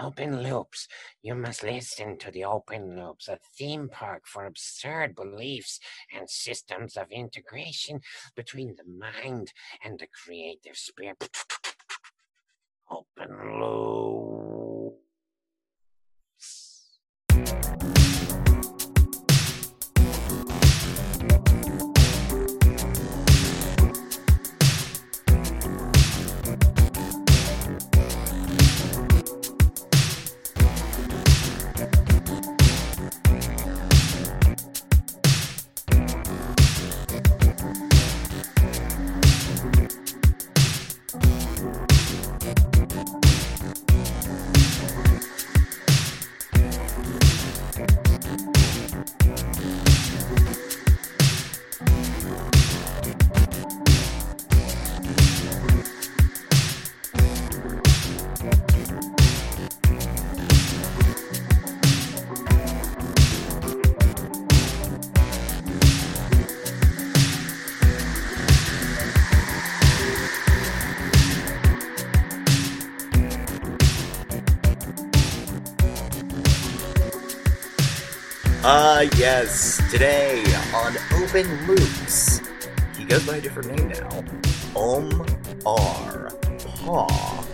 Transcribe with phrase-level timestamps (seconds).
[0.00, 0.88] Open loops.
[1.22, 5.78] You must listen to the open loops, a theme park for absurd beliefs
[6.12, 8.00] and systems of integration
[8.34, 9.52] between the mind
[9.84, 11.30] and the creative spirit.
[12.90, 14.33] Open loops.
[79.12, 79.82] Yes.
[79.90, 80.42] Today
[80.74, 82.40] on Open Loops,
[82.96, 84.24] he goes by a different name now.
[84.74, 85.26] Om
[85.66, 86.30] R.
[86.58, 87.44] Paw.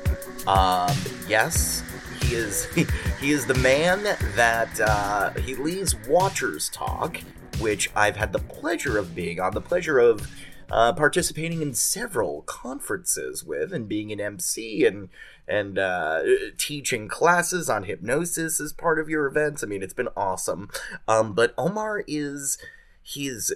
[0.46, 0.96] Um,
[1.28, 1.82] yes,
[2.20, 2.66] he is.
[3.20, 4.02] He, is the man
[4.34, 7.22] that uh, he leads WatchersTalk,
[7.60, 10.30] which I've had the pleasure of being on, the pleasure of
[10.70, 15.08] uh, participating in several conferences with, and being an MC and
[15.48, 16.22] and uh,
[16.58, 19.64] teaching classes on hypnosis as part of your events.
[19.64, 20.70] I mean, it's been awesome.
[21.08, 22.56] Um, but Omar is
[23.02, 23.52] he's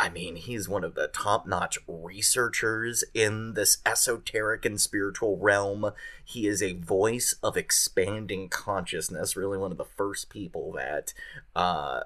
[0.00, 5.92] I mean, he's one of the top notch researchers in this esoteric and spiritual realm.
[6.24, 11.14] He is a voice of expanding consciousness, really one of the first people that
[11.56, 12.02] uh,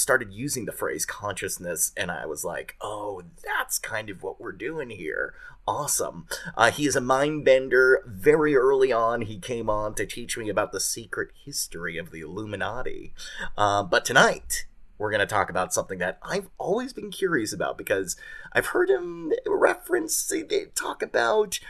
[0.00, 4.52] started using the phrase consciousness, and I was like, oh, that's kind of what we're
[4.52, 5.34] doing here.
[5.66, 6.26] Awesome.
[6.56, 8.02] Uh, he is a mind bender.
[8.06, 12.20] Very early on, he came on to teach me about the secret history of the
[12.20, 13.14] Illuminati.
[13.56, 14.66] Uh, but tonight,
[14.98, 18.16] we're going to talk about something that I've always been curious about because
[18.52, 20.32] I've heard him reference,
[20.74, 21.60] talk about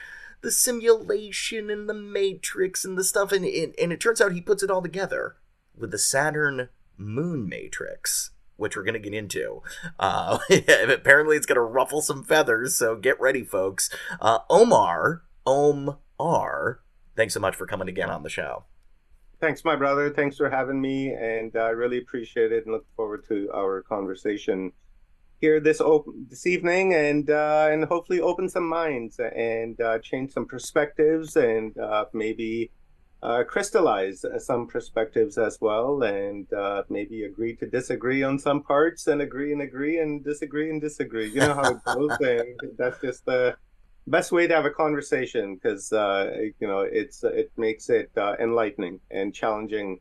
[0.41, 4.41] the simulation and the matrix and the stuff, and, and, and it turns out he
[4.41, 5.37] puts it all together
[5.77, 6.69] with the Saturn
[7.01, 8.31] moon matrix.
[8.57, 9.63] Which we're going to get into.
[9.99, 13.89] Uh, apparently, it's going to ruffle some feathers, so get ready, folks.
[14.21, 16.81] Uh, Omar, Omar,
[17.17, 18.65] thanks so much for coming again on the show.
[19.41, 20.11] Thanks, my brother.
[20.11, 24.73] Thanks for having me, and I really appreciate it and look forward to our conversation
[25.41, 30.33] here this open this evening, and uh, and hopefully open some minds and uh, change
[30.33, 32.71] some perspectives, and uh, maybe
[33.23, 39.07] uh, crystallize some perspectives as well, and uh, maybe agree to disagree on some parts,
[39.07, 41.29] and agree and agree, and disagree and disagree.
[41.29, 43.57] You know how it goes, and that's just the
[44.07, 48.37] best way to have a conversation because uh, you know it's it makes it uh,
[48.41, 50.01] enlightening and challenging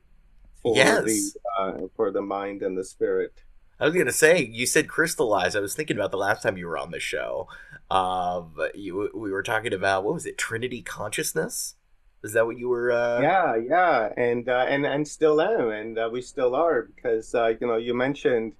[0.62, 1.04] for yes.
[1.04, 3.44] the uh, for the mind and the spirit.
[3.82, 5.56] I was gonna say you said crystallize.
[5.56, 7.48] I was thinking about the last time you were on the show.
[7.92, 10.38] Um, you we were talking about what was it?
[10.38, 11.76] Trinity consciousness.
[12.24, 12.92] Is that what you were?
[12.92, 13.22] Uh...
[13.22, 17.54] Yeah, yeah, and uh, and and still am, and uh, we still are because uh,
[17.60, 18.54] you know you mentioned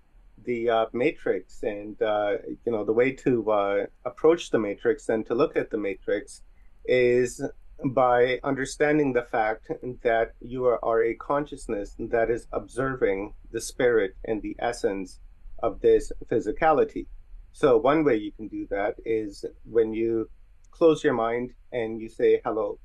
[0.46, 5.36] the uh, matrix and uh, you know the way to approach the matrix and to
[5.36, 6.42] look at the matrix
[6.86, 7.42] is
[7.86, 9.70] by understanding the fact
[10.04, 15.20] that you are, are a consciousness that is observing the spirit and the essence
[15.62, 17.06] of this physicality
[17.54, 20.30] so one way you can do that is when you
[20.72, 22.80] close your mind and you say hello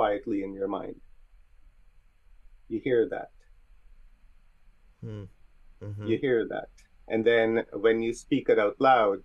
[0.00, 1.00] quietly in your mind
[2.68, 3.30] you hear that
[5.02, 5.24] hmm.
[5.82, 6.06] mm-hmm.
[6.06, 6.68] you hear that
[7.10, 9.24] and then when you speak it out loud,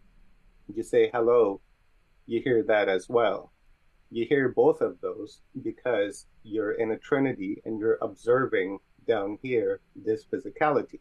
[0.68, 1.62] you say hello,
[2.26, 3.54] you hear that as well.
[4.10, 9.82] You hear both of those because you're in a trinity and you're observing down here
[9.96, 11.00] this physicality.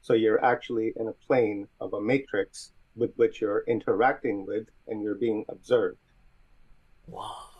[0.00, 5.02] So you're actually in a plane of a matrix with which you're interacting with and
[5.02, 5.98] you're being observed.
[7.04, 7.53] Whoa.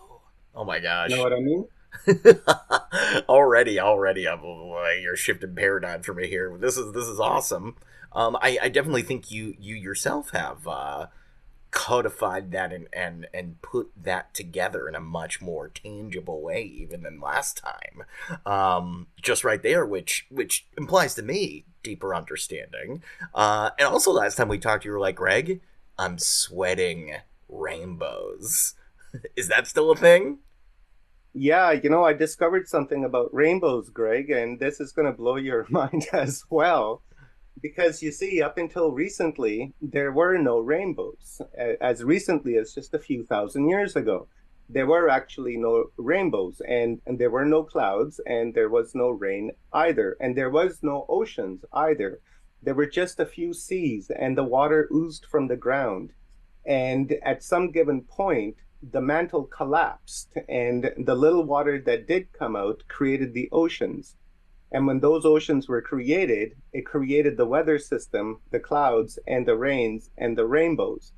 [0.54, 1.10] Oh my gosh.
[1.10, 1.66] You know what I mean?
[3.28, 4.40] already, already, I'm
[5.00, 6.56] you're shifting paradigm for me here.
[6.58, 7.76] This is this is awesome.
[8.12, 11.06] Um, I, I definitely think you you yourself have uh,
[11.74, 17.02] codified that and, and and put that together in a much more tangible way even
[17.02, 18.04] than last time
[18.46, 23.02] um, just right there which which implies to me deeper understanding
[23.34, 25.60] uh, and also last time we talked you were like greg
[25.98, 27.16] i'm sweating
[27.48, 28.74] rainbows
[29.36, 30.38] is that still a thing
[31.32, 35.36] yeah you know i discovered something about rainbows greg and this is going to blow
[35.36, 37.02] your mind as well
[37.60, 41.40] because you see, up until recently, there were no rainbows.
[41.80, 44.28] As recently as just a few thousand years ago,
[44.68, 49.10] there were actually no rainbows, and, and there were no clouds, and there was no
[49.10, 52.20] rain either, and there was no oceans either.
[52.62, 56.12] There were just a few seas, and the water oozed from the ground.
[56.66, 58.56] And at some given point,
[58.92, 64.16] the mantle collapsed, and the little water that did come out created the oceans
[64.74, 69.56] and when those oceans were created, it created the weather system, the clouds, and the
[69.56, 71.12] rains, and the rainbows.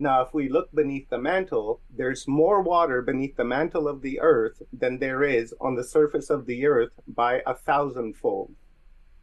[0.00, 4.18] Now, if we look beneath the mantle, there's more water beneath the mantle of the
[4.18, 8.56] earth than there is on the surface of the earth by a thousandfold.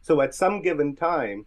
[0.00, 1.44] So at some given time,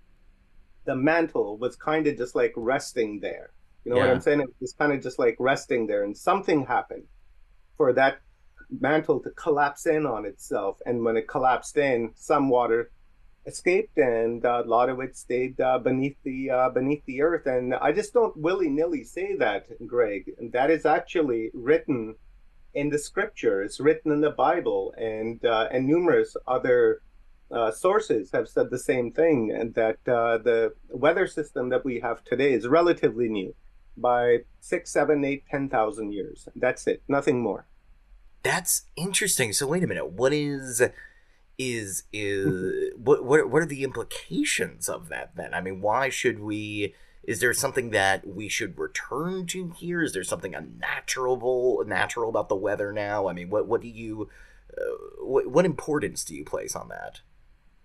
[0.86, 3.54] the mantle was kind of just like resting there.
[3.86, 4.08] You know yeah.
[4.08, 4.46] what I'm saying?
[4.62, 7.06] It's kind of just like resting there, and something happened
[7.78, 8.20] for that
[8.80, 10.78] mantle to collapse in on itself.
[10.86, 12.92] And when it collapsed in, some water
[13.46, 17.46] escaped, and uh, a lot of it stayed uh, beneath the uh, beneath the earth.
[17.46, 20.32] And I just don't willy nilly say that, Greg.
[20.52, 22.16] That is actually written
[22.74, 23.64] in the scripture.
[23.64, 27.02] It's written in the Bible, and uh, and numerous other.
[27.52, 32.00] Uh, sources have said the same thing, and that uh, the weather system that we
[32.00, 33.56] have today is relatively new,
[34.02, 36.48] by six, seven, eight, ten thousand years.
[36.56, 37.66] That's it, nothing more.
[38.44, 39.54] That's interesting.
[39.54, 40.12] So wait a minute.
[40.12, 40.82] What is
[41.58, 45.54] is is what what what are the implications of that then?
[45.54, 50.02] I mean, why should we is there something that we should return to here?
[50.02, 53.28] Is there something unnatural natural about the weather now?
[53.28, 54.30] I mean, what what do you
[54.76, 57.22] uh, what, what importance do you place on that?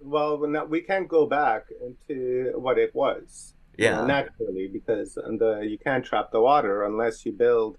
[0.01, 0.39] Well,
[0.69, 1.67] we can't go back
[2.09, 3.54] to what it was.
[3.77, 7.79] Yeah, know, naturally, because the, you can't trap the water unless you build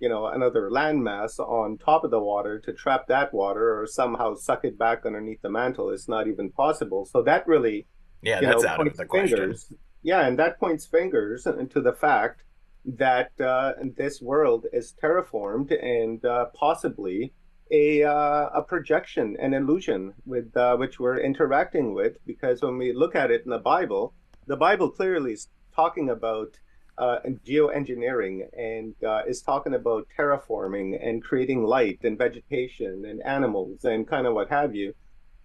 [0.00, 4.34] you know another landmass on top of the water to trap that water or somehow
[4.34, 5.90] suck it back underneath the mantle.
[5.90, 7.04] It's not even possible.
[7.04, 7.86] So that really
[8.22, 9.78] yeah that's know, out of the fingers, question.
[10.02, 12.42] Yeah and that points fingers into the fact
[12.84, 17.32] that uh, this world is terraformed and uh, possibly
[17.70, 22.16] a, uh, a projection, an illusion with uh, which we're interacting with.
[22.26, 24.14] Because when we look at it in the Bible,
[24.50, 26.58] the Bible clearly is talking about
[26.98, 33.84] uh, geoengineering and uh, is talking about terraforming and creating light and vegetation and animals
[33.84, 34.92] and kind of what have you.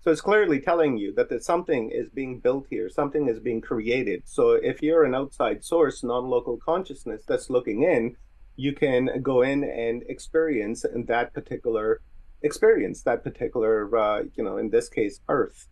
[0.02, 4.24] So it's clearly telling you that something is being built here, something is being created.
[4.26, 8.18] So if you're an outside source, non-local consciousness that's looking in,
[8.56, 12.02] you can go in and experience that particular
[12.42, 15.68] experience, that particular, uh, you know, in this case, Earth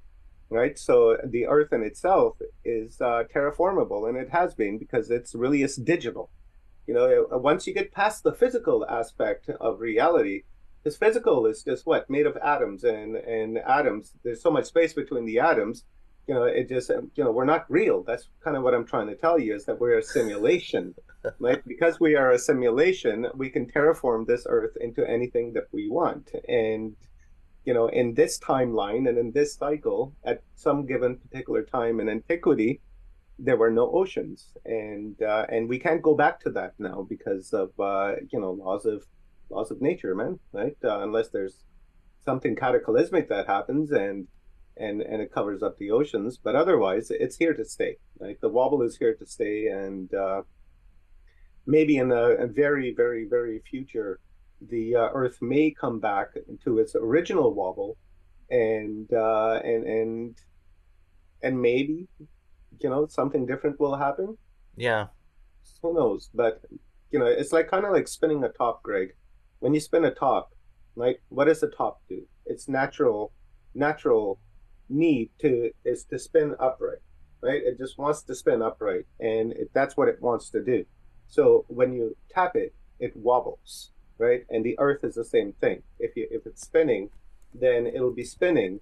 [0.53, 0.77] right?
[0.77, 5.63] So the Earth in itself is uh, terraformable, and it has been because it's really
[5.63, 6.29] is digital.
[6.87, 10.43] You know, uh, once you get past the physical aspect of reality,
[10.83, 14.13] this physical is just what made of atoms, and and atoms.
[14.23, 15.85] There's so much space between the atoms.
[16.27, 18.03] You know, it just um, you know we're not real.
[18.03, 20.93] That's kind of what I'm trying to tell you is that we're a simulation,
[21.39, 21.65] right?
[21.67, 26.31] Because we are a simulation, we can terraform this Earth into anything that we want,
[26.47, 26.95] and
[27.65, 32.09] you know, in this timeline and in this cycle, at some given particular time in
[32.09, 32.81] antiquity,
[33.39, 37.53] there were no oceans, and uh, and we can't go back to that now because
[37.53, 39.03] of uh, you know laws of
[39.49, 40.39] laws of nature, man.
[40.51, 40.77] Right?
[40.83, 41.63] Uh, unless there's
[42.23, 44.27] something cataclysmic that happens and
[44.77, 47.97] and and it covers up the oceans, but otherwise, it's here to stay.
[48.19, 48.39] Right?
[48.39, 50.43] The wobble is here to stay, and uh,
[51.65, 54.19] maybe in a, a very very very future
[54.69, 57.97] the uh, Earth may come back to its original wobble,
[58.49, 60.37] and uh, and and
[61.41, 62.07] and maybe
[62.79, 64.37] you know something different will happen.
[64.75, 65.07] Yeah,
[65.81, 66.29] who knows?
[66.33, 66.61] But
[67.11, 69.15] you know, it's like kind of like spinning a top, Greg.
[69.59, 70.51] When you spin a top,
[70.95, 72.23] like what does the top do?
[72.45, 73.31] Its natural
[73.73, 74.39] natural
[74.89, 76.99] need to is to spin upright,
[77.41, 77.61] right?
[77.63, 80.85] It just wants to spin upright, and it, that's what it wants to do.
[81.27, 84.45] So when you tap it, it wobbles right?
[84.49, 85.83] And the Earth is the same thing.
[85.99, 87.09] If you if it's spinning,
[87.53, 88.79] then it'll be spinning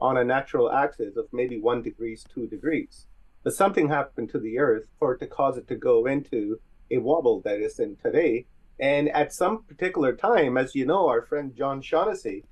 [0.00, 3.06] on a natural axis of maybe one degrees, two degrees.
[3.42, 6.60] But something happened to the Earth for it to cause it to go into
[6.90, 8.46] a wobble that is in today.
[8.78, 12.44] And at some particular time, as you know, our friend John Shaughnessy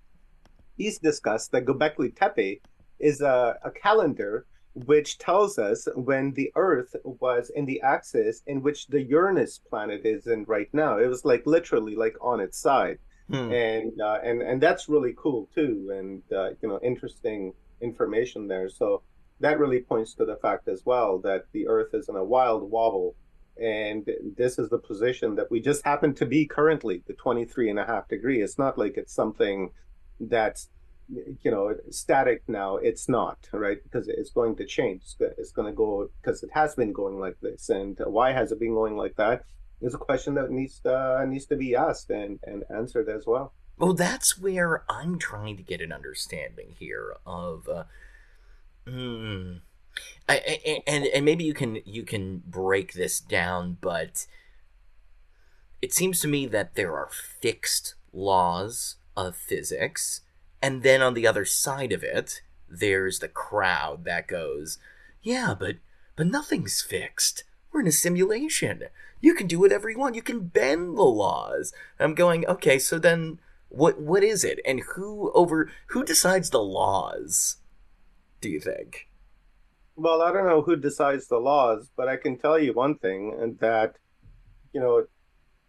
[0.79, 2.63] he's discussed that Göbekli Tepe
[2.99, 4.47] is a, a calendar
[4.87, 10.03] which tells us when the Earth was in the axis in which the Uranus planet
[10.05, 10.99] is in right now.
[10.99, 13.53] It was like literally like on its side, hmm.
[13.53, 18.69] and uh, and and that's really cool too, and uh, you know interesting information there.
[18.69, 19.03] So
[19.41, 22.71] that really points to the fact as well that the Earth is in a wild
[22.71, 23.15] wobble,
[23.61, 27.79] and this is the position that we just happen to be currently, the 23 and
[27.79, 28.43] a half degree.
[28.43, 29.71] It's not like it's something
[30.21, 30.69] that's
[31.11, 33.83] you know static now it's not right?
[33.83, 35.03] Because it's going to change.
[35.21, 37.69] It's going to go because it has been going like this.
[37.69, 39.45] And why has it been going like that?
[39.81, 43.53] Is a question that needs uh, needs to be asked and and answered as well.
[43.79, 47.85] Well that's where i'm trying to get an understanding here of uh,
[48.85, 49.61] mm,
[50.29, 54.27] I, I, and and maybe you can you can break this down but
[55.81, 60.23] it seems to me that there are fixed laws of physics
[60.61, 64.79] and then on the other side of it, there's the crowd that goes,
[65.23, 65.77] "Yeah, but
[66.17, 67.45] but nothing's fixed.
[67.73, 68.85] We're in a simulation.
[69.21, 70.15] You can do whatever you want.
[70.15, 74.61] You can bend the laws." I'm going, "Okay, so then what what is it?
[74.65, 77.57] And who over who decides the laws?"
[78.41, 79.09] Do you think?
[79.97, 83.37] Well, I don't know who decides the laws, but I can tell you one thing
[83.41, 83.97] and that
[84.73, 85.07] you know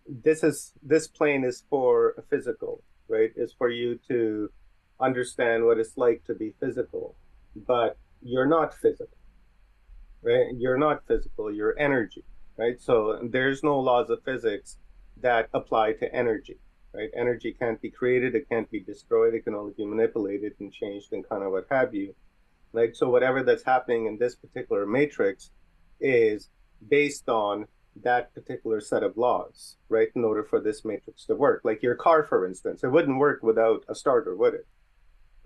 [0.08, 3.32] this is this plane is for physical, right?
[3.36, 4.52] Is for you to
[5.00, 7.16] understand what it's like to be physical,
[7.56, 9.18] but you're not physical,
[10.22, 10.48] right?
[10.58, 12.24] You're not physical, you're energy,
[12.58, 12.80] right?
[12.82, 14.78] So there's no laws of physics
[15.22, 16.58] that apply to energy,
[16.94, 17.10] right?
[17.16, 21.14] Energy can't be created, it can't be destroyed, it can only be manipulated and changed
[21.14, 22.16] and kind of what have you.
[22.74, 25.52] Like, so whatever that's happening in this particular matrix
[26.00, 26.50] is
[26.88, 27.68] based on
[28.04, 30.10] that particular set of laws, right?
[30.16, 31.62] In order for this matrix to work.
[31.64, 34.68] Like your car, for instance, it wouldn't work without a starter, would it?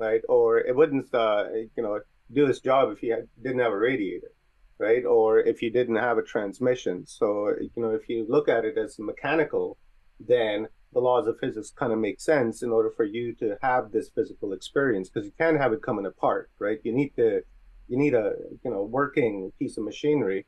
[0.04, 0.22] Right?
[0.30, 1.46] Or it wouldn't, uh,
[1.76, 2.00] you know,
[2.32, 4.32] do its job if you had, didn't have a radiator,
[4.78, 5.06] right?
[5.06, 7.06] Or if you didn't have a transmission.
[7.06, 9.78] So, you know, if you look at it as mechanical,
[10.20, 13.92] then the laws of physics kind of make sense in order for you to have
[13.92, 16.80] this physical experience because you can't have it coming apart, right?
[16.84, 17.42] You need to,
[17.88, 18.34] you need a,
[18.64, 20.46] you know, working piece of machinery.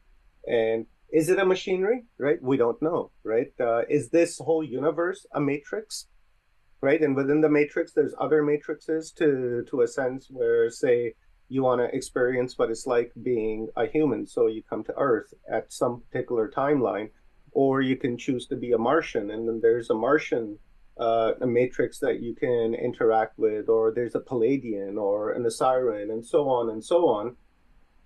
[0.48, 2.42] And is it a machinery, right?
[2.42, 3.52] We don't know, right?
[3.60, 6.08] Uh, is this whole universe a matrix?
[6.86, 7.02] Right?
[7.02, 11.16] And within the matrix, there's other matrices to to a sense where, say,
[11.50, 15.34] you want to experience what it's like being a human, so you come to Earth
[15.58, 17.10] at some particular timeline,
[17.52, 20.60] or you can choose to be a Martian, and then there's a Martian
[20.98, 26.12] uh, a matrix that you can interact with, or there's a Pleiadian or an Osirian,
[26.12, 27.36] and so on and so on.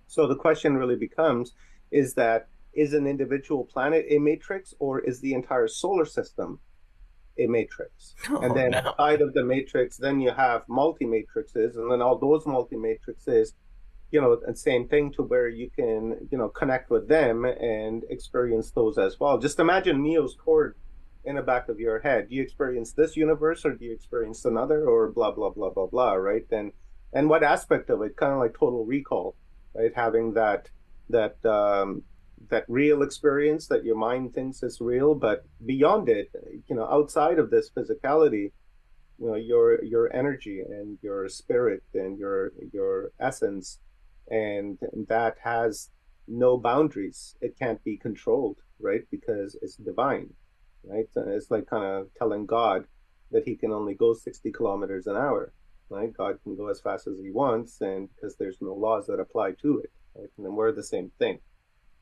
[0.06, 1.52] So the question really becomes:
[1.90, 6.60] Is that is an individual planet a matrix, or is the entire solar system
[7.40, 8.14] a matrix.
[8.28, 8.78] Oh, and then no.
[8.78, 13.54] outside of the matrix, then you have multi matrices, and then all those multi matrices,
[14.10, 18.04] you know, and same thing to where you can, you know, connect with them and
[18.10, 19.38] experience those as well.
[19.38, 20.76] Just imagine Neo's cord
[21.24, 22.28] in the back of your head.
[22.28, 25.86] Do you experience this universe or do you experience another or blah blah blah blah
[25.86, 26.46] blah, right?
[26.50, 26.72] And
[27.12, 28.16] and what aspect of it?
[28.16, 29.36] Kind of like total recall,
[29.74, 29.92] right?
[29.94, 30.68] Having that
[31.08, 32.02] that um,
[32.50, 36.30] that real experience that your mind thinks is real, but beyond it,
[36.68, 38.52] you know, outside of this physicality,
[39.18, 43.78] you know, your your energy and your spirit and your your essence,
[44.28, 44.78] and
[45.08, 45.90] that has
[46.26, 47.36] no boundaries.
[47.40, 49.02] It can't be controlled, right?
[49.10, 50.30] Because it's divine,
[50.84, 51.06] right?
[51.14, 52.84] It's like kind of telling God
[53.30, 55.52] that he can only go 60 kilometers an hour,
[55.88, 56.12] right?
[56.12, 59.52] God can go as fast as he wants, and because there's no laws that apply
[59.62, 60.30] to it, right?
[60.38, 61.40] And we're the same thing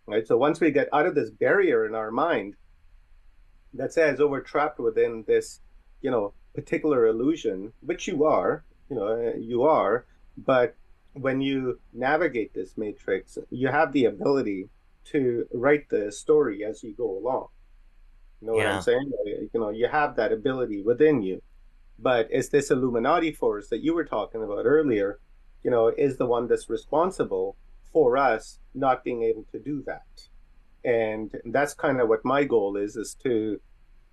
[0.09, 0.27] right?
[0.27, 2.55] So once we get out of this barrier in our mind
[3.75, 5.61] that says, oh, we're trapped within this,
[6.00, 10.75] you know, particular illusion, which you are, you know, uh, you are, but
[11.12, 14.69] when you navigate this matrix, you have the ability
[15.05, 17.49] to write the story as you go along.
[18.41, 18.65] You know yeah.
[18.65, 19.12] what I'm saying?
[19.15, 21.43] Uh, you know, you have that ability within you.
[21.99, 25.19] But it's this Illuminati force that you were talking about earlier,
[25.65, 27.57] you know, is the one that's responsible
[27.92, 30.28] for us not being able to do that.
[30.85, 33.61] And that's kind of what my goal is, is to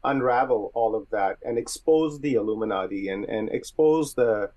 [0.03, 4.51] unravel all of that and expose the Illuminati and, and expose the,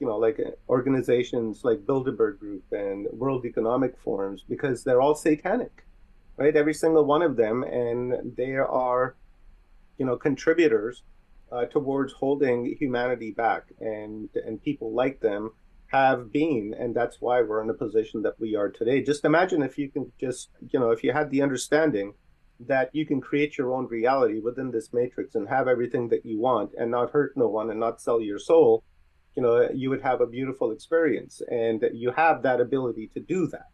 [0.00, 5.84] you know, like organizations like Bilderberg Group and World Economic Forums, because they're all satanic,
[6.36, 6.56] right?
[6.56, 7.62] Every single one of them.
[7.62, 9.14] And they are,
[9.98, 11.02] you know, contributors
[11.52, 15.52] uh, towards holding humanity back and, and people like them
[15.88, 19.62] have been and that's why we're in the position that we are today just imagine
[19.62, 22.14] if you can just you know if you had the understanding
[22.60, 26.40] that you can create your own reality within this matrix and have everything that you
[26.40, 28.82] want and not hurt no one and not sell your soul
[29.36, 31.42] you know, you would have a beautiful experience.
[31.50, 33.72] And you have that ability to do that,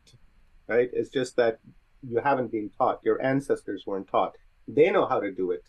[0.66, 0.88] right?
[0.92, 1.60] It's just that
[2.02, 3.00] you haven't been taught.
[3.04, 4.36] Your ancestors weren't taught.
[4.66, 5.64] They know how to do it.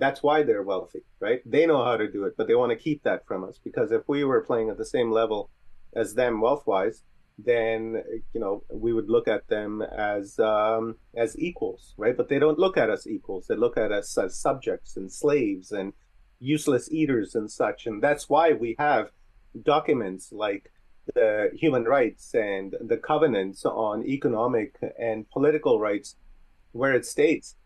[0.00, 1.42] That's why they're wealthy, right?
[1.44, 3.92] They know how to do it, but they want to keep that from us because
[3.92, 5.50] if we were playing at the same level
[5.94, 7.02] as them wealth wise,
[7.38, 8.02] then
[8.34, 12.16] you know we would look at them as um, as equals, right?
[12.16, 13.46] But they don't look at us equals.
[13.46, 15.92] They look at us as subjects and slaves and
[16.38, 17.86] useless eaters and such.
[17.86, 19.10] And that's why we have
[19.62, 20.72] documents like
[21.14, 26.16] the human rights and the covenants on economic and political rights,
[26.72, 27.56] where it states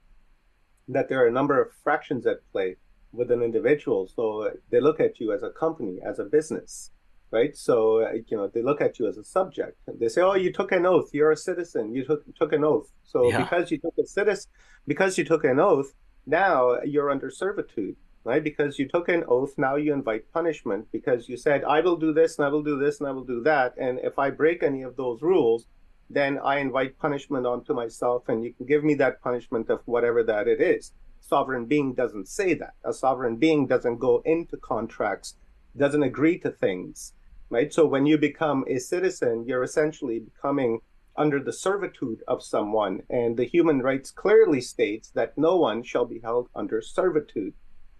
[0.88, 2.76] that there are a number of fractions at play
[3.12, 4.09] with an individual.
[4.09, 6.91] So uh, they look at you as a company, as a business,
[7.31, 7.57] right?
[7.57, 9.79] So uh, you know they look at you as a subject.
[9.87, 11.11] They say, "Oh, you took an oath.
[11.12, 11.95] You're a citizen.
[11.95, 12.91] You took took an oath.
[13.05, 13.43] So yeah.
[13.43, 14.50] because you took a citizen,
[14.87, 15.95] because you took an oath,
[16.26, 18.43] now you're under servitude." right?
[18.43, 22.12] Because you took an oath, now you invite punishment because you said, I will do
[22.12, 23.75] this and I will do this and I will do that.
[23.76, 25.67] And if I break any of those rules,
[26.14, 30.23] then I invite punishment onto myself and you can give me that punishment of whatever
[30.25, 30.92] that it is.
[31.21, 32.75] Sovereign being doesn't say that.
[32.85, 35.37] A sovereign being doesn't go into contracts,
[35.76, 37.14] doesn't agree to things,
[37.50, 37.73] right?
[37.73, 40.80] So when you become a citizen, you're essentially becoming
[41.16, 43.02] under the servitude of someone.
[43.09, 47.54] And the human rights clearly states that no one shall be held under servitude.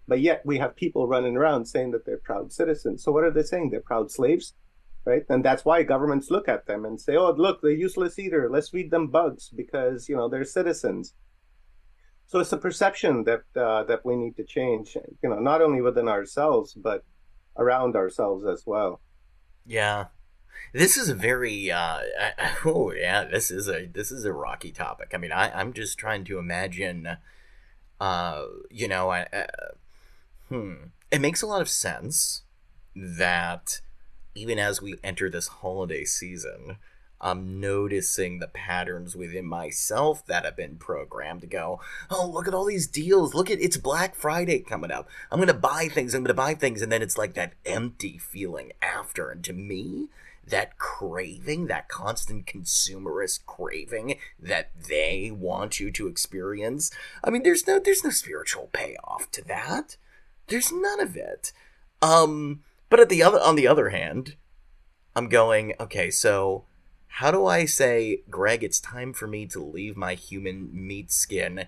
[0.07, 3.03] But yet we have people running around saying that they're proud citizens.
[3.03, 3.69] So what are they saying?
[3.69, 4.53] They're proud slaves,
[5.05, 5.23] right?
[5.29, 8.49] And that's why governments look at them and say, "Oh, look, they're useless eater.
[8.49, 11.13] Let's feed them bugs because you know they're citizens."
[12.27, 14.97] So it's a perception that uh, that we need to change.
[15.23, 17.03] You know, not only within ourselves but
[17.57, 19.01] around ourselves as well.
[19.65, 20.05] Yeah,
[20.73, 21.99] this is a very uh,
[22.65, 25.11] oh yeah, this is a this is a rocky topic.
[25.13, 27.17] I mean, I I'm just trying to imagine,
[27.99, 29.27] uh, you know, I
[30.49, 30.73] Hmm.
[31.11, 32.43] It makes a lot of sense
[32.95, 33.81] that
[34.35, 36.77] even as we enter this holiday season,
[37.21, 41.79] I'm noticing the patterns within myself that have been programmed to go,
[42.11, 43.33] oh, look at all these deals.
[43.33, 45.09] Look at it's Black Friday coming up.
[45.31, 46.13] I'm going to buy things.
[46.13, 46.81] I'm going to buy things.
[46.81, 49.29] And then it's like that empty feeling after.
[49.29, 50.09] And to me,
[50.47, 56.91] that craving, that constant consumerist craving that they want you to experience.
[57.23, 59.97] I mean, there's no there's no spiritual payoff to that.
[60.47, 61.51] There's none of it.
[62.01, 62.63] Um,
[62.95, 64.37] but at the other on the other hand,
[65.17, 66.63] I'm going, okay, so
[67.07, 71.67] how do I say, Greg, it's time for me to leave my human meat skin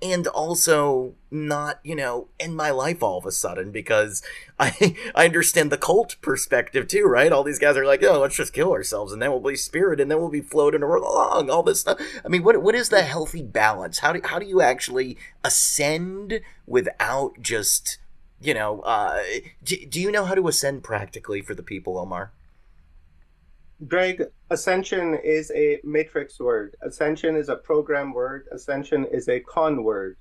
[0.00, 4.22] and also not, you know, end my life all of a sudden because
[4.60, 7.32] I I understand the cult perspective too, right?
[7.32, 10.00] All these guys are like, oh, let's just kill ourselves and then we'll be spirit
[10.00, 11.98] and then we'll be floating along, all this stuff.
[12.24, 13.98] I mean, what what is the healthy balance?
[13.98, 17.98] How do how do you actually ascend without just,
[18.40, 19.22] you know, uh,
[19.64, 22.32] do, do you know how to ascend practically for the people, Omar?
[23.86, 26.76] Greg, ascension is a matrix word.
[26.82, 28.46] Ascension is a program word.
[28.52, 30.16] Ascension is a con word.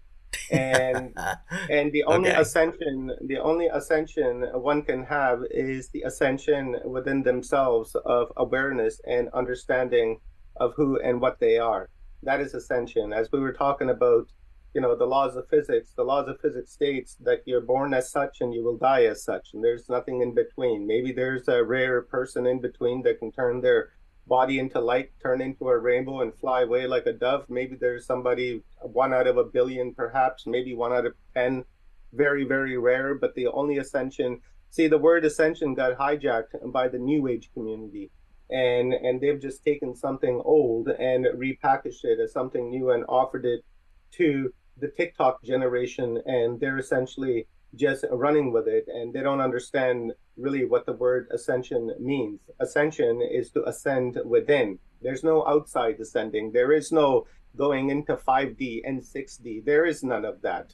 [0.52, 1.18] And
[1.70, 2.42] and the only okay.
[2.42, 9.30] ascension the only ascension one can have is the ascension within themselves of awareness and
[9.30, 10.20] understanding
[10.58, 11.90] of who and what they are.
[12.24, 13.14] That is ascension.
[13.14, 14.28] As we were talking about
[14.76, 18.12] you know the laws of physics the laws of physics states that you're born as
[18.12, 20.86] such and you will die as such and there's nothing in between.
[20.86, 23.94] Maybe there's a rare person in between that can turn their
[24.28, 27.46] body into light turn into a rainbow and fly away like a dove.
[27.50, 31.64] Maybe there's somebody one out of a billion perhaps maybe one out of ten.
[32.12, 37.00] Very very rare but the only ascension see the word ascension got hijacked by the
[37.00, 38.12] new age community
[38.50, 43.46] and and they've just taken something old and repackaged it as something new and offered
[43.46, 43.64] it
[44.12, 50.14] to the TikTok generation, and they're essentially just running with it, and they don't understand
[50.38, 52.40] really what the word ascension means.
[52.60, 54.80] Ascension is to ascend within.
[55.02, 56.52] There's no outside ascending.
[56.52, 59.66] There is no going into 5D and 6D.
[59.66, 60.74] There is none of that.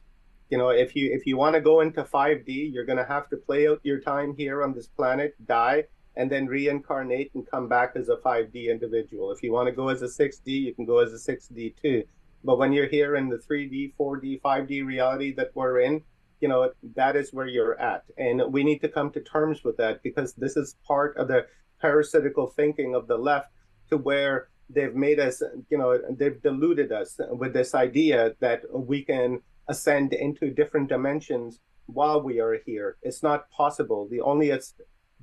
[0.49, 3.29] You know, if you if you want to go into 5D, you're going to have
[3.29, 5.85] to play out your time here on this planet, die,
[6.15, 9.31] and then reincarnate and come back as a 5D individual.
[9.31, 12.03] If you want to go as a 6D, you can go as a 6D too.
[12.43, 16.03] But when you're here in the 3D, 4D, 5D reality that we're in,
[16.39, 18.03] you know, that is where you're at.
[18.17, 21.45] And we need to come to terms with that because this is part of the
[21.79, 23.49] parasitical thinking of the left
[23.89, 29.03] to where they've made us, you know, they've deluded us with this idea that we
[29.03, 32.97] can ascend into different dimensions while we are here.
[33.01, 34.07] It's not possible.
[34.09, 34.51] The only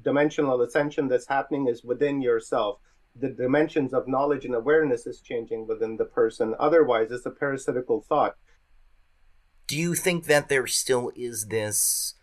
[0.02, 2.78] dimensional ascension that's happening is within yourself
[3.18, 6.54] the dimensions of knowledge and awareness is changing within the person.
[6.58, 8.36] Otherwise, it's a parasitical thought.
[9.66, 12.14] Do you think that there still is this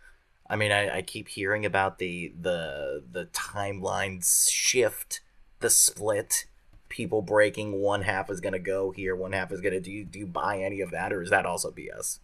[0.48, 5.20] I mean, I, I keep hearing about the the the timelines shift,
[5.60, 6.46] the split,
[6.88, 7.80] people breaking.
[7.80, 9.80] One half is gonna go here, one half is gonna.
[9.80, 12.20] Do you do you buy any of that, or is that also BS?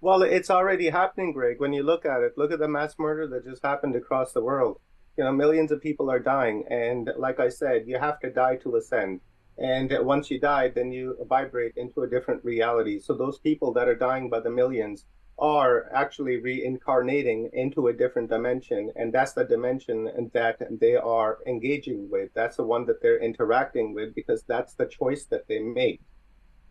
[0.00, 1.58] Well, it's already happening, Greg.
[1.58, 4.42] When you look at it, look at the mass murder that just happened across the
[4.42, 4.78] world.
[5.16, 8.56] You know, millions of people are dying, and like I said, you have to die
[8.56, 9.20] to ascend.
[9.58, 13.00] And once you die, then you vibrate into a different reality.
[13.00, 15.06] So those people that are dying by the millions
[15.38, 18.90] are actually reincarnating into a different dimension.
[18.96, 22.30] And that's the dimension that they are engaging with.
[22.34, 26.00] That's the one that they're interacting with because that's the choice that they made.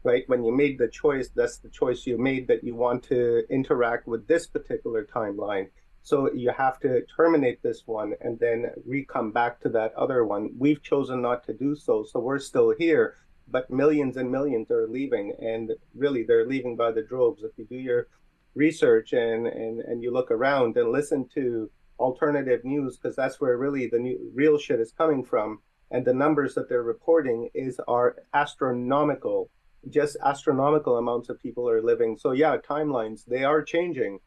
[0.04, 0.24] Right?
[0.28, 4.08] When you made the choice, that's the choice you made that you want to interact
[4.08, 5.70] with this particular timeline.
[6.06, 10.52] So you have to terminate this one and then re-come back to that other one.
[10.56, 13.16] We've chosen not to do so, so we're still here.
[13.48, 17.44] But millions and millions are leaving, and really they're leaving by the droves.
[17.44, 18.08] If you do your
[18.54, 23.58] research and and, and you look around and listen to alternative news, because that's where
[23.58, 27.82] really the new, real shit is coming from, and the numbers that they're reporting is
[27.88, 29.50] are astronomical.
[29.90, 32.16] Just astronomical amounts of people are living.
[32.16, 34.20] So yeah, timelines they are changing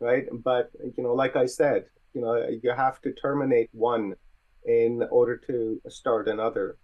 [0.00, 0.26] right?
[0.32, 1.84] But you know, like I said,
[2.14, 4.14] you know, you have to terminate one
[4.64, 6.78] in order to start another.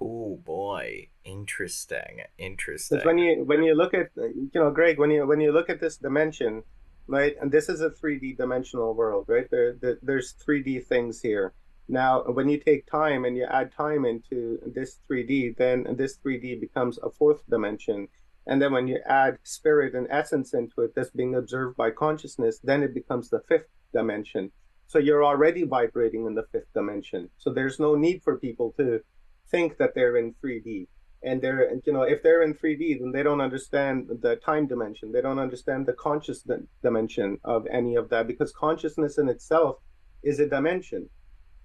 [0.00, 3.00] Oh boy, interesting, interesting.
[3.04, 5.80] When you when you look at you know, Greg, when you when you look at
[5.80, 6.62] this dimension,
[7.06, 9.48] right, and this is a three D dimensional world, right?
[9.50, 11.54] There, there there's three D things here.
[11.88, 16.60] Now, when you take time and you add time into this 3D, then this 3D
[16.60, 18.08] becomes a fourth dimension.
[18.48, 22.58] And then when you add spirit and essence into it that's being observed by consciousness,
[22.64, 24.50] then it becomes the fifth dimension.
[24.86, 27.28] So you're already vibrating in the fifth dimension.
[27.36, 29.00] So there's no need for people to
[29.50, 30.88] think that they're in 3D.
[31.22, 35.12] And they're, you know, if they're in 3D, then they don't understand the time dimension.
[35.12, 36.46] They don't understand the conscious
[36.82, 39.76] dimension of any of that because consciousness in itself
[40.22, 41.10] is a dimension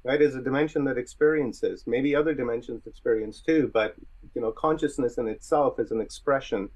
[0.04, 3.96] right is a dimension that experiences maybe other dimensions experience too but
[4.36, 6.70] you know consciousness in itself is an expression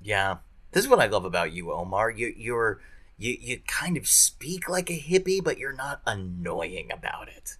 [0.00, 0.36] yeah
[0.72, 2.80] this is what i love about you omar you you're
[3.22, 7.56] you, you kind of speak like a hippie, but you're not annoying about it.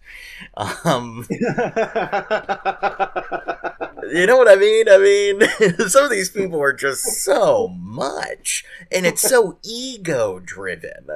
[0.57, 1.25] Um,
[4.11, 4.89] you know what I mean?
[4.89, 5.41] I mean,
[5.89, 11.07] some of these people are just so much, and it's so ego driven.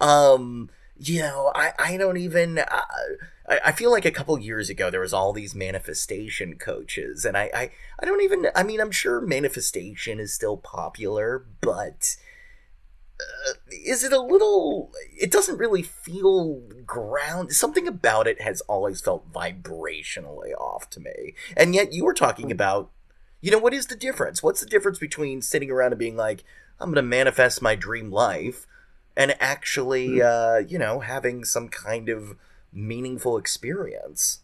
[0.00, 0.70] Um,
[1.00, 2.58] you know, I, I don't even.
[2.58, 2.82] Uh,
[3.48, 7.36] I, I feel like a couple years ago there was all these manifestation coaches, and
[7.36, 8.48] I, I, I don't even.
[8.54, 12.16] I mean, I'm sure manifestation is still popular, but
[13.18, 14.92] uh, is it a little?
[15.18, 17.52] It doesn't really feel ground.
[17.52, 22.46] Something about it has always felt vibrationally off to me, and yet you were talking
[22.46, 22.52] hmm.
[22.52, 22.90] about.
[23.42, 24.42] You know what is the difference?
[24.42, 26.44] What's the difference between sitting around and being like,
[26.78, 28.66] "I'm going to manifest my dream life,"
[29.16, 30.22] and actually, hmm.
[30.24, 32.36] uh, you know, having some kind of
[32.72, 34.42] meaningful experience.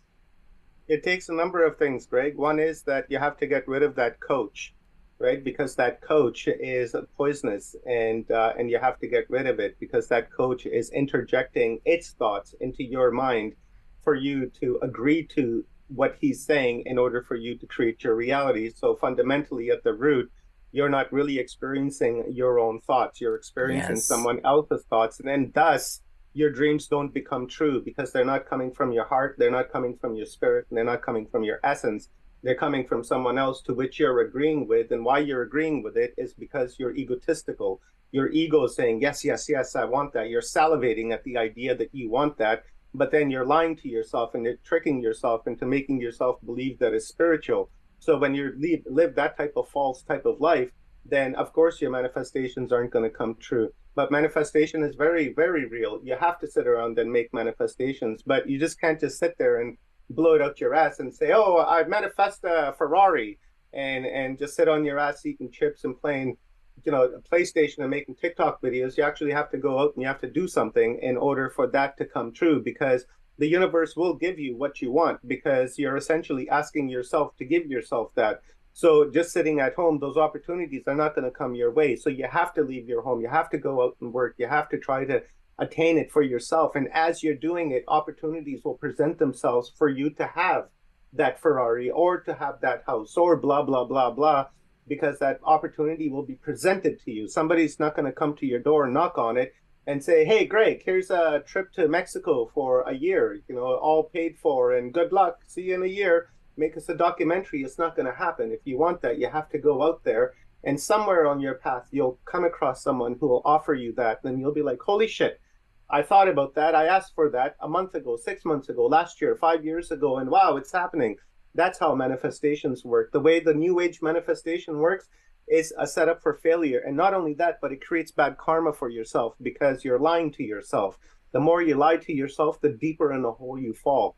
[0.89, 2.37] It takes a number of things, Greg.
[2.37, 4.73] One is that you have to get rid of that coach,
[5.19, 5.43] right?
[5.43, 9.79] Because that coach is poisonous, and uh, and you have to get rid of it
[9.81, 13.55] because that coach is interjecting its thoughts into your mind
[14.03, 18.15] for you to agree to what he's saying in order for you to create your
[18.15, 18.71] reality.
[18.73, 20.31] So fundamentally, at the root,
[20.73, 23.21] you're not really experiencing your own thoughts.
[23.21, 24.05] You're experiencing yes.
[24.05, 25.21] someone else's thoughts.
[25.21, 26.03] And then thus
[26.35, 29.97] your dreams don't become true because they're not coming from your heart, they're not coming
[29.97, 32.11] from your spirit, and they're not coming from your essence.
[32.43, 34.93] They're coming from someone else to which you're agreeing with.
[34.93, 37.81] And why you're agreeing with it is because you're egotistical.
[38.13, 40.29] Your ego is saying, Yes, yes, yes, I want that.
[40.29, 42.65] You're salivating at the idea that you want that.
[42.95, 46.95] But then you're lying to yourself and you're tricking yourself into making yourself believe that
[46.95, 50.71] it's spiritual so when you leave, live that type of false type of life,
[51.05, 53.71] then of course your manifestations aren't going to come true.
[53.95, 56.01] But manifestation is very, very real.
[56.03, 59.61] You have to sit around and make manifestations, but you just can't just sit there
[59.61, 59.79] and
[60.11, 63.39] blow it out your ass and say, "Oh, I manifest a Ferrari,"
[63.73, 66.37] and and just sit on your ass eating chips and playing,
[66.85, 68.97] you know, PlayStation and making TikTok videos.
[68.97, 71.67] You actually have to go out and you have to do something in order for
[71.69, 73.07] that to come true because
[73.39, 77.67] the universe will give you what you want because you're essentially asking yourself to give
[77.67, 78.41] yourself that.
[78.73, 81.97] So just sitting at home, those opportunities are not going to come your way.
[81.97, 83.21] So you have to leave your home.
[83.21, 84.35] You have to go out and work.
[84.39, 85.23] You have to try to
[85.59, 86.75] attain it for yourself.
[86.75, 90.69] And as you're doing it, opportunities will present themselves for you to have
[91.13, 94.47] that Ferrari or to have that house or blah, blah, blah, blah,
[94.87, 97.29] because that opportunity will be presented to you.
[97.29, 99.55] Somebody's not going to come to your door and knock on it
[99.87, 103.41] and say, "Hey, Greg, here's a trip to Mexico for a year.
[103.49, 105.41] You know, all paid for, and good luck.
[105.47, 106.29] See you in a year.
[106.57, 108.53] Make us a documentary." It's not going to happen.
[108.53, 111.87] If you want that, you have to go out there And somewhere on your path,
[111.93, 114.21] you'll come across someone who will offer you that.
[114.25, 115.41] And you'll be like, holy shit,
[115.89, 116.75] I thought about that.
[116.75, 120.19] I asked for that a month ago, six months ago, last year, five years ago.
[120.19, 121.17] And wow, it's happening.
[121.55, 123.13] That's how manifestations work.
[123.13, 125.09] The way the new age manifestation works
[125.49, 126.83] is a setup for failure.
[126.85, 130.43] And not only that, but it creates bad karma for yourself because you're lying to
[130.43, 130.99] yourself.
[131.33, 134.17] The more you lie to yourself, the deeper in the hole you fall.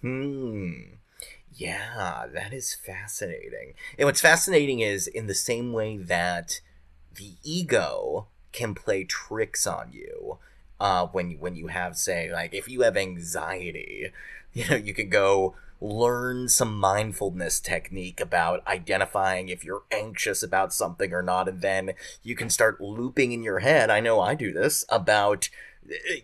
[0.00, 0.72] Hmm.
[1.52, 3.74] Yeah, that is fascinating.
[3.98, 6.60] And what's fascinating is in the same way that
[7.14, 10.38] the ego can play tricks on you.
[10.80, 14.12] Uh, when you when you have say like if you have anxiety,
[14.52, 20.72] you know you can go learn some mindfulness technique about identifying if you're anxious about
[20.72, 24.34] something or not and then you can start looping in your head i know i
[24.34, 25.48] do this about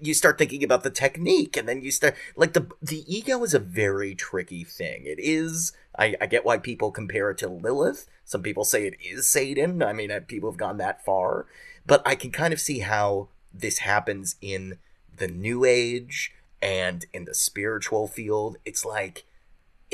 [0.01, 3.55] you start thinking about the technique and then you start like the the ego is
[3.55, 5.05] a very tricky thing.
[5.07, 8.07] It is i, I get why people compare it to lilith.
[8.25, 9.83] Some people say it is satan.
[9.83, 11.47] I mean uh, people have gone that far.
[11.87, 14.79] But i can kind of see how this happens in
[15.17, 18.57] the new age and in the spiritual field.
[18.64, 19.25] It's like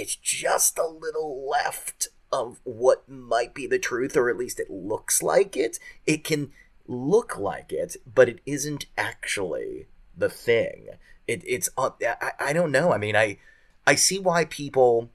[0.00, 4.70] it's just a little left of what might be the truth, or at least it
[4.70, 5.78] looks like it.
[6.06, 6.52] It can
[6.86, 9.86] look like it, but it isn't actually
[10.16, 10.88] the thing.
[11.28, 12.92] It, it's uh, I, I don't know.
[12.92, 13.38] I mean, I
[13.86, 15.10] I see why people.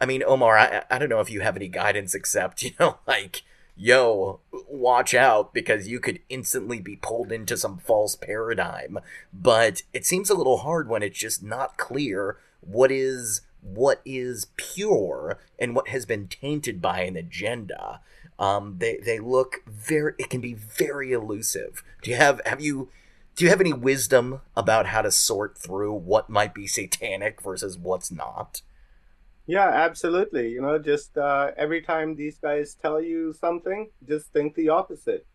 [0.00, 2.98] I mean, Omar, I, I don't know if you have any guidance except you know
[3.06, 3.42] like
[3.76, 8.98] yo, watch out because you could instantly be pulled into some false paradigm.
[9.32, 14.48] But it seems a little hard when it's just not clear what is what is
[14.56, 18.00] pure and what has been tainted by an agenda.
[18.38, 20.14] Um, they they look very.
[20.18, 21.82] It can be very elusive.
[22.02, 22.90] Do you have have you
[23.36, 27.78] do you have any wisdom about how to sort through what might be satanic versus
[27.78, 28.62] what's not?
[29.46, 30.50] Yeah, absolutely.
[30.50, 35.26] You know, just uh, every time these guys tell you something, just think the opposite.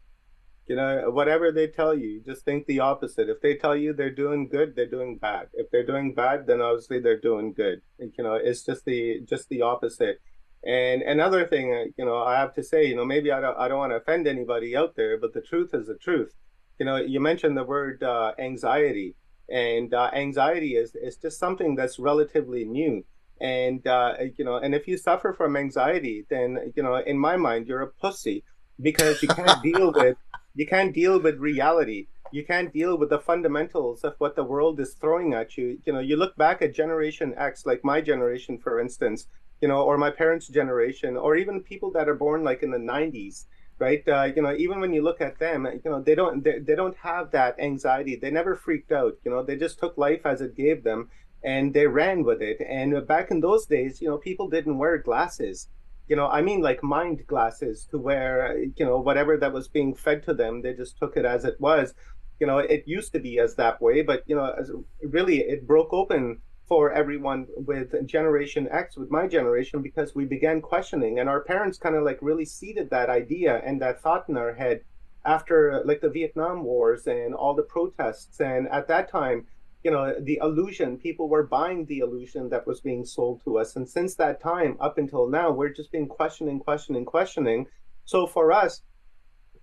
[0.67, 3.29] You know, whatever they tell you, just think the opposite.
[3.29, 5.47] If they tell you they're doing good, they're doing bad.
[5.53, 7.81] If they're doing bad, then obviously they're doing good.
[7.99, 10.19] You know, it's just the just the opposite.
[10.65, 13.57] And another thing, uh, you know, I have to say, you know, maybe I don't
[13.57, 16.35] I don't want to offend anybody out there, but the truth is the truth.
[16.79, 19.15] You know, you mentioned the word uh, anxiety,
[19.49, 23.05] and uh, anxiety is is just something that's relatively new.
[23.39, 27.37] And uh, you know, and if you suffer from anxiety, then you know, in my
[27.37, 28.43] mind, you're a pussy
[28.81, 30.17] because you can't deal with
[30.57, 32.07] you can't deal with reality.
[32.31, 35.77] You can't deal with the fundamentals of what the world is throwing at you.
[35.85, 39.27] You know you look back at generation x like my generation for instance
[39.61, 42.79] you know or my parents generation or even people that are born like in the
[42.79, 43.45] 90s
[43.79, 44.03] right?
[44.07, 46.75] Uh, you know even when you look at them you know they don't they, they
[46.75, 48.15] don't have that anxiety.
[48.15, 51.09] They never freaked out you know they just took life as it gave them
[51.43, 52.59] and they ran with it.
[52.67, 55.67] And back in those days you know people didn't wear glasses
[56.07, 59.93] you know i mean like mind glasses to where you know whatever that was being
[59.93, 61.93] fed to them they just took it as it was.
[62.39, 65.65] You know it used to be as that way but you know as really it
[65.65, 71.29] broke open for everyone with generation x with my generation because we began questioning and
[71.29, 74.81] our parents kind of like really seeded that idea and that thought in our head
[75.25, 78.39] after like the vietnam wars and all the protests.
[78.39, 79.45] And at that time
[79.83, 83.75] you know the illusion people were buying the illusion that was being sold to us.
[83.75, 87.67] And since that time up until now we're just been questioning questioning questioning.
[88.05, 88.81] So for us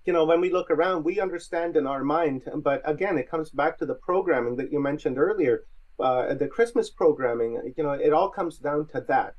[0.05, 3.51] you know when we look around we understand in our mind but again it comes
[3.51, 5.65] back to the programming that you mentioned earlier
[5.99, 9.35] uh, the christmas programming you know it all comes down to that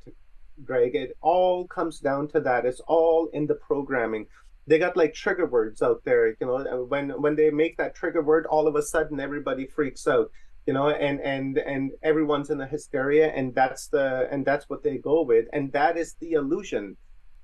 [0.63, 0.95] greg.
[0.95, 2.65] It all comes down to that.
[2.65, 4.27] It's all in the programming.
[4.67, 8.23] They got like trigger words out there you know when when they make that trigger
[8.23, 10.31] word all of a sudden everybody freaks out
[10.65, 14.83] you know and and and everyone's in a hysteria and that's the and that's what
[14.83, 16.97] they go with and that is the illusion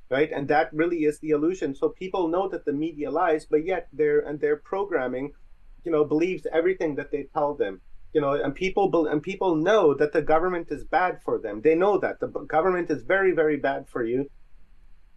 [0.10, 0.32] right?
[0.34, 1.74] And that really is the illusion.
[1.74, 5.32] So people know that the media lies but yet their and their programming
[5.86, 7.82] you know believes everything that they tell them
[8.14, 11.62] you know and people and people know that the government is bad for them.
[11.62, 12.20] They know that.
[12.20, 14.30] The government is very very bad for you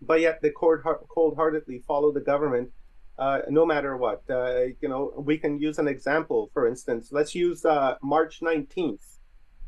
[0.06, 2.70] but yet they cold-heartedly follow the government
[3.18, 4.22] uh, no matter what.
[4.28, 7.10] Uh, you know, we can use an example, for instance.
[7.12, 9.18] Let's use uh, March 19th,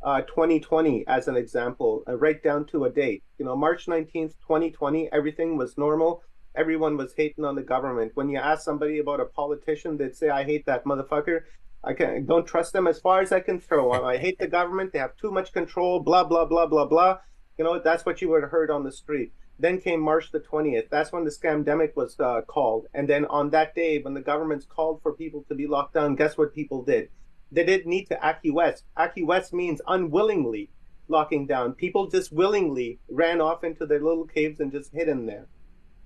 [0.05, 3.23] 2020 uh, as an example, uh, right down to a date.
[3.39, 6.23] You know, March 19th, 2020, everything was normal.
[6.57, 8.13] Everyone was hating on the government.
[8.15, 11.43] When you ask somebody about a politician, they'd say, I hate that motherfucker.
[11.85, 14.05] I can don't trust them as far as I can throw them.
[14.05, 14.93] I hate the government.
[14.93, 17.19] They have too much control, blah, blah, blah, blah, blah.
[17.59, 19.33] You know, that's what you would have heard on the street.
[19.59, 20.91] Then came March the 20th.
[20.91, 22.89] That's when the scamdemic was uh, called.
[22.93, 26.15] And then on that day, when the governments called for people to be locked down,
[26.15, 27.09] guess what people did?
[27.51, 28.83] They didn't need to acquiesce.
[28.97, 30.71] Acquiesce means unwillingly
[31.09, 31.73] locking down.
[31.73, 35.47] People just willingly ran off into their little caves and just hid in there.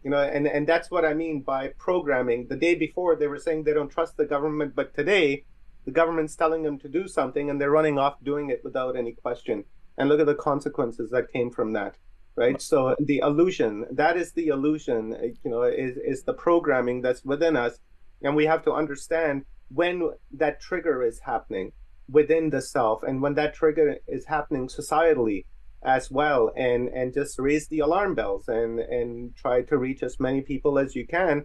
[0.04, 2.46] You know, and, and that's what I mean by programming.
[2.46, 5.44] The day before they were saying they don't trust the government, but today
[5.84, 9.12] the government's telling them to do something and they're running off doing it without any
[9.12, 9.64] question.
[9.98, 11.96] And look at the consequences that came from that.
[12.36, 12.60] Right.
[12.62, 17.56] So the illusion, that is the illusion, you know, is, is the programming that's within
[17.56, 17.78] us.
[18.22, 21.72] And we have to understand when that trigger is happening
[22.08, 25.44] within the self and when that trigger is happening societally
[25.82, 30.20] as well and and just raise the alarm bells and and try to reach as
[30.20, 31.44] many people as you can.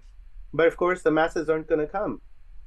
[0.53, 2.21] But of course the masses aren't going to come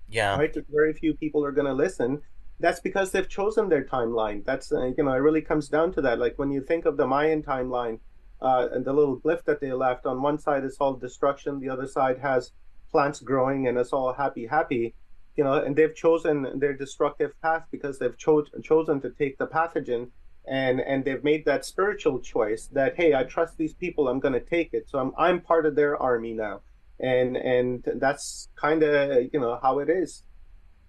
[0.09, 0.37] yeah.
[0.37, 0.55] right?
[0.71, 2.23] Very few people are going to listen.
[2.61, 4.45] That's because they've chosen their timeline.
[4.45, 6.19] That's uh, you know it really comes down to that.
[6.19, 8.01] Like when you think of the mayan timeline
[8.41, 11.69] uh, and the little glyph that they left on one side is all destruction the
[11.69, 12.53] other side has
[12.91, 14.95] plants growing and it's all happy happy
[15.37, 19.47] you know and they've chosen their destructive path because they've cho- chosen to take the
[19.47, 20.09] pathogen
[20.49, 24.33] and and they've made that spiritual choice that hey i trust these people i'm going
[24.33, 24.89] to take it.
[24.89, 26.61] So i'm i'm part of their army now.
[27.01, 30.25] And and that's kind of you know how it is.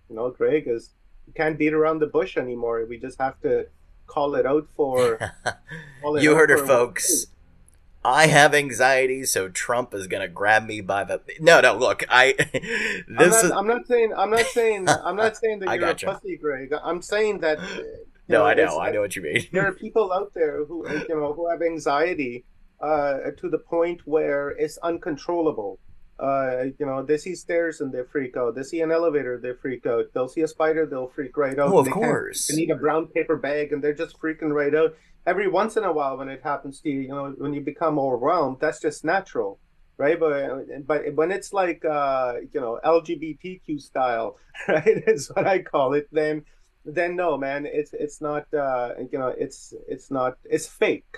[0.09, 0.95] You know greg is
[1.27, 2.83] you can't beat around the bush anymore.
[2.89, 3.67] We just have to
[4.07, 5.19] call it out for
[6.03, 7.27] it you out heard her folks
[8.03, 11.21] I have anxiety, so Trump is gonna grab me by the.
[11.39, 11.75] No, no.
[11.75, 12.33] Look, I.
[12.39, 15.75] I'm This not, is I'm not saying I'm not saying I'm not saying that you're
[15.75, 16.13] a gotcha.
[16.13, 16.73] pussy, Greg.
[16.83, 17.59] I'm saying that.
[17.59, 17.81] uh,
[18.29, 19.47] no, I know, I know what you mean.
[19.51, 22.45] there are people out there who you know who have anxiety
[22.81, 25.79] uh, to the point where it's uncontrollable.
[26.19, 28.55] Uh, you know, they see stairs and they freak out.
[28.55, 30.05] They see an elevator, they freak out.
[30.13, 31.73] They'll see a spider, they'll freak right out.
[31.73, 32.47] Oh, of They course.
[32.47, 34.95] They need a brown paper bag, and they're just freaking right out.
[35.25, 37.99] Every once in a while, when it happens to you, you know, when you become
[37.99, 39.59] overwhelmed, that's just natural,
[39.97, 40.19] right?
[40.19, 45.93] But but when it's like uh, you know LGBTQ style, right, is what I call
[45.93, 46.07] it.
[46.11, 46.43] Then
[46.85, 48.51] then no, man, it's it's not.
[48.53, 50.37] Uh, you know, it's it's not.
[50.45, 51.15] It's fake,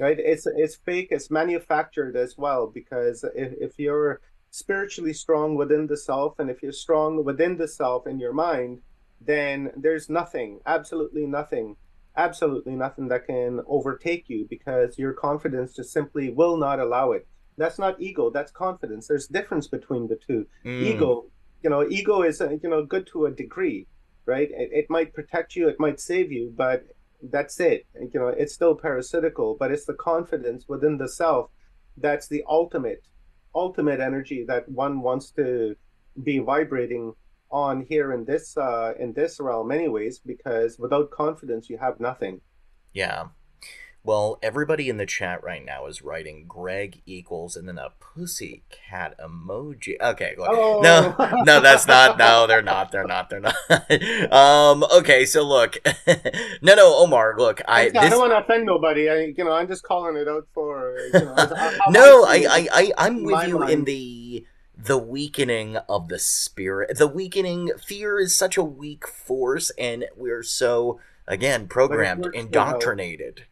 [0.00, 0.18] right?
[0.18, 1.08] It's it's fake.
[1.10, 6.62] It's manufactured as well because if if you're spiritually strong within the self, and if
[6.62, 8.80] you're strong within the self in your mind,
[9.20, 11.76] then there's nothing, absolutely nothing,
[12.16, 17.28] absolutely nothing that can overtake you because your confidence just simply will not allow it.
[17.58, 18.30] That's not ego.
[18.30, 19.06] That's confidence.
[19.08, 21.24] There's difference between the two Mm, ego
[21.62, 23.86] you know ego is uh, you know good to a degree
[24.26, 26.82] right it, it might protect you it might save you but
[27.30, 31.50] that's it you know it's still parasitical but it's the confidence within the self
[31.98, 33.06] that's the ultimate
[33.54, 35.74] ultimate energy that one wants to
[36.22, 37.12] be vibrating
[37.50, 42.40] on here in this uh in this realm anyways because without confidence you have nothing
[42.92, 43.28] Yeah.
[44.02, 48.62] Well, everybody in the chat right now is writing Greg equals and then a pussy
[48.70, 50.00] cat emoji.
[50.00, 50.48] Okay, look.
[50.50, 52.16] oh No, no, that's not.
[52.16, 52.92] No, they're not.
[52.92, 53.28] They're not.
[53.28, 53.54] They're not.
[54.32, 54.84] um.
[54.84, 55.26] Okay.
[55.26, 55.76] So look.
[56.62, 57.36] no, no, Omar.
[57.36, 57.60] Look.
[57.68, 57.90] I.
[57.94, 59.10] I, I don't want to offend nobody.
[59.10, 60.96] I, you know, I'm just calling it out for.
[61.12, 61.34] You know,
[61.90, 62.46] no, I.
[62.48, 64.46] I, I, I'm with my you in the
[64.78, 66.96] the weakening of the spirit.
[66.96, 67.70] The weakening.
[67.84, 73.44] Fear is such a weak force, and we're so again programmed, indoctrinated.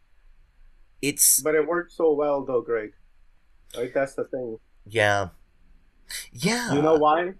[1.01, 2.93] It's But it worked so well, though, Greg.
[3.77, 4.57] Right, that's the thing.
[4.85, 5.29] yeah,
[6.31, 6.73] yeah.
[6.73, 7.23] You know why?
[7.23, 7.35] You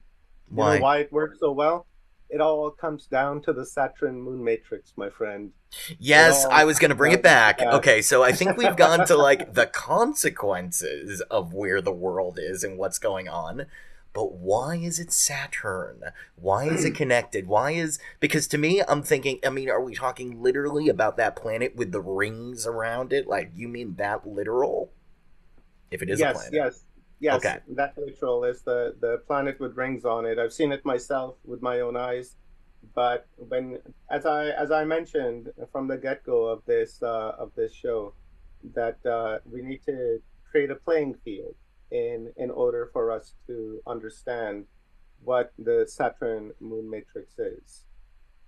[0.48, 0.76] Why?
[0.78, 1.88] know why it works so well?
[2.30, 5.52] It all comes down to the Saturn moon matrix, my friend.
[5.98, 7.60] Yes, I was going to bring it back.
[7.62, 7.76] Yeah.
[7.78, 12.64] Okay, so I think we've gone to like the consequences of where the world is
[12.64, 13.66] and what's going on.
[14.14, 16.02] But why is it Saturn?
[16.36, 17.48] Why is it connected?
[17.48, 21.36] Why is because to me I'm thinking I mean are we talking literally about that
[21.36, 23.28] planet with the rings around it?
[23.28, 24.92] Like you mean that literal?
[25.92, 26.54] If it is a yes, planet.
[26.54, 26.84] yes,
[27.20, 27.36] yes.
[27.36, 27.58] Okay.
[27.76, 30.40] That literal is the the planet with rings on it.
[30.40, 32.36] I've seen it myself with my own eyes.
[32.96, 33.78] But when,
[34.10, 38.14] as I as I mentioned from the get go of this uh, of this show,
[38.74, 41.56] that uh, we need to create a playing field
[41.92, 44.66] in in order for us to understand
[45.24, 47.86] what the Saturn moon matrix is.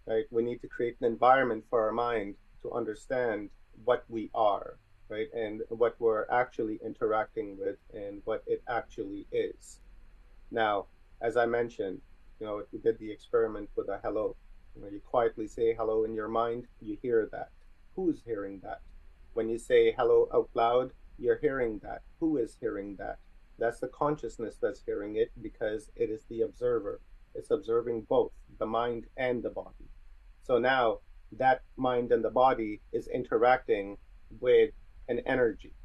[0.07, 0.25] Right?
[0.31, 3.49] We need to create an environment for our mind to understand
[3.85, 4.77] what we are,
[5.09, 5.27] right?
[5.33, 9.79] And what we're actually interacting with and what it actually is.
[10.51, 10.85] Now,
[11.21, 12.01] as I mentioned,
[12.39, 14.35] you know, we did the experiment with a hello,
[14.75, 17.49] you know, you quietly say hello in your mind, you hear that.
[17.95, 18.81] Who's hearing that?
[19.33, 22.01] When you say hello out loud, you're hearing that.
[22.19, 23.19] Who is hearing that?
[23.61, 26.99] That's the consciousness that's hearing it because it is the observer.
[27.35, 29.87] It's observing both the mind and the body.
[30.41, 31.01] So now
[31.33, 33.97] that mind and the body is interacting
[34.39, 34.71] with
[35.07, 35.75] an energy.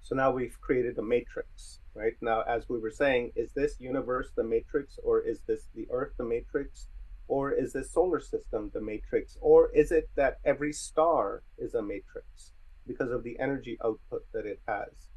[0.00, 2.14] So now we've created a matrix, right?
[2.22, 6.14] Now, as we were saying, is this universe the matrix, or is this the Earth
[6.16, 6.88] the matrix,
[7.28, 11.82] or is this solar system the matrix, or is it that every star is a
[11.82, 12.52] matrix
[12.86, 15.10] because of the energy output that it has?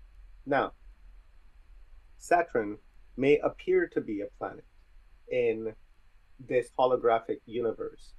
[0.45, 0.73] Now,
[2.25, 2.79] Saturn
[3.17, 4.65] may appear to be a planet
[5.29, 5.73] in
[6.39, 8.13] this holographic universe,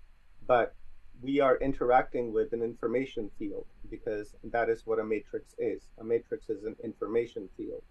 [0.46, 0.76] but
[1.20, 5.88] we are interacting with an information field because that is what a matrix is.
[5.98, 7.82] A matrix is an information field.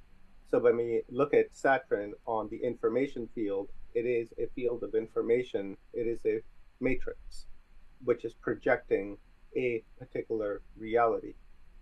[0.49, 4.95] So when we look at Saturn on the information field, it is a field of
[4.95, 5.75] information.
[5.93, 6.41] It is a
[6.79, 7.47] matrix,
[8.05, 9.17] which is projecting
[9.57, 11.33] a particular reality,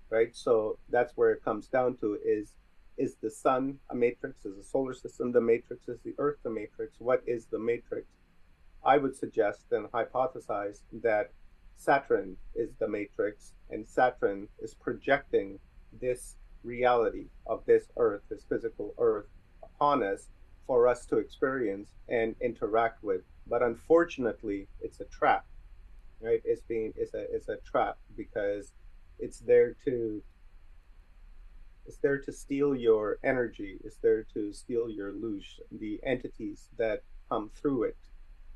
[0.09, 0.35] right?
[0.35, 2.55] So that's where it comes down to is
[2.97, 4.45] is the sun a matrix?
[4.45, 5.87] Is the solar system the matrix?
[5.87, 6.99] Is the earth the matrix?
[6.99, 8.07] What is the matrix?
[8.85, 11.31] I would suggest and hypothesize that
[11.75, 15.59] Saturn is the matrix and Saturn is projecting
[15.99, 19.27] this reality of this earth, this physical earth
[19.63, 20.29] upon us
[20.67, 23.21] for us to experience and interact with.
[23.47, 25.45] But unfortunately, it's a trap,
[26.21, 26.41] right?
[26.45, 28.71] It's being it's a it's a trap because
[29.19, 30.21] it's there to
[31.85, 33.77] it's there to steal your energy.
[33.83, 35.59] It's there to steal your loosh.
[35.71, 37.97] The entities that come through it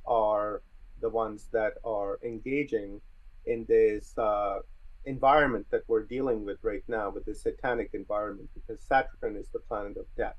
[0.05, 0.61] are
[1.01, 3.01] the ones that are engaging
[3.45, 4.59] in this uh,
[5.05, 9.59] environment that we're dealing with right now, with this satanic environment, because Saturn is the
[9.59, 10.35] planet of death.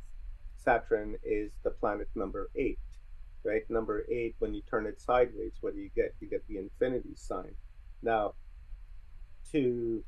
[0.57, 2.79] Saturn is the planet number eight,
[3.45, 3.63] right?
[3.71, 6.15] Number eight, when you turn it sideways, what do you get?
[6.21, 7.55] You get the infinity sign.
[8.03, 8.35] Now,
[9.53, 10.05] to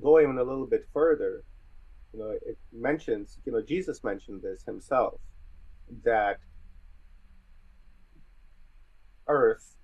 [0.00, 1.42] go even a little bit further,
[2.12, 5.20] you know, it mentions, you know, Jesus mentioned this himself,
[6.04, 6.38] that
[9.26, 9.76] Earth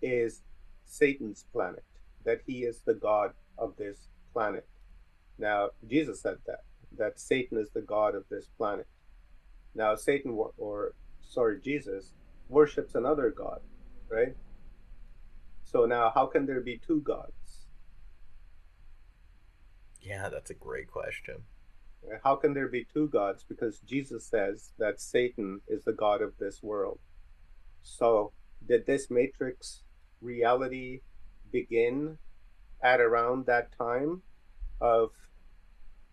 [0.00, 0.42] is
[0.84, 1.84] Satan's planet,
[2.24, 4.66] that he is the God of this planet.
[5.38, 6.60] Now, Jesus said that,
[6.96, 8.86] that Satan is the God of this planet.
[9.74, 12.12] Now, Satan, or sorry, Jesus,
[12.48, 13.60] worships another God,
[14.08, 14.36] right?
[15.64, 17.41] So now, how can there be two gods?
[20.02, 21.44] Yeah, that's a great question.
[22.24, 23.44] How can there be two gods?
[23.48, 26.98] Because Jesus says that Satan is the God of this world.
[27.82, 28.32] So,
[28.66, 29.82] did this matrix
[30.20, 31.00] reality
[31.52, 32.18] begin
[32.82, 34.22] at around that time
[34.80, 35.10] of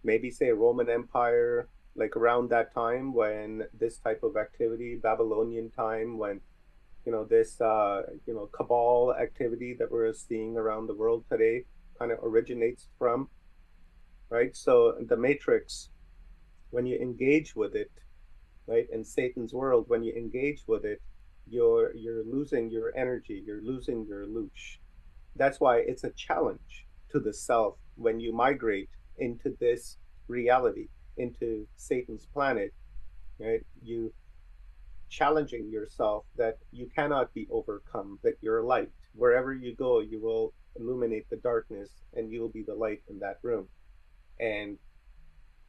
[0.03, 6.19] maybe, say, Roman Empire, like around that time when this type of activity, Babylonian time,
[6.19, 6.41] when
[7.05, 11.65] you know this uh, you know cabal activity that we're seeing around the world today
[11.97, 13.29] kind of originates from
[14.29, 14.55] right?
[14.55, 15.89] So the matrix,
[16.71, 17.91] when you engage with it,
[18.67, 21.01] right, in Satan's world, when you engage with it,
[21.47, 24.77] you're you're losing your energy, you're losing your loosh.
[25.35, 31.67] That's why it's a challenge to the self when you migrate into this reality, into
[31.75, 32.73] Satan's planet,
[33.39, 33.65] right?
[33.81, 34.13] You
[35.09, 38.91] challenging yourself that you cannot be overcome, that you're light.
[39.15, 43.19] Wherever you go, you will illuminate the darkness and you will be the light in
[43.19, 43.67] that room.
[44.39, 44.77] And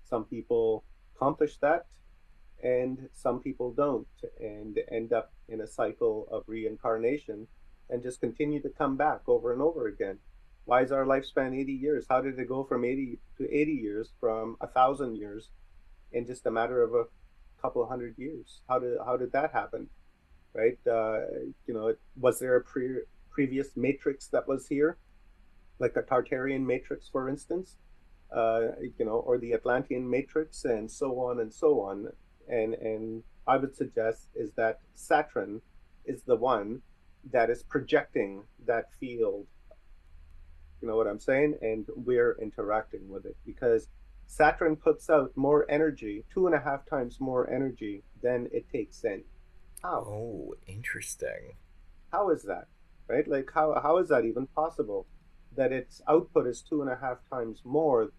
[0.05, 1.87] some people accomplish that
[2.63, 4.07] and some people don't
[4.41, 7.47] and end up in a cycle of reincarnation
[7.89, 10.19] and just continue to come back over and over again.
[10.65, 12.07] Why is our lifespan 80 years?
[12.09, 15.49] How did it go from 80 to 80 years from a thousand years
[16.13, 17.05] in just a matter of a
[17.61, 18.61] couple hundred years?
[18.69, 19.89] How did how did that happen?
[20.53, 20.79] Right?
[20.87, 21.21] Uh,
[21.67, 24.99] you know, was there a pre- previous matrix that was here,
[25.79, 27.77] like the Tartarian matrix, for instance?
[28.35, 28.61] Uh,
[28.99, 32.09] you know, or the Atlantean matrix, and so on and so on.
[32.49, 35.63] And and I would suggest is that Saturn
[36.05, 36.83] is the one
[37.33, 39.47] that is projecting that field.
[40.81, 41.57] You know what I'm saying?
[41.61, 43.89] And we're interacting with it because
[44.27, 49.05] Saturn puts out more energy, two and a half times more energy than it takes
[49.05, 49.25] in.
[49.83, 50.05] How?
[50.07, 51.55] Oh, interesting.
[52.13, 52.69] How is that?
[53.09, 53.27] Right?
[53.27, 55.07] Like how how is that even possible?
[55.57, 58.13] That its output is two and a half times more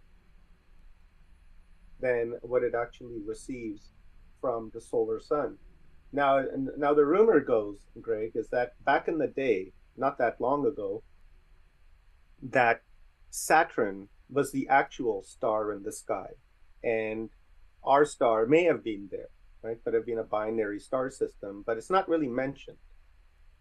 [2.02, 3.92] than what it actually receives
[4.40, 5.58] from the solar sun.
[6.12, 6.44] Now,
[6.78, 11.04] now the rumor goes, Greg, is that back in the day, not that long ago,
[12.42, 12.82] that
[13.30, 16.32] Saturn was the actual star in the sky,
[16.84, 17.30] and
[17.84, 19.30] our star may have been there,
[19.62, 19.78] right?
[19.84, 22.78] But have been a binary star system, but it's not really mentioned,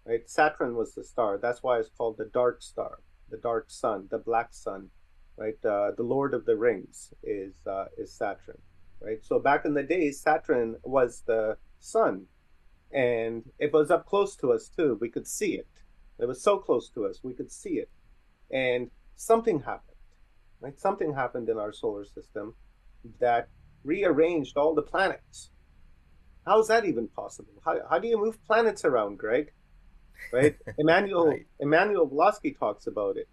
[0.04, 0.28] right?
[0.28, 1.38] Saturn was the star.
[1.38, 4.90] That's why it's called the dark star, the dark sun, the black sun,
[5.40, 5.64] right?
[5.64, 8.58] Uh, the Lord of the Rings is uh, is Saturn,
[9.00, 9.24] right?
[9.24, 12.26] So back in the day, Saturn was the sun,
[12.92, 14.98] and it was up close to us too.
[15.00, 15.66] We could see it.
[16.18, 17.90] It was so close to us, we could see it,
[18.52, 19.96] and something happened,
[20.60, 20.78] right?
[20.78, 22.54] Something happened in our solar system
[23.18, 23.48] that
[23.82, 25.50] rearranged all the planets.
[26.44, 27.54] How is that even possible?
[27.64, 29.52] How, how do you move planets around, Greg?
[30.30, 30.56] Right?
[30.78, 31.46] Emmanuel right.
[31.60, 33.28] Immanuel Velikovsky talks about it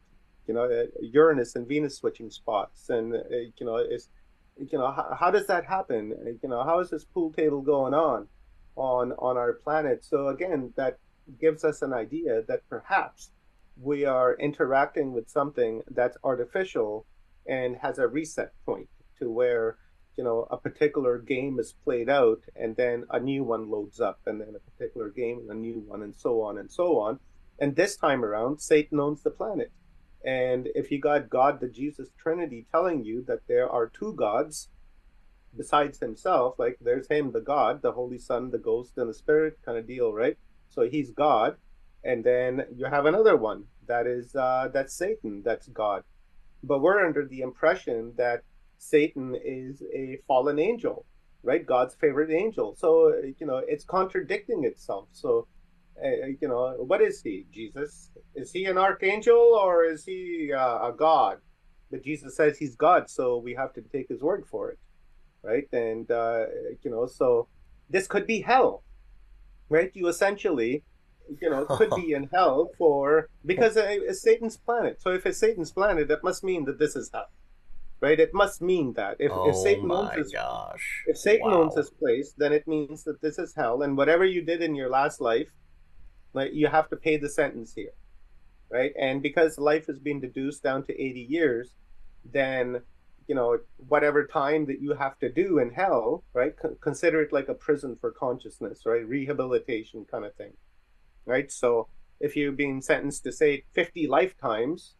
[0.47, 3.19] you know, uh, Uranus and Venus switching spots, and uh,
[3.57, 4.09] you know, it's
[4.57, 6.13] you know, how, how does that happen?
[6.41, 8.27] You know, how is this pool table going on
[8.75, 10.03] on on our planet?
[10.03, 10.97] So again, that
[11.39, 13.31] gives us an idea that perhaps
[13.79, 17.05] we are interacting with something that's artificial
[17.47, 18.89] and has a reset point
[19.19, 19.77] to where
[20.17, 24.19] you know a particular game is played out and then a new one loads up
[24.25, 27.19] and then a particular game and a new one and so on and so on
[27.59, 29.71] and this time around satan owns the planet
[30.27, 34.69] and if you got god the jesus trinity telling you that there are two gods
[35.55, 39.57] besides himself like there's him the god the holy son the ghost and the spirit
[39.65, 40.37] kind of deal right
[40.69, 41.55] so he's god
[42.03, 46.03] and then you have another one that is uh that's satan that's god
[46.63, 48.43] but we're under the impression that
[48.77, 51.05] Satan is a fallen angel,
[51.43, 51.65] right?
[51.65, 52.75] God's favorite angel.
[52.75, 55.09] So, you know, it's contradicting itself.
[55.11, 55.47] So,
[56.03, 57.45] you know, what is he?
[57.51, 58.11] Jesus?
[58.35, 61.37] Is he an archangel or is he uh, a God?
[61.89, 64.79] But Jesus says he's God, so we have to take his word for it,
[65.41, 65.67] right?
[65.71, 66.45] And, uh,
[66.83, 67.47] you know, so
[67.89, 68.83] this could be hell,
[69.69, 69.89] right?
[69.93, 70.83] You essentially,
[71.41, 75.01] you know, could be in hell for because it's Satan's planet.
[75.01, 77.27] So if it's Satan's planet, that must mean that this is hell
[78.01, 78.19] right?
[78.19, 81.03] It must mean that if, oh if Satan owns this, gosh.
[81.07, 81.63] if Satan Wow.
[81.63, 84.75] owns this place, then it means that this is hell, and whatever you did in
[84.75, 85.49] your last life,
[86.37, 87.95] like you have to pay the sentence here,
[88.69, 88.93] right?
[88.99, 91.73] And because life has been deduced down to eighty years,
[92.23, 92.81] then
[93.27, 96.55] you know whatever time that you have to do in hell, right?
[96.55, 99.05] Con- consider it like a prison for consciousness, right?
[99.07, 100.53] Rehabilitation kind of thing,
[101.25, 101.51] right?
[101.51, 101.87] So
[102.19, 104.95] if you've been sentenced to say fifty lifetimes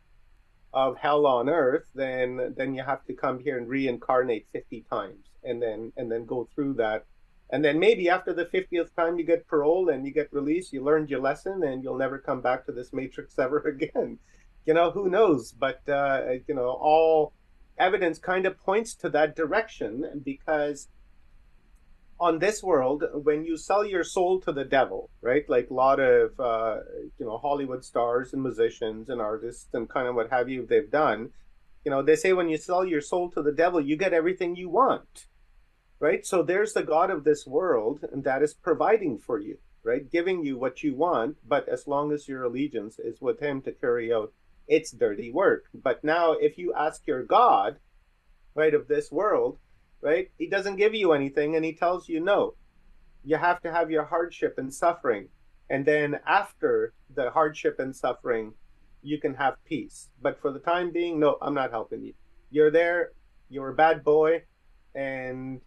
[0.73, 5.25] of hell on earth then then you have to come here and reincarnate 50 times
[5.43, 7.05] and then and then go through that
[7.50, 10.84] and then maybe after the 50th time you get parole and you get released you
[10.84, 14.20] learned your lesson and you'll never come back to this matrix ever again.
[14.66, 15.54] You know who knows?
[15.54, 17.34] But uh, you know all
[17.78, 20.89] evidence kind of points to that direction because
[22.20, 25.48] on this world when you sell your soul to the devil right?
[25.48, 26.80] Like a lot of uh,
[27.18, 30.91] you know hollywood stars and musicians and artists and kind of what have you they've
[30.91, 31.30] done.
[31.86, 34.58] You know they say when you sell your soul to the devil you get everything
[34.58, 35.28] you want
[36.00, 40.12] right so there's the god of this world and that is providing for you right
[40.12, 43.72] giving you what you want but as long as your allegiance is with him to
[43.72, 44.34] carry out
[44.68, 47.78] its dirty work but now if you ask your god
[48.54, 49.58] right of this world
[50.02, 50.30] right?
[50.38, 52.56] He doesn't give you anything and he tells you no.
[53.24, 55.30] You have to have your hardship and suffering.
[55.70, 58.54] And then after the hardship and suffering,
[59.02, 60.10] you can have peace.
[60.22, 62.14] But for the time being, no, I'm not helping you.
[62.50, 63.12] You're there,
[63.50, 64.43] you're a bad boy,
[64.95, 65.60] and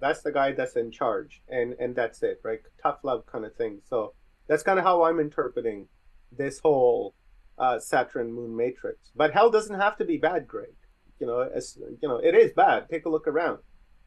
[0.00, 1.42] that's the guy that's in charge.
[1.48, 2.60] And and that's it, right?
[2.82, 3.80] Tough love kind of thing.
[3.88, 4.14] So
[4.48, 5.88] that's kind of how I'm interpreting
[6.36, 7.14] this whole
[7.58, 9.10] uh, Saturn moon matrix.
[9.14, 10.74] But hell doesn't have to be bad, Greg
[11.18, 12.88] you know, as you know, it is bad.
[12.90, 13.58] Take a look around.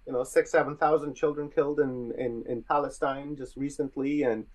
[0.05, 4.45] You know, six, seven thousand children killed in, in, in Palestine just recently, and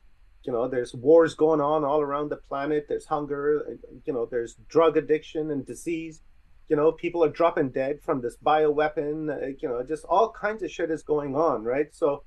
[0.45, 2.87] you know, there's wars going on all around the planet.
[2.89, 3.79] There's hunger.
[4.05, 6.23] You know, there's drug addiction and disease.
[6.69, 9.31] You know, people are dropping dead from this bioweapon.
[9.31, 11.95] Uh, you know, just all kinds of shit is going on, right?
[11.95, 12.25] So,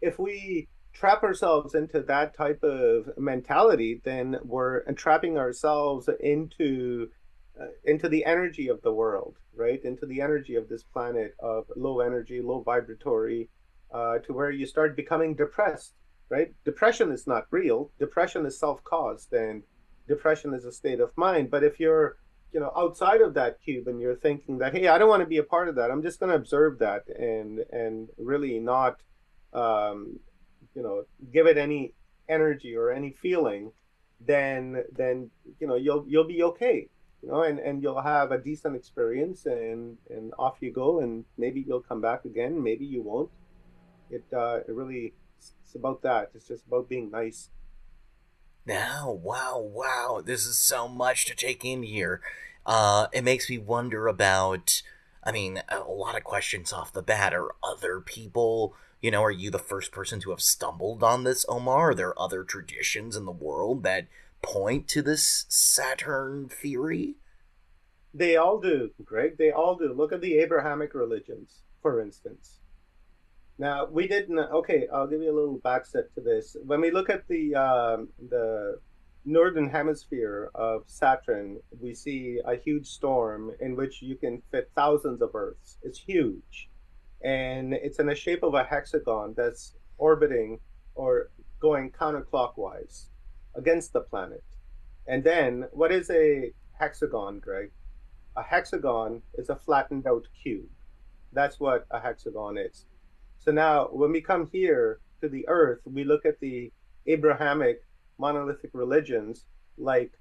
[0.00, 7.08] if we trap ourselves into that type of mentality, then we're entrapping ourselves into
[7.60, 9.84] uh, into the energy of the world, right?
[9.84, 13.48] Into the energy of this planet of low energy, low vibratory,
[13.92, 15.94] uh, to where you start becoming depressed,
[16.28, 16.54] right?
[16.64, 17.90] Depression is not real.
[17.98, 19.62] Depression is self-caused, and
[20.06, 21.50] depression is a state of mind.
[21.50, 22.16] But if you're,
[22.52, 25.26] you know, outside of that cube and you're thinking that, hey, I don't want to
[25.26, 25.90] be a part of that.
[25.90, 29.00] I'm just going to observe that and and really not,
[29.52, 30.20] um,
[30.74, 31.94] you know, give it any
[32.28, 33.72] energy or any feeling,
[34.20, 35.30] then then
[35.60, 36.88] you know you'll you'll be okay
[37.22, 41.24] you know, and, and you'll have a decent experience and, and off you go and
[41.36, 43.30] maybe you'll come back again, maybe you won't.
[44.10, 46.30] It uh it really it's about that.
[46.34, 47.50] It's just about being nice.
[48.68, 52.20] Now, wow, wow, this is so much to take in here.
[52.66, 54.82] Uh, it makes me wonder about.
[55.24, 57.32] I mean, a lot of questions off the bat.
[57.32, 61.46] Are other people, you know, are you the first person to have stumbled on this,
[61.48, 61.92] Omar?
[61.92, 64.06] Are there other traditions in the world that
[64.42, 67.14] point to this Saturn theory?
[68.12, 69.38] They all do, Greg.
[69.38, 69.94] They all do.
[69.94, 72.57] Look at the Abrahamic religions, for instance.
[73.58, 74.38] Now we didn't.
[74.38, 76.56] Okay, I'll give you a little backstep to this.
[76.64, 78.80] When we look at the um, the
[79.24, 85.20] northern hemisphere of Saturn, we see a huge storm in which you can fit thousands
[85.20, 85.78] of Earths.
[85.82, 86.70] It's huge,
[87.22, 90.60] and it's in the shape of a hexagon that's orbiting
[90.94, 91.30] or
[91.60, 93.06] going counterclockwise
[93.56, 94.44] against the planet.
[95.06, 97.72] And then, what is a hexagon, Greg?
[98.38, 100.68] a hexagon is a flattened out cube.
[101.32, 102.86] That's what a hexagon is.
[103.48, 106.70] So now, when we come here to the earth, we look at the
[107.06, 107.82] Abrahamic
[108.18, 109.46] monolithic religions
[109.78, 110.12] like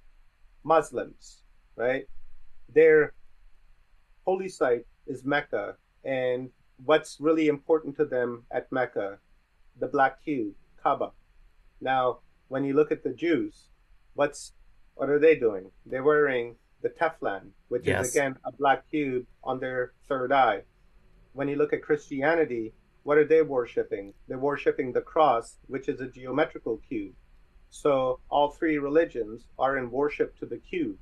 [0.63, 1.43] Muslims,
[1.75, 2.05] right?
[2.73, 3.11] Their
[4.23, 5.75] holy site is Mecca,
[6.05, 6.51] and
[6.85, 9.19] what's really important to them at Mecca,
[9.77, 11.11] the black cube, Kaaba.
[11.81, 13.67] Now, when you look at the Jews,
[14.13, 14.53] what's
[14.95, 15.69] what are they doing?
[15.85, 18.07] They're wearing the tefillin, which Yes.
[18.07, 20.61] is again a black cube on their third eye.
[21.33, 22.73] When you look at Christianity,
[23.07, 24.13] what are they worshiping?
[24.27, 27.13] They're worshiping the cross, which is a geometrical cube.
[27.69, 30.97] So all three religions are in worship to the cube,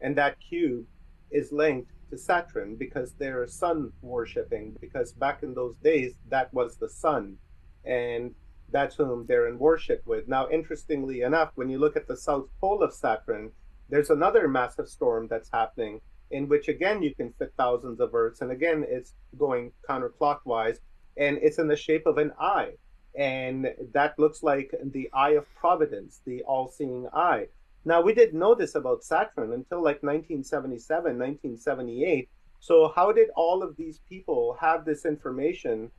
[0.00, 0.86] and that cube
[1.30, 4.78] is linked to Saturn because they're sun worshipping.
[4.80, 7.36] Because back in those days, that was the sun,
[7.84, 8.34] and
[8.70, 10.28] that's whom they're in worship with.
[10.28, 13.50] Now, interestingly enough, when you look at the south pole of Saturn,
[13.90, 16.00] there's another massive storm that's happening
[16.30, 20.78] in which again you can fit thousands of Earths, and again it's going counterclockwise,
[21.16, 22.72] and it's in the shape of an eye,
[23.18, 27.48] and that looks like the eye of Providence, the all-seeing eye.
[27.84, 32.28] Now we didn't know this about Saturn until like 1977, 1978.
[32.60, 35.90] So how did all of these people have this information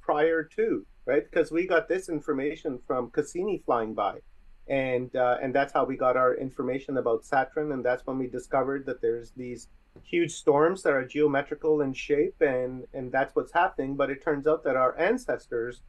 [0.00, 1.24] prior to, right?
[1.28, 4.18] Because we got this information from Cassini flying by
[4.70, 8.28] and uh, and that's how we got our information about Saturn, and that's when we
[8.28, 9.68] discovered that there's these
[10.04, 13.96] huge storms that are geometrical in shape, and and that's what's happening.
[13.96, 15.82] But it turns out that our ancestors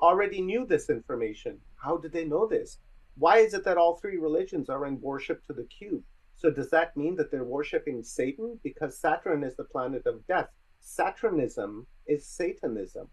[0.00, 1.60] already knew this information.
[1.76, 2.78] How did they know this?
[3.16, 6.02] Why is it that all three religions are in worship to the cube?
[6.34, 10.48] So does that mean that they're worshiping Satan because Saturn is the planet of death?
[10.80, 13.08] Saturnism is Satanism.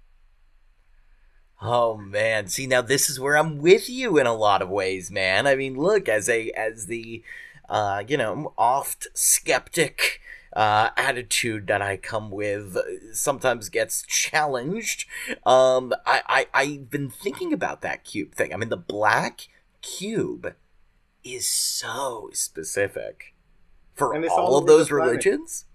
[1.62, 5.12] Oh man, see now this is where I'm with you in a lot of ways,
[5.12, 5.46] man.
[5.46, 7.24] I mean, look, as a as the
[7.70, 10.20] uh, you know, oft skeptic
[10.54, 12.78] uh, attitude that I come with
[13.14, 15.06] sometimes gets challenged.
[15.46, 18.54] Um, I, I I've been thinking about that cube thing.
[18.54, 19.48] I mean, the black
[19.82, 20.56] cube
[21.24, 23.34] is so specific
[23.94, 25.66] for all of those religions.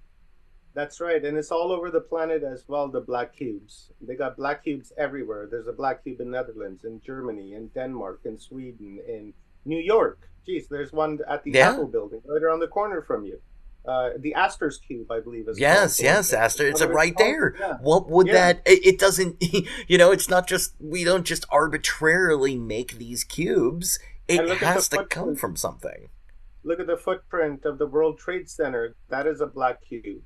[0.76, 2.86] That's right, and it's all over the planet as well.
[2.88, 3.90] The black cubes.
[4.06, 5.48] They got black cubes everywhere.
[5.50, 9.32] There's a black cube in Netherlands, in Germany, in Denmark, in Sweden, in
[9.64, 10.18] New York.
[10.44, 11.70] Geez, there's one at the Yeah.
[11.70, 13.40] Apple Building, right around the corner from you.
[13.86, 16.66] Uh, the Astor's cube, I believe, is Yes, yes, Aster.
[16.66, 17.54] It's Whatever right there.
[17.58, 17.78] Yeah.
[17.80, 18.34] What would Yeah.
[18.34, 18.62] that?
[18.66, 19.42] It, it doesn't.
[19.88, 23.98] You know, it's not just we don't just arbitrarily make these cubes.
[24.28, 26.10] It has to come from something.
[26.64, 28.94] Look at the footprint of the World Trade Center.
[29.08, 30.22] That is a black cube.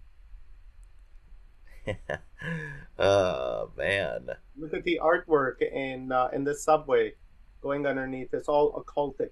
[2.98, 4.28] oh man.
[4.56, 7.14] Look at the artwork in uh, in the subway
[7.62, 8.32] going underneath.
[8.32, 9.30] It's all occultic.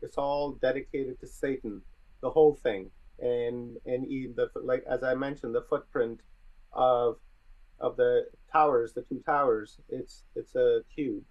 [0.00, 1.82] It's all dedicated to Satan.
[2.20, 6.20] The whole thing, and and even the like as I mentioned, the footprint
[6.72, 7.16] of
[7.80, 9.78] of the towers, the two towers.
[9.88, 11.24] It's it's a cube.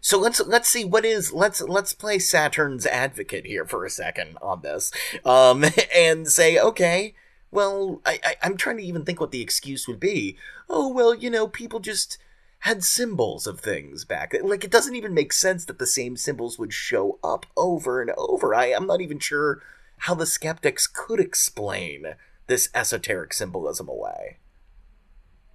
[0.00, 4.36] So let's let's see what is let's let's play Saturn's advocate here for a second
[4.42, 4.90] on this,
[5.24, 7.14] um, and say okay.
[7.52, 10.36] Well, I, I I'm trying to even think what the excuse would be.
[10.68, 12.18] Oh well, you know, people just
[12.60, 14.34] had symbols of things back.
[14.42, 18.10] Like it doesn't even make sense that the same symbols would show up over and
[18.16, 18.54] over.
[18.54, 19.62] I I'm not even sure
[19.98, 22.14] how the skeptics could explain
[22.46, 24.38] this esoteric symbolism away.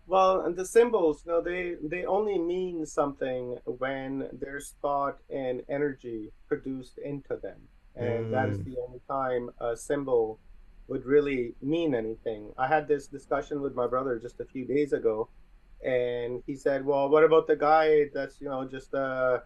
[0.08, 5.64] Well, and the symbols, you know, they they only mean something when there's thought and
[5.68, 8.66] energy produced into them, and that is Mm.
[8.66, 10.39] the only time a symbol
[10.88, 12.51] would really mean anything.
[12.57, 15.29] I had this discussion with my brother just a few days ago,
[15.83, 19.39] and he said, "Well, what about the guy that's you know just uh,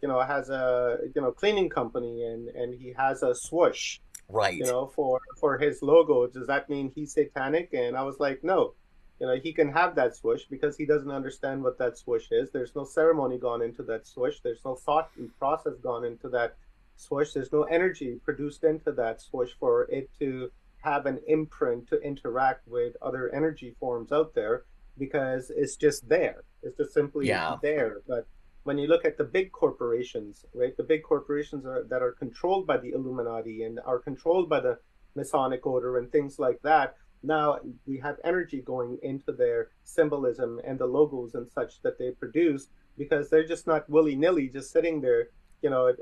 [0.00, 4.56] you know has a you know cleaning company and and he has a swoosh." Right.
[4.56, 6.26] you know, for for his logo.
[6.26, 7.74] Does that mean he's satanic?
[7.74, 8.74] And I was like, no.
[9.20, 12.50] You know, he can have that swoosh because he doesn't understand what that swoosh is.
[12.50, 14.40] There's no ceremony gone into that swoosh.
[14.42, 16.56] There's no thought and process gone into that
[16.96, 17.32] swoosh.
[17.32, 20.50] There's no energy produced into that swoosh for it to
[20.84, 24.64] have an imprint to interact with other energy forms out there
[24.98, 26.44] because it's just there.
[26.62, 27.56] It's just simply Yeah.
[27.62, 28.02] there.
[28.06, 28.26] But
[28.64, 32.66] when you look at the big corporations, right, the big corporations are, that are controlled
[32.66, 34.78] by the Illuminati and are controlled by the
[35.14, 40.78] Masonic Order and things like that, now we have energy going into their symbolism and
[40.78, 42.68] the logos and such that they produce
[42.98, 45.28] because they're just not willy nilly just sitting there,
[45.62, 45.94] you know,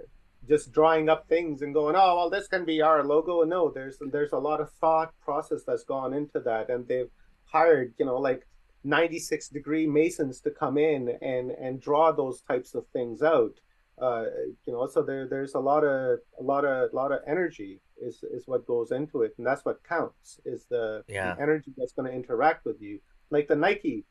[0.48, 3.42] just drawing up things and going, oh well, this can be our logo.
[3.44, 7.10] No, there's there's a lot of thought process that's gone into that, and they've
[7.44, 8.46] hired, you know, like
[8.84, 13.60] 96 degree masons to come in and and draw those types of things out
[14.00, 14.24] Uh,
[14.66, 17.80] you know, so there there's a lot of a lot of a lot of energy
[18.00, 21.34] is is what goes into it, and that's what counts is the, Yeah.
[21.36, 24.06] the energy that's going to interact with you, like the Nike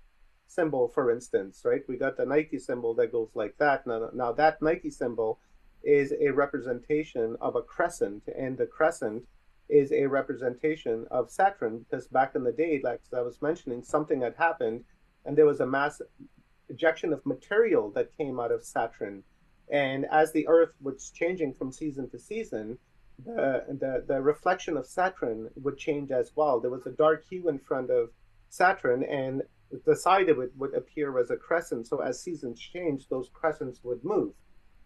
[0.47, 1.83] symbol, for instance, right?
[1.87, 3.85] We got the Nike symbol that goes like that.
[3.87, 5.39] Now, now that Nike symbol
[5.83, 9.23] is a representation of a crescent, and the crescent
[9.69, 14.21] is a representation of Saturn because back in the day, like I was mentioning, something
[14.21, 14.83] had happened,
[15.25, 16.01] and there was a mass
[16.69, 19.23] ejection of material that came out of Saturn.
[19.71, 22.77] And as the Earth was changing from season to season,
[23.23, 26.59] the, the, the reflection of Saturn would change as well.
[26.59, 28.09] There was a dark hue in front of
[28.49, 29.43] Saturn, and
[29.85, 31.87] the side of it would appear as a crescent.
[31.87, 34.33] So as seasons changed, those crescents would move.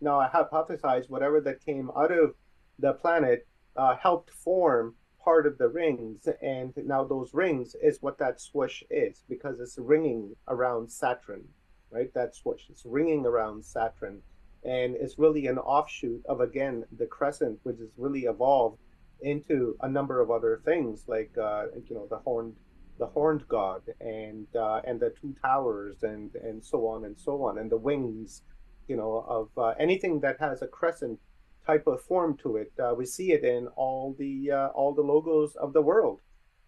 [0.01, 2.35] Now, I hypothesize whatever that came out of
[2.79, 8.19] the planet uh, helped form part of the rings, and now those rings is what
[8.19, 11.43] that swoosh is because it's ringing around Saturn,
[11.89, 12.13] right?
[12.13, 14.21] That swoosh, it's ringing around Saturn,
[14.63, 18.79] and it's really an offshoot of again the crescent, which has really evolved
[19.21, 22.55] into a number of other things like uh, you know the horned
[22.99, 27.43] the horned god and uh, and the two towers and and so on and so
[27.43, 28.43] on and the wings
[28.87, 31.19] you know of uh, anything that has a crescent
[31.65, 35.01] type of form to it uh, we see it in all the uh, all the
[35.01, 36.19] logos of the world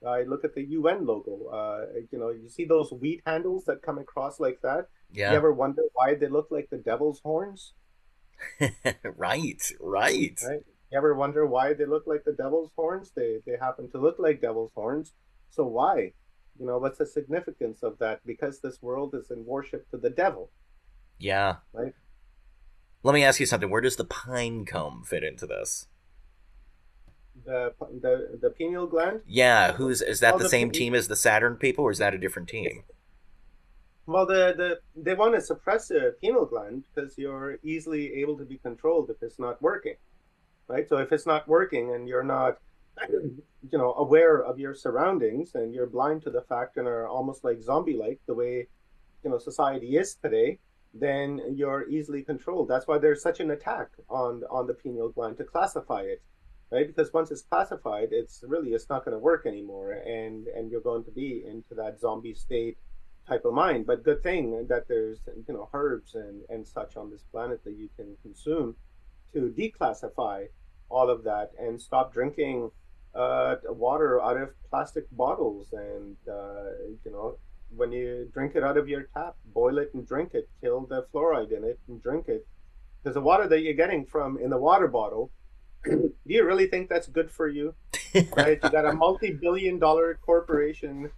[0.07, 3.82] i look at the un logo uh, you know you see those wheat handles that
[3.82, 5.32] come across like that Yeah.
[5.32, 7.74] you ever wonder why they look like the devil's horns
[9.18, 9.72] right.
[9.80, 10.39] Right.
[10.47, 10.63] right?
[10.91, 13.11] You ever wonder why they look like the devil's horns?
[13.15, 15.13] They they happen to look like devil's horns.
[15.49, 16.13] So why?
[16.59, 18.22] You know, what's the significance of that?
[18.26, 20.49] Because this world is in worship to the devil.
[21.20, 21.55] Yeah.
[21.74, 21.93] Right.
[23.04, 23.70] Let me ask you something.
[23.72, 25.88] Where does the pine cone fit into this?
[27.45, 29.22] The the the pineal gland.
[29.28, 31.91] Yeah, who's is that Well, the the same pe- team as the Saturn people, or
[31.91, 32.84] is that a different team?
[34.06, 38.45] Well, the, the they want to suppress the pineal gland because you're easily able to
[38.45, 39.95] be controlled if it's not working,
[40.68, 40.88] right?
[40.89, 42.60] So if it's not working and you're not,
[43.10, 47.43] you know, aware of your surroundings and you're blind to the fact and are almost
[47.43, 48.68] like zombie-like the way,
[49.24, 50.60] you know, society is today,
[51.00, 52.68] then you're easily controlled.
[52.68, 56.22] That's why there's such an attack on on the pineal gland to calcify it,
[56.72, 56.88] right?
[56.88, 60.82] Because once it's calcified, it's really it's not going to work anymore, and and you're
[60.82, 62.78] going to be into that zombie state
[63.28, 63.86] type of mind.
[63.86, 67.76] But good thing that there's you know herbs and and such on this planet that
[67.78, 68.76] you can consume
[69.34, 70.48] to decalcify
[70.89, 72.72] all of that and stop drinking
[73.14, 76.70] uh, water out of plastic bottles and uh,
[77.04, 77.38] you know
[77.76, 81.05] when you drink it out of your tap boil it and drink it kill the
[81.13, 82.47] fluoride in it and drink it.
[83.03, 85.32] Because the water that you're getting from in the water bottle.
[85.86, 87.76] Do you really think that's good for you?
[88.36, 88.57] Right?
[88.63, 91.11] You got a multi-billion dollar corporation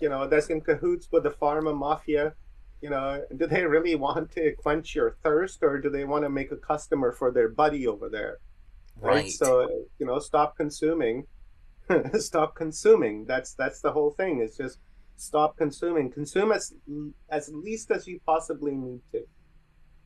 [0.00, 2.34] you know that's in cahoots with the pharma mafia.
[2.80, 6.30] You know do they really want to quench your thirst or do they want to
[6.30, 8.38] make a customer for their buddy over there?
[9.00, 9.30] Right.
[9.30, 9.68] so
[9.98, 11.26] you know stop consuming.
[12.14, 13.26] Stop consuming.
[13.26, 14.40] That's that's the whole thing.
[14.40, 14.78] It's just
[15.16, 16.72] stop consuming consume as
[17.30, 19.22] as least as you possibly need to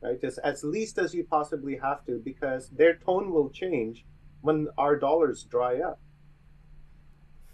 [0.01, 4.05] right just as least as you possibly have to because their tone will change
[4.41, 5.99] when our dollars dry up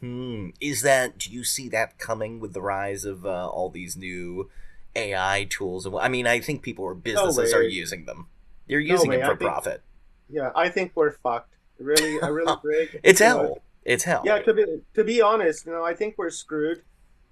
[0.01, 0.49] Hmm.
[0.59, 1.17] Is that?
[1.17, 4.49] Do you see that coming with the rise of uh, all these new
[4.95, 5.87] AI tools?
[5.99, 8.27] I mean, I think people or businesses are using them.
[8.67, 9.81] They're using way, them I for think- profit.
[10.29, 13.57] yeah i think we're fucked really i really Greg, It's you know, hell.
[13.85, 14.23] It's hell.
[14.25, 16.81] Yeah, to be to be honest, you know, I think we're screwed.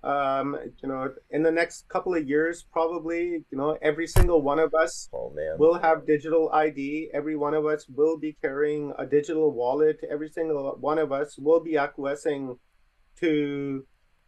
[0.04, 4.60] Um, you know, in the next couple of years, probably, you know, every single one
[4.60, 5.56] of us Oh man.
[5.58, 7.10] will have digital ID.
[7.14, 10.02] Every one of us will be carrying a digital wallet.
[10.10, 12.58] Every single one of us will be acquiescing
[13.22, 13.86] to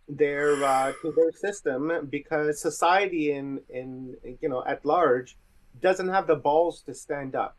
[0.07, 5.35] their uh, to their system because society in in you know at large
[5.81, 7.57] doesn't have the balls to stand up.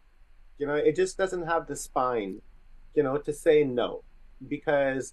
[0.59, 2.41] You know, it just doesn't have the spine,
[2.95, 4.05] you know, to say no
[4.49, 5.13] because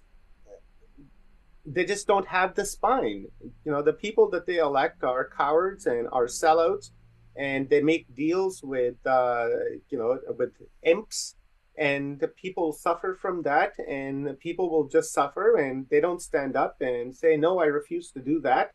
[1.66, 3.26] they just don't have the spine.
[3.64, 6.90] You know, the people that they elect are cowards and are sellouts,
[7.36, 9.48] and they make deals with, uh,
[9.88, 10.52] you know, with
[10.82, 11.36] imps,
[11.76, 16.54] and the people suffer from that, and people will just suffer, and they don't stand
[16.54, 18.70] up and say, no, I refuse to do that.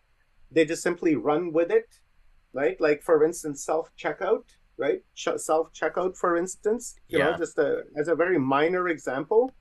[0.51, 1.85] They just simply run with it,
[2.53, 2.79] right?
[2.81, 4.43] Like, for instance, self checkout,
[4.77, 5.01] right?
[5.15, 7.31] Self checkout, for instance, you Yeah.
[7.31, 9.53] know, just a, as a very minor example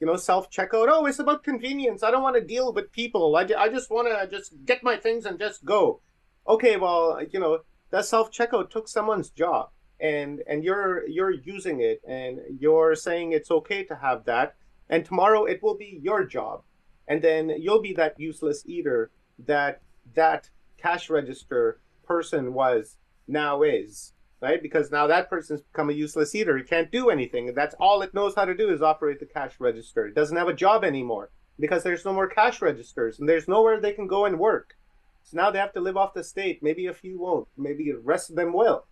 [0.00, 0.88] you know, self checkout.
[0.90, 2.02] Oh, it's about convenience.
[2.02, 3.34] I don't want to deal with people.
[3.36, 6.00] I, I just want to just get my things and just go.
[6.48, 9.70] Okay, well, you know, that self checkout took someone's job,
[10.00, 14.56] and and you're you're using it, and you're saying it's okay to have that,
[14.88, 16.62] and tomorrow it will be your job,
[17.08, 19.82] and then you'll be that useless eater that
[20.14, 24.62] that cash register person was now is right?
[24.62, 26.56] Because now that person's become a useless eater.
[26.56, 27.52] He can't do anything.
[27.54, 30.06] That's all it knows how to do is operate the cash register.
[30.06, 33.80] It doesn't have a job anymore because there's no more cash registers and there's nowhere
[33.80, 34.74] they can go and work.
[35.22, 36.62] So now they have to live off the state.
[36.62, 37.48] Maybe a few won't.
[37.56, 38.86] Maybe the rest of them will.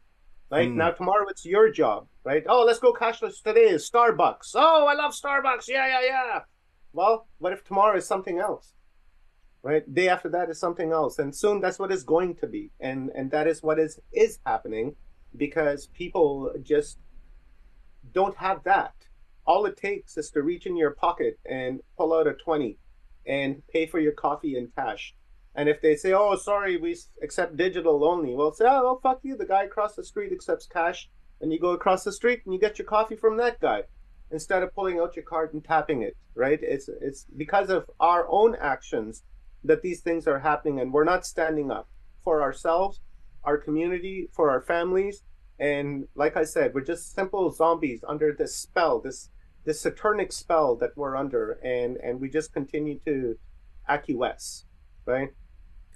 [0.51, 0.77] Right Hmm.
[0.79, 2.09] now, tomorrow it's your job.
[2.25, 2.45] Right?
[2.49, 3.69] Oh, let's go cashless today.
[3.69, 4.53] Is Starbucks.
[4.55, 5.69] Oh, I love Starbucks.
[5.69, 6.41] Yeah, yeah, yeah.
[6.93, 8.73] Well, what if tomorrow is something else?
[9.63, 9.83] Right?
[9.93, 13.11] Day after that is something else, and soon that's what it's going to be, and
[13.15, 14.95] and that is what is is happening
[15.37, 16.99] because people just
[18.13, 18.95] don't have that.
[19.47, 22.79] All it takes is to reach in your pocket and pull out a 20
[23.27, 25.15] and pay for your coffee in cash.
[25.55, 29.21] And if they say, oh, sorry, we accept digital only, well, say, oh, well, fuck
[29.23, 29.37] you.
[29.37, 31.09] The guy across the street accepts cash.
[31.41, 33.83] And you go across the street and you get your coffee from that guy
[34.31, 36.59] instead of pulling out your card and tapping it, right?
[36.63, 39.23] It's, it's because of our own actions
[39.63, 41.89] that these things are happening and we're not standing up
[42.23, 43.01] for ourselves,
[43.45, 45.23] our community, for our families.
[45.59, 49.31] And like I said, we're just simple zombies under this spell, this
[49.65, 53.39] this saturnic spell that we're under, and and we just continue to
[53.89, 54.65] acquiesce,
[55.07, 55.31] right?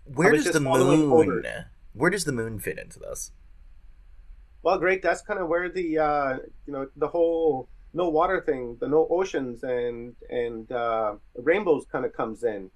[0.05, 1.45] Where does the moon?
[1.93, 3.33] Where does the moon fit into this?
[4.63, 5.03] Well, great.
[5.03, 6.37] That's kind of where the uh,
[6.67, 12.05] you know the whole no water thing, the no oceans and and uh, rainbows kind
[12.05, 12.71] of comes in,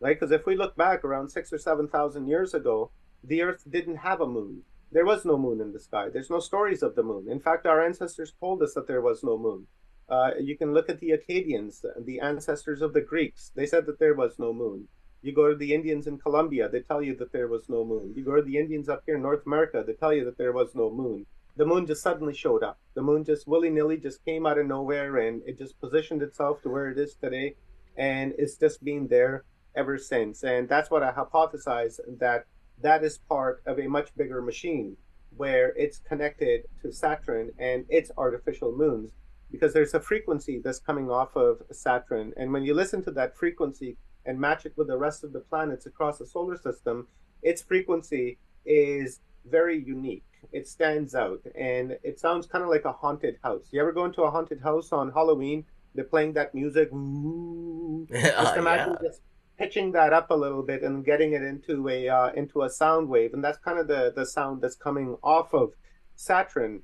[0.00, 0.18] right?
[0.18, 2.90] Because if we look back around six or seven thousand years ago,
[3.22, 4.62] the Earth didn't have a moon.
[4.90, 6.08] There was no moon in the sky.
[6.08, 7.28] There's no stories of the moon.
[7.28, 9.66] In fact, our ancestors told us that there was no moon.
[10.08, 13.52] Uh, you can look at the Arcadians, the ancestors of the Greeks.
[13.54, 14.88] They said that there was no moon.
[15.20, 18.14] You go to the Indians in Colombia, they tell you that there was no moon.
[18.16, 20.52] You go to the Indians up here in North America, they tell you that there
[20.52, 21.26] was no moon.
[21.56, 22.78] The moon just suddenly showed up.
[22.94, 26.62] The moon just willy nilly just came out of nowhere and it just positioned itself
[26.62, 27.56] to where it is today.
[27.96, 29.44] And it's just been there
[29.74, 30.44] ever since.
[30.44, 32.46] And that's what I hypothesize that
[32.82, 34.96] that is part of a much bigger machine
[35.36, 39.12] where it's connected to Saturn and its artificial moons
[39.50, 42.32] because there's a frequency that's coming off of Saturn.
[42.36, 45.40] And when you listen to that frequency and match it with the rest of the
[45.40, 47.06] planets across the solar system,
[47.42, 50.24] its frequency is very unique.
[50.52, 53.68] It stands out and it sounds kind of like a haunted house.
[53.70, 55.64] You ever go into a haunted house on Halloween?
[55.94, 56.92] They're playing that music.
[56.92, 58.06] Ooh.
[58.12, 59.08] Just Uh, imagine yeah.
[59.08, 59.22] just
[59.58, 63.08] pitching that up a little bit and getting it into a uh, into a sound
[63.08, 65.74] wave, and that's kind of the the sound that's coming off of
[66.14, 66.82] Saturn.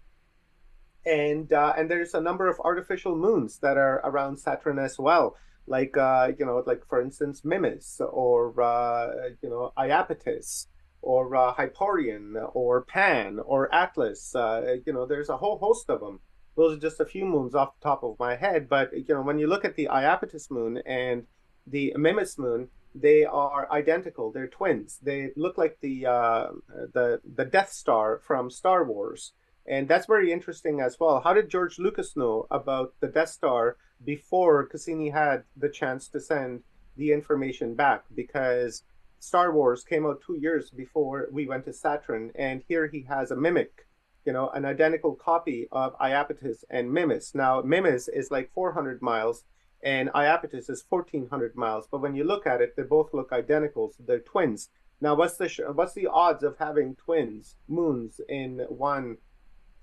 [1.07, 5.37] And uh, and there's a number of artificial moons that are around Saturn as well,
[5.67, 10.67] like uh, you know, like for instance, Mimas or uh, you know, Iapetus
[11.01, 14.35] or uh, Hyperion or Pan or Atlas.
[14.35, 16.21] Uh, you know, there's a whole host of them.
[16.57, 19.23] Those are just a few moons off the top of my head, but you know,
[19.23, 21.27] when you look at the Iapetus moon and
[21.67, 24.31] the Mimas moon, they are identical.
[24.31, 24.99] They're twins.
[25.03, 26.47] They look like the uh,
[26.93, 29.33] the the Death Star from Star Wars,
[29.67, 31.21] and that's very interesting as well.
[31.21, 36.21] How did George Lucas know about the Death Star before Cassini had the chance to
[36.21, 36.63] send
[36.97, 38.05] the information back?
[38.15, 38.85] Because
[39.19, 43.31] Star Wars came out two years before we went to Saturn, and here he has
[43.31, 43.87] a mimic,
[44.25, 47.35] you know, an identical copy of Iapetus and Mimas.
[47.35, 49.45] Now, Mimas is like 400 miles,
[49.85, 51.87] and Iapetus is 1,400 miles.
[51.91, 53.93] But when you look at it, they both look identical.
[53.93, 54.71] So they're twins.
[55.01, 59.19] Now, what's the sh- what's the odds of having twins moons in one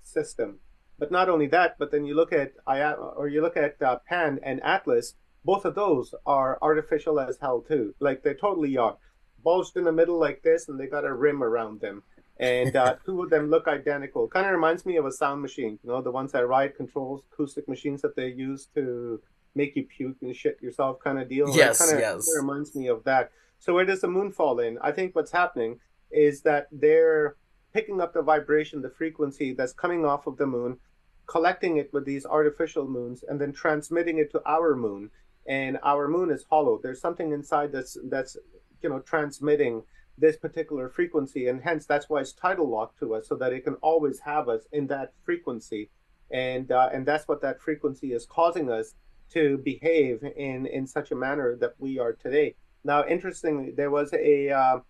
[0.02, 0.58] system?
[0.98, 4.00] But not only that, but then you look at Ia- or you look at uh,
[4.08, 5.14] Pan and Atlas.
[5.44, 7.94] Both of those are artificial as hell too.
[8.00, 8.96] Like they totally are
[9.44, 12.02] bulged in the middle like this, and they got a rim around them.
[12.38, 14.26] And uh, two of them look identical.
[14.26, 15.78] Kind of reminds me of a sound machine.
[15.84, 19.20] You know, the ones that Riot controls, acoustic machines that they use to
[19.54, 21.54] make you puke and shit yourself, kind of deal.
[21.54, 22.28] Yes, kind of yes.
[22.36, 23.30] reminds me of that.
[23.58, 24.78] So where does the moon fall in?
[24.80, 25.78] I think what's happening
[26.10, 27.36] is that they're
[27.72, 30.78] picking up the vibration, the frequency that's coming off of the moon,
[31.26, 35.10] collecting it with these artificial moons, and then transmitting it to our moon.
[35.46, 36.78] And our moon is hollow.
[36.82, 38.36] There's something inside that's that's
[38.82, 39.82] you know transmitting
[40.18, 43.64] this particular frequency, and hence that's why it's tidal locked to us, so that it
[43.64, 45.90] can always have us in that frequency,
[46.30, 48.94] and uh, and that's what that frequency is causing us
[49.34, 52.54] to behave in in such a manner that we are today.
[52.84, 54.80] Now, interestingly, there was a uh,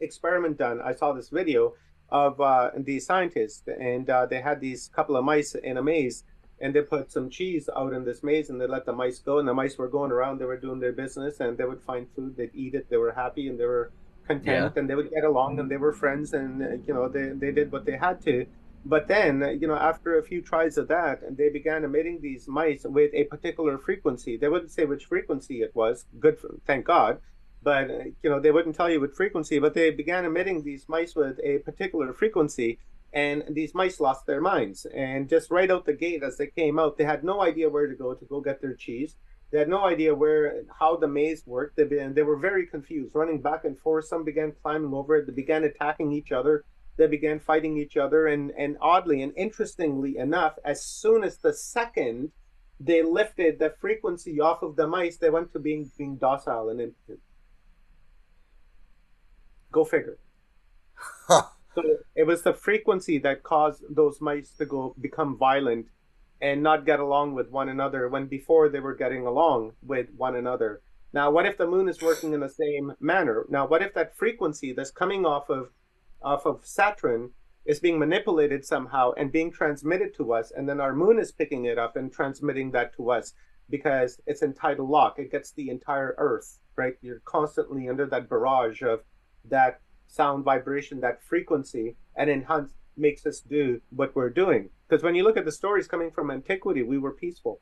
[0.00, 0.80] experiment done.
[0.80, 1.74] I saw this video
[2.08, 6.24] of uh, the scientists, and uh, they had these couple of mice in a maze,
[6.60, 9.38] and they put some cheese out in this maze, and they let the mice go,
[9.38, 10.38] and the mice were going around.
[10.38, 13.12] They were doing their business, and they would find food, they'd eat it, they were
[13.12, 13.90] happy, and they were
[14.26, 17.30] content, and they would get along, and they were friends, and uh, you know they
[17.30, 18.46] they did what they had to.
[18.84, 22.48] But then, you know, after a few tries of that, and they began emitting these
[22.48, 24.36] mice with a particular frequency.
[24.36, 26.04] They wouldn't say which frequency it was.
[26.18, 27.20] Good, for, thank God.
[27.62, 29.60] But uh, you know, they wouldn't tell you what frequency.
[29.60, 32.80] But they began emitting these mice with a particular frequency,
[33.12, 34.84] and these mice lost their minds.
[34.86, 37.86] And just right out the gate, as they came out, they had no idea where
[37.86, 39.14] to go to go get their cheese.
[39.52, 41.76] They had no idea where how the maze worked.
[41.76, 44.06] They been they were very confused, running back and forth.
[44.06, 45.26] Some began climbing over it.
[45.26, 46.64] They began attacking each other.
[46.96, 48.26] They began fighting each other.
[48.26, 52.32] And and oddly and interestingly enough, as soon as the second
[52.80, 56.80] they lifted the frequency off of the mice, they went to being being docile and
[56.80, 57.20] impotent.
[59.70, 60.18] Go figure.
[60.94, 61.42] Huh.
[61.74, 61.82] So
[62.14, 65.86] it was the frequency that caused those mice to go become violent
[66.40, 70.36] and not get along with one another when before they were getting along with one
[70.36, 70.82] another.
[71.14, 73.44] Now, what if the moon is working in the same manner?
[73.48, 75.68] Now, what if that frequency that's coming off of
[76.24, 77.30] off of Saturn
[77.64, 81.64] is being manipulated somehow and being transmitted to us, and then our moon is picking
[81.64, 83.34] it up and transmitting that to us
[83.70, 85.18] because it's in tidal lock.
[85.18, 86.94] It gets the entire Earth, right?
[87.02, 89.00] You're constantly under that barrage of
[89.48, 94.68] that sound vibration, that frequency, and enhance makes us do what we're doing.
[94.88, 97.60] Because when you look at the stories coming from antiquity, we were peaceful.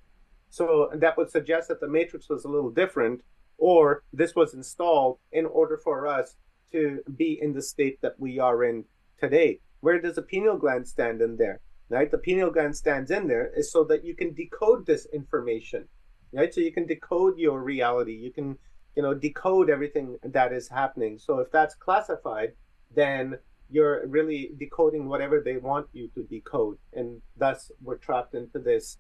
[0.49, 3.23] So that would suggest that the matrix was a little different,
[3.57, 6.35] or this was installed in order for us
[6.73, 8.85] to be in the state that we are in
[9.19, 9.61] today.
[9.81, 11.61] Where does the pineal gland stand in there?
[11.89, 12.11] Right?
[12.11, 15.89] The pineal gland stands in there is so that you can decode this information.
[16.33, 16.53] Right?
[16.55, 18.15] So you can decode your reality.
[18.15, 18.59] You can
[18.97, 22.53] you know decode everything that is happening so if that's calcified
[22.95, 23.39] then
[23.71, 28.99] you're really decoding whatever they want you to decode and thus we're trapped into this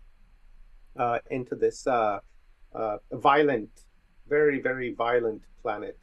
[0.98, 2.20] uh, into this uh,
[2.74, 3.70] uh, violent
[4.28, 5.98] very very violent planet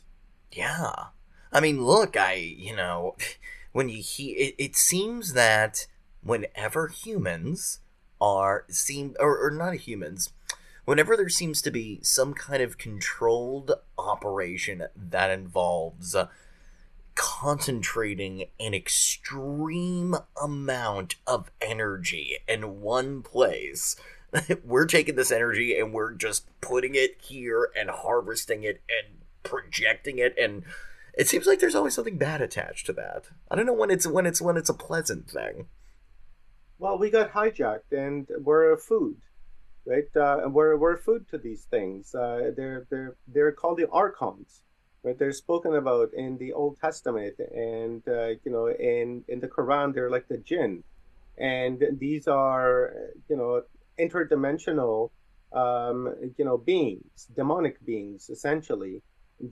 [0.52, 1.08] Yeah.
[1.52, 3.16] I mean, look, I, you know,
[3.72, 5.88] when you hear it, it seems that
[6.22, 7.80] whenever humans
[8.20, 10.32] are seem or, or not humans,
[10.86, 16.16] whenever there seems to be some kind of controlled operation that involves
[17.16, 23.96] concentrating an extreme amount of energy in one place,
[24.64, 30.20] we're taking this energy and we're just putting it here and harvesting it and projecting
[30.20, 30.64] it and
[31.18, 33.26] it seems like there's always something bad attached to that.
[33.50, 35.68] I don't know when it's when it's when it's a pleasant thing.
[36.80, 39.18] well we got hijacked and we're a food
[39.88, 40.10] right?
[40.16, 42.14] Uh, and we're, we're food to these things.
[42.14, 44.62] Uh, they're they're they're called the archons
[45.04, 45.18] right?
[45.18, 49.94] They're spoken about in the old testament and uh, you know in in the quran
[49.94, 50.84] they're like the jinn.
[51.38, 52.94] And these are
[53.30, 53.64] you know
[54.00, 55.12] interdimensional
[55.54, 59.02] um, you know beings demonic beings essentially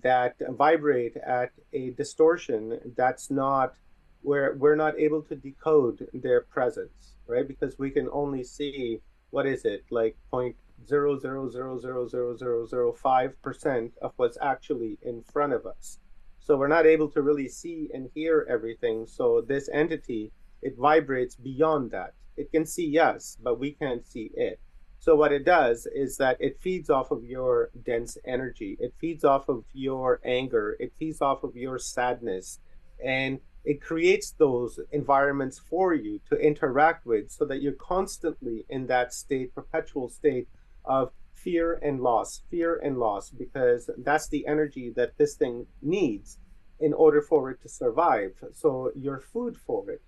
[0.02, 3.76] that vibrate at a distortion that's not
[4.22, 7.48] where we're not able to decode their presence right?
[7.48, 9.86] Because we can only see what is it?
[9.90, 10.56] Like point
[10.88, 15.66] zero zero zero zero zero zero zero five percent of what's actually in front of
[15.66, 16.00] us.
[16.40, 19.08] So we're not able to really see and hear everything.
[19.08, 20.32] So this entity
[20.62, 22.14] it vibrates beyond that.
[22.38, 24.60] It can see us but we can't see it
[25.06, 28.76] so what it does is that it feeds off of your dense energy.
[28.80, 30.76] It feeds off of your anger.
[30.80, 32.60] It feeds off of your sadness.
[33.06, 38.88] And it creates those environments for you to interact with so that you're constantly in
[38.88, 40.48] that state perpetual state
[40.86, 46.40] of fear and loss fear and loss because that's the energy that this thing needs
[46.80, 48.32] in order for it to survive.
[48.54, 50.02] So you're food for it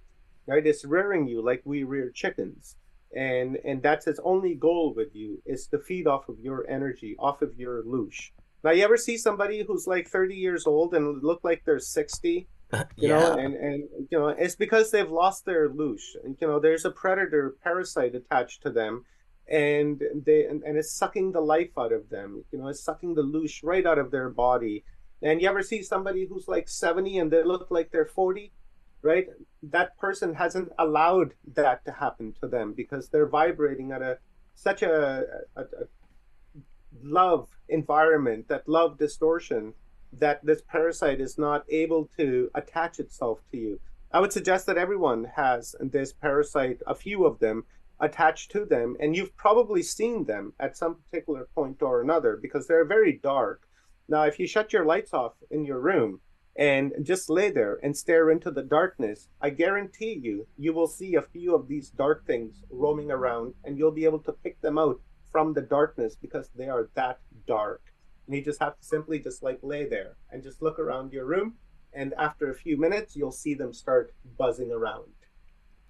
[0.48, 2.78] right it's rearing you like we rear chickens
[3.16, 7.16] and and that's its only goal with you is to feed off of your energy
[7.20, 8.32] off of your loosh
[8.64, 12.48] now you ever see somebody who's like 30 years old and look like they're 60
[12.74, 13.20] you yeah.
[13.20, 16.92] know and and you know it's because they've lost their and you know there's a
[16.92, 19.06] predator parasite attached to them
[19.50, 22.44] and they and, and it's sucking the life out of them.
[22.52, 24.84] You know it's sucking the loosh right out of their body.
[25.22, 28.52] And you ever see somebody who's like 70 and they look like they're 40
[29.08, 29.28] right
[29.64, 34.18] that person hasn't allowed that to happen to them because they're vibrating at a
[34.56, 35.24] such a,
[35.56, 35.86] a, a
[37.04, 39.74] love environment that love distortion
[40.14, 43.80] that this parasite is not able to attach itself to you.
[44.12, 47.66] I would suggest that everyone has this parasite, a few of them,
[48.00, 52.68] attached to them, and you've probably seen them at some particular point or another because
[52.68, 53.68] they're very dark.
[54.08, 56.22] Now, if you shut your lights off in your room
[56.58, 61.14] and just lay there and stare into the darkness, I guarantee you, you will see
[61.14, 64.80] a few of these dark things roaming around and you'll be able to pick them
[64.80, 65.00] out
[65.32, 67.82] from the darkness because they are that dark.
[68.26, 71.26] And you just have to simply just like lay there and just look around your
[71.26, 71.56] room.
[71.94, 75.14] And after a few minutes you'll see them start buzzing around.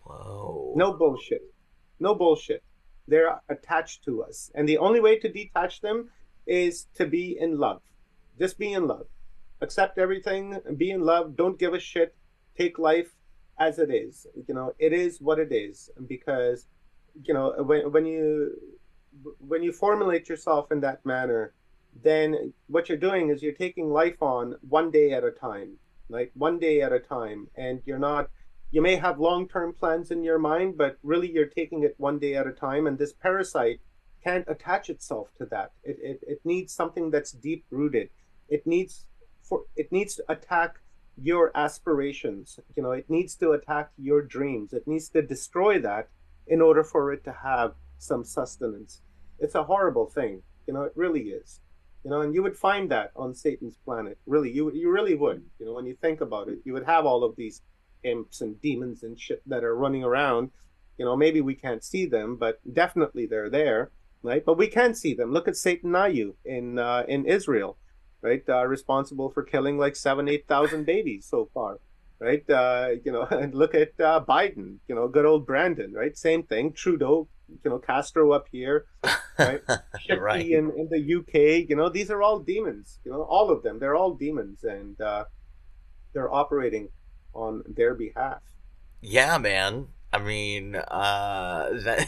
[0.03, 0.73] Whoa.
[0.75, 1.53] no bullshit.
[1.99, 2.63] No bullshit.
[3.07, 4.51] They're attached to us.
[4.53, 6.09] And the only way to detach them
[6.45, 7.81] is to be in love.
[8.37, 9.07] Just be in love
[9.61, 12.15] accept everything be in love don't give a shit
[12.57, 13.17] take life
[13.59, 14.27] as it is.
[14.47, 16.67] You know, it is what it is because
[17.23, 18.55] you know when when you
[19.39, 21.53] when you formulate yourself in that manner,
[22.03, 25.77] then what you're doing is you're taking life on one day at a time,
[26.09, 28.29] like one day at a time, and you're not.
[28.69, 32.35] You may have long-term plans in your mind, but really you're taking it one day
[32.35, 32.85] at a time.
[32.85, 33.79] And this parasite
[34.21, 35.71] can't attach itself to that.
[35.85, 38.09] It, it, it needs something that's deep rooted.
[38.49, 39.05] It needs
[39.47, 40.79] for it needs to attack
[41.21, 42.59] your aspirations.
[42.75, 44.73] You know, it needs to attack your dreams.
[44.73, 46.09] It needs to destroy that
[46.45, 49.01] in order for it to have some sustenance.
[49.39, 50.43] It's a horrible thing.
[50.67, 51.59] You know, it really is.
[52.03, 54.17] You know, and you would find that on Satan's planet.
[54.25, 55.43] Really, you you really would.
[55.59, 57.61] You know, when you think about it, you would have all of these
[58.03, 60.51] imps and demons and shit that are running around.
[60.97, 63.91] You know, maybe we can't see them, but definitely they're there,
[64.23, 64.43] right?
[64.43, 65.31] But we can see them.
[65.31, 67.77] Look at Satanyahu in uh, in Israel
[68.21, 68.43] right?
[68.47, 71.79] Uh, responsible for killing like seven, eight thousand babies so far,
[72.19, 72.47] right?
[72.49, 76.17] Uh, you know, and look at uh, Biden, you know, good old Brandon, right?
[76.17, 76.73] Same thing.
[76.73, 77.27] Trudeau,
[77.63, 78.85] you know, Castro up here,
[79.37, 79.61] right?
[80.17, 80.45] right.
[80.45, 83.79] in, in the UK, you know, these are all demons, you know, all of them.
[83.79, 85.25] They're all demons, and uh,
[86.13, 86.89] they're operating
[87.33, 88.41] on their behalf.
[89.01, 89.87] Yeah, man.
[90.13, 92.07] I mean, uh, that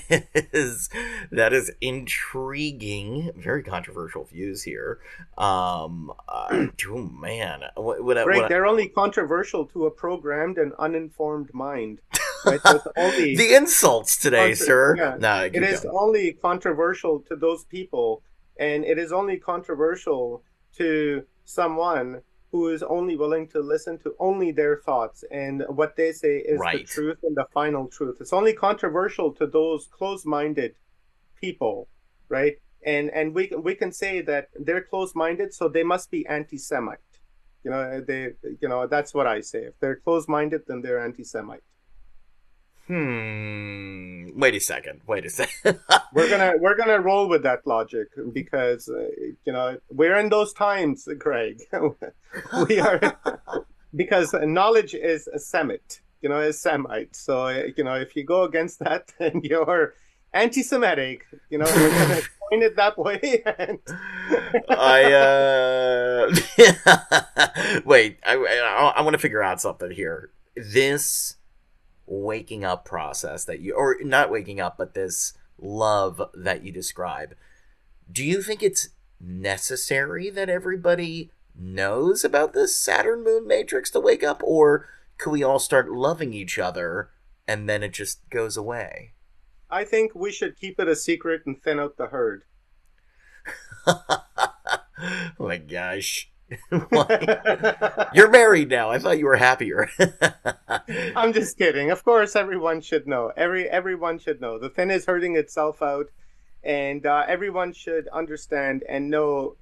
[0.54, 0.90] is
[1.32, 3.32] that is intriguing.
[3.36, 5.00] Very controversial views here.
[5.38, 10.74] Um, uh, oh man, what, what, Greg, what, they're only controversial to a programmed and
[10.80, 12.02] uninformed mind.
[12.46, 12.62] Right?
[12.62, 14.96] So only the insults today, contra- sir.
[14.98, 15.18] yeah.
[15.20, 15.94] No, it is going.
[15.94, 18.24] only controversial to those people,
[18.58, 20.42] and it is only controversial
[20.78, 22.22] to someone
[22.52, 26.60] who is only willing to listen to only their thoughts and what they say is
[26.60, 28.18] the truth and the final truth.
[28.20, 30.76] It's only controversial to those closed-minded
[31.40, 31.88] people,
[32.28, 32.56] right?
[32.86, 37.00] And and we we can say that they're closed-minded, so they must be anti-Semite.
[37.64, 38.32] You know, they
[38.62, 39.66] you know that's what I say.
[39.66, 41.64] If they're closed-minded, then they're anti-Semite.
[42.90, 44.30] Hmm.
[44.36, 45.02] Wait a second.
[45.06, 45.80] Wait a second.
[46.14, 49.10] We're gonna we're gonna roll with that logic because uh,
[49.46, 51.62] you know we're in those times, Greg.
[52.68, 53.00] we are
[53.96, 57.16] because knowledge is a Semite, you know, is Semite.
[57.16, 59.94] So you know, if you go against that, then you're
[60.34, 61.28] anti-Semitic.
[61.52, 63.44] You know, we're gonna point it that way.
[63.46, 63.80] And
[64.68, 66.36] I uh
[67.86, 68.18] wait.
[68.26, 70.32] I I, I want to figure out something here.
[70.56, 71.36] This
[72.10, 77.36] waking up process that you, or not waking up, but this love that you describe.
[78.12, 78.90] Do you think it's
[79.20, 84.88] necessary that everybody knows about this Saturn Moon Matrix to wake up, or
[85.18, 87.12] could we all start loving each other
[87.48, 89.12] and then it just goes away?
[89.70, 92.44] I think we should keep it a secret and thin out the herd.
[93.88, 94.18] oh
[95.38, 96.32] my gosh.
[98.14, 98.90] You're married now.
[98.90, 99.90] I thought you were happier.
[101.16, 101.92] I'm just kidding.
[101.92, 103.32] Of course, everyone should know.
[103.36, 104.58] Every everyone should know.
[104.58, 106.08] The thin is hurting itself out,
[106.64, 109.58] and uh, everyone should understand and know,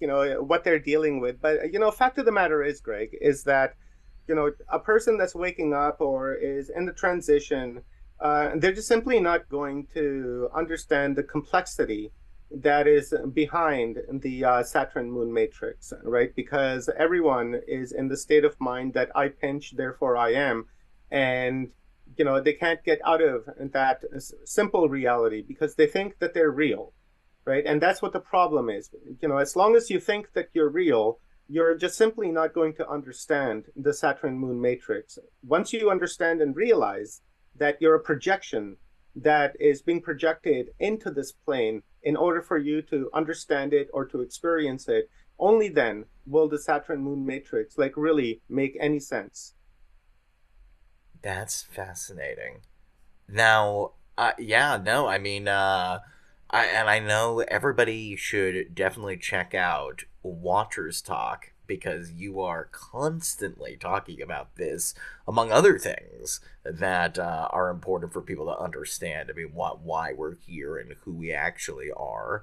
[0.00, 1.40] you know, what they're dealing with.
[1.40, 3.74] But you know, fact of the matter is, Greg, is that
[4.28, 7.82] you know a person that's waking up or is in the transition,
[8.20, 12.12] uh, they're just simply not going to understand the complexity
[12.50, 16.34] that is behind the uh, Saturn Moon matrix, right?
[16.34, 20.66] Because everyone is in the state of mind that I pinch, therefore I am,
[21.10, 21.70] and
[22.16, 24.04] you know they can't get out of that
[24.44, 26.92] simple reality because they think that they're real,
[27.44, 27.64] right?
[27.66, 28.90] And that's what the problem is.
[29.20, 31.18] You know, as long as you think that you're real,
[31.48, 35.18] you're just simply not going to understand the Saturn Moon matrix.
[35.44, 37.22] Once you understand and realize
[37.56, 38.76] that you're a projection
[39.14, 44.06] that is being projected into this plane in order for you to understand it or
[44.06, 49.54] to experience it only then will the saturn moon matrix like really make any sense
[51.22, 52.60] That's fascinating.
[53.28, 56.00] Now, uh, yeah, no, I mean, uh,
[56.50, 64.22] I and I know everybody should definitely check out WatchersTalk because you are constantly talking
[64.22, 64.94] about this,
[65.26, 69.30] among other things that uh, are important for people to understand.
[69.30, 72.42] I mean, what why we're here and who we actually are.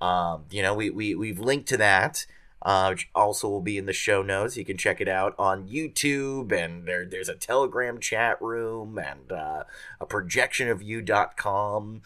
[0.00, 2.26] Um, you know, we we we've linked to that.
[2.62, 4.54] Uh, which also will be in the show notes.
[4.54, 9.32] You can check it out on YouTube, and there, there's a Telegram chat room and
[9.32, 9.64] uh,
[9.98, 12.02] a projection of you.com.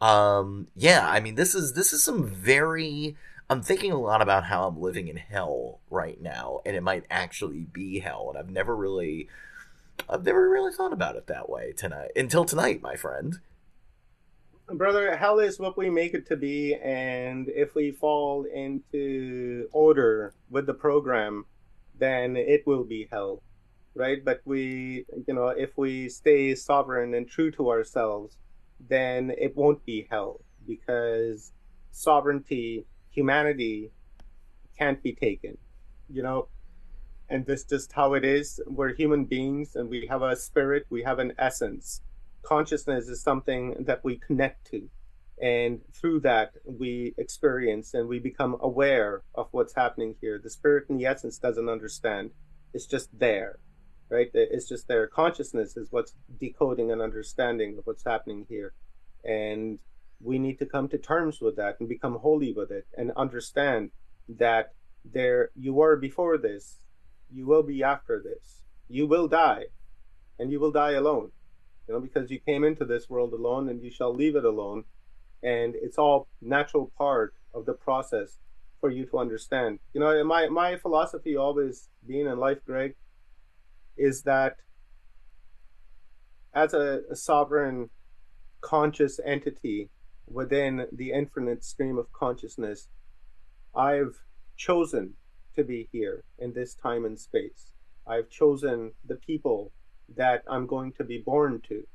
[0.00, 3.16] Um, yeah, I mean, this is this is some very.
[3.50, 7.04] I'm thinking a lot about how I'm living in hell right now, and it might
[7.10, 9.28] actually be hell, and I've never really,
[10.08, 13.40] I've never really thought about it that way tonight until tonight, my friend.
[14.66, 20.34] brother hell is what we make it to be and if we fall into order
[20.50, 21.46] with the program
[21.98, 23.42] then it will be hell
[23.98, 24.24] right?
[24.24, 28.36] But we, you know, if we stay sovereign and true to ourselves,
[28.88, 31.52] then it won't be hell because
[31.90, 32.86] sovereignty,
[33.18, 33.90] humanity
[34.78, 35.58] can't be taken,
[36.08, 36.48] you know.
[37.28, 38.60] And this just how it is.
[38.66, 42.02] We're human beings and we have a spirit, we have an essence.
[42.42, 44.88] Consciousness is something that we connect to.
[45.42, 50.40] And through that, we experience and we become aware of what's happening here.
[50.42, 52.30] The spirit and the essence doesn't understand,
[52.72, 53.58] it's just there
[54.10, 54.30] right?
[54.32, 58.72] It's just their consciousness is what's decoding and understanding of what's happening here.
[59.24, 59.78] And
[60.20, 63.90] we need to come to terms with that and become holy with it and understand
[64.28, 64.74] that
[65.04, 66.80] there you were before this,
[67.30, 68.62] you will be after this.
[68.88, 69.66] You will die,
[70.38, 71.30] and you will die alone.
[71.86, 74.84] You know, because you came into this world alone and you shall leave it alone.
[75.42, 78.38] And it's all natural part of the process
[78.80, 79.78] for you to understand.
[79.94, 82.96] You know, my my philosophy always being in life, Greg,
[83.96, 84.56] is that
[86.54, 87.90] as a, a sovereign
[88.60, 89.90] conscious entity
[90.30, 92.88] within the infinite stream of consciousness,
[93.74, 94.22] I've
[94.56, 95.14] chosen
[95.56, 97.72] to be here in this time and space.
[98.06, 99.72] I've chosen the people
[100.16, 101.86] that I'm going to be born to.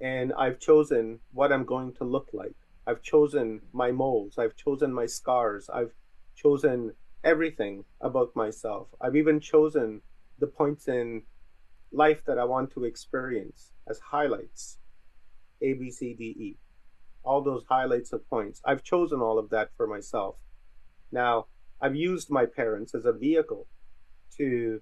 [0.00, 2.56] And I've chosen what I'm going to look like.
[2.86, 4.38] I've chosen my moles.
[4.38, 5.70] I've chosen my scars.
[5.72, 5.92] I've
[6.34, 6.92] chosen
[7.22, 8.88] everything about myself.
[9.00, 10.02] I've even chosen
[10.38, 11.22] the points in
[11.92, 14.78] life that I want to experience as highlights
[15.62, 16.56] A, B, C, D, E.
[17.24, 18.60] All those highlights of points.
[18.64, 20.36] I've chosen all of that for myself.
[21.10, 21.46] Now,
[21.80, 23.66] I've used my parents as a vehicle
[24.36, 24.80] to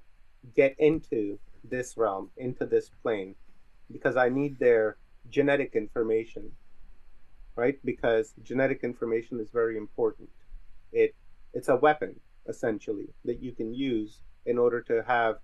[0.56, 3.34] get into this realm, into this plane,
[3.90, 4.96] because I need their
[5.30, 6.52] genetic information,
[7.56, 7.78] right?
[7.84, 10.30] Because genetic information is very important.
[10.92, 11.14] It
[11.54, 15.36] it's a weapon essentially that you can use in order to have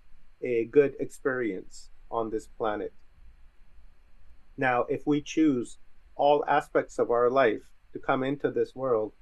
[0.42, 2.92] a good experience on this planet.
[4.56, 5.78] Now, if we choose
[6.18, 9.12] all aspects of our life to come into this world,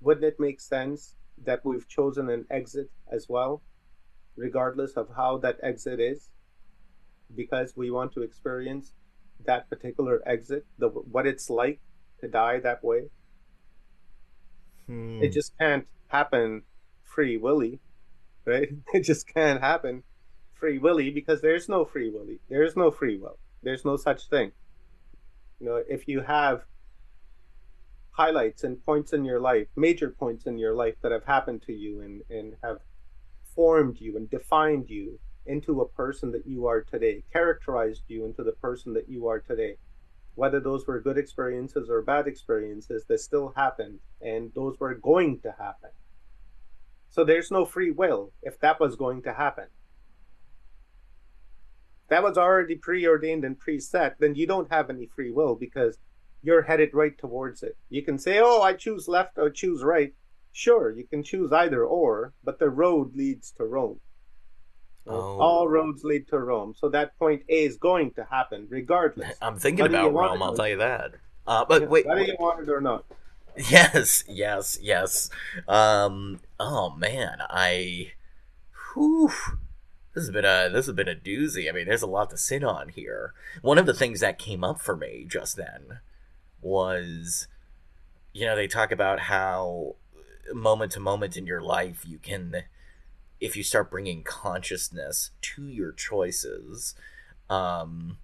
[0.00, 1.14] wouldn't it make sense
[1.44, 3.62] that we've chosen an exit as well,
[4.36, 6.30] regardless of how that exit is?
[7.34, 8.92] Because we want to experience
[9.44, 11.80] that particular exit, the what it's like
[12.20, 13.10] to die that way.
[14.86, 15.22] Hmm.
[15.22, 16.62] It just can't happen
[17.04, 17.80] free willy,
[18.44, 18.68] right?
[18.94, 20.02] It just can't happen
[20.54, 22.40] free willy because there's no free willy.
[22.48, 23.38] There's no free will.
[23.62, 24.52] There's no such thing.
[25.60, 26.62] You know, if you have
[28.12, 31.72] highlights and points in your life, major points in your life that have happened to
[31.72, 32.78] you and, and have
[33.54, 38.42] formed you and defined you into a person that you are today, characterized you into
[38.42, 39.76] the person that you are today.
[40.34, 45.40] Whether those were good experiences or bad experiences, they still happened and those were going
[45.40, 45.90] to happen.
[47.10, 49.66] So there's no free will if that was going to happen
[52.10, 55.96] that was already preordained and preset, then you don't have any free will because
[56.42, 57.76] you're headed right towards it.
[57.88, 60.12] You can say, oh, I choose left or choose right.
[60.52, 64.00] Sure, you can choose either or, but the road leads to Rome.
[65.06, 65.38] Oh.
[65.38, 66.74] All roads lead to Rome.
[66.76, 69.36] So that point A is going to happen regardless.
[69.40, 71.12] I'm thinking about Rome, I'll tell you that.
[71.46, 72.06] Uh, but yeah, wait.
[72.06, 73.04] Whether you want it or not.
[73.68, 75.30] Yes, yes, yes.
[75.66, 78.12] Um, oh man, I.
[78.94, 79.30] Whew
[80.20, 81.68] this has been a this has been a doozy.
[81.68, 83.32] I mean, there's a lot to sit on here.
[83.62, 86.00] One of the things that came up for me just then
[86.60, 87.48] was,
[88.32, 89.96] you know, they talk about how
[90.52, 92.64] moment to moment in your life you can,
[93.40, 96.94] if you start bringing consciousness to your choices,
[97.48, 98.18] um,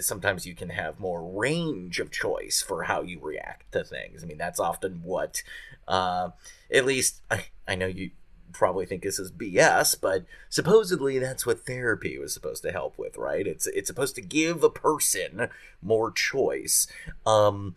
[0.00, 4.24] sometimes you can have more range of choice for how you react to things.
[4.24, 5.42] I mean, that's often what,
[5.86, 6.30] uh,
[6.72, 8.10] at least I, I know you
[8.56, 13.16] probably think this is BS, but supposedly that's what therapy was supposed to help with,
[13.16, 13.46] right?
[13.46, 15.48] It's it's supposed to give a person
[15.82, 16.86] more choice.
[17.24, 17.74] Um,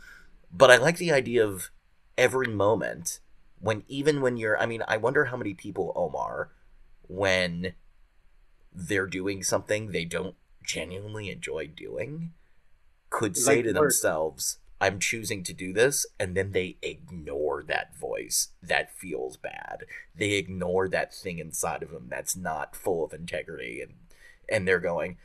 [0.51, 1.69] but I like the idea of
[2.17, 3.19] every moment
[3.59, 6.49] when even when you're I mean, I wonder how many people, Omar,
[7.07, 7.73] when
[8.73, 12.33] they're doing something they don't genuinely enjoy doing,
[13.09, 17.97] could say like to themselves, I'm choosing to do this, and then they ignore that
[17.97, 19.83] voice that feels bad.
[20.15, 23.93] They ignore that thing inside of them that's not full of integrity, and
[24.51, 25.17] and they're going,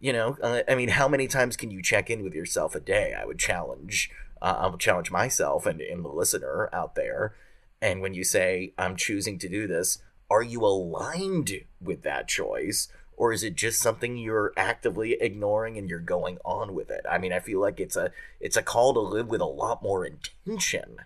[0.00, 2.80] you know, uh, I mean, how many times can you check in with yourself a
[2.80, 3.14] day?
[3.18, 4.10] I would challenge,
[4.40, 7.34] uh, I would challenge myself and, and the listener out there.
[7.80, 12.88] And when you say I'm choosing to do this, are you aligned with that choice?
[13.18, 17.04] Or is it just something you're actively ignoring and you're going on with it?
[17.10, 19.82] I mean, I feel like it's a it's a call to live with a lot
[19.82, 20.98] more intention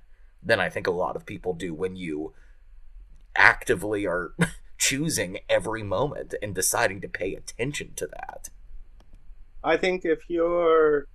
[0.43, 2.35] than I think a lot of people do when you
[3.35, 4.35] actively are
[4.79, 8.51] choosing every moment and deciding to pay attention to that.
[9.65, 11.07] I think if your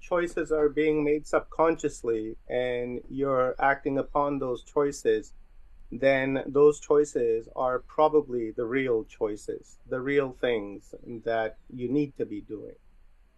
[0.00, 5.32] choices are being made subconsciously and you're acting upon those choices,
[5.92, 10.94] then those choices are probably the real choices, the real things
[11.24, 12.76] that you need to be doing,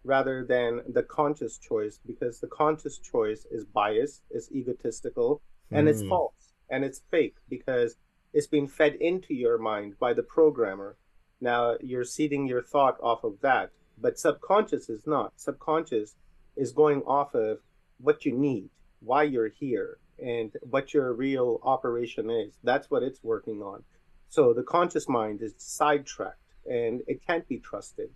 [0.03, 6.01] rather than the conscious choice, because the conscious choice is biased, is egotistical, and it's
[6.01, 6.09] Hmm.
[6.09, 7.97] false and it's fake because
[8.33, 10.97] it's been fed into your mind by the programmer.
[11.41, 15.33] Now you're seeding your thought off of that, but subconscious is not.
[15.39, 16.15] Subconscious
[16.55, 17.59] is going off of
[17.99, 18.69] what you need,
[18.99, 22.53] why you're here, and what your real operation is.
[22.63, 23.83] That's what it's working on.
[24.29, 28.09] So the conscious mind is sidetracked and it can't be trusted.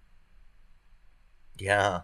[1.57, 2.01] Yeah.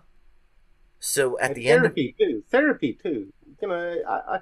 [1.00, 2.44] So at And the end, of, therapy too.
[2.50, 3.34] Therapy too.
[3.62, 4.40] You know, I, I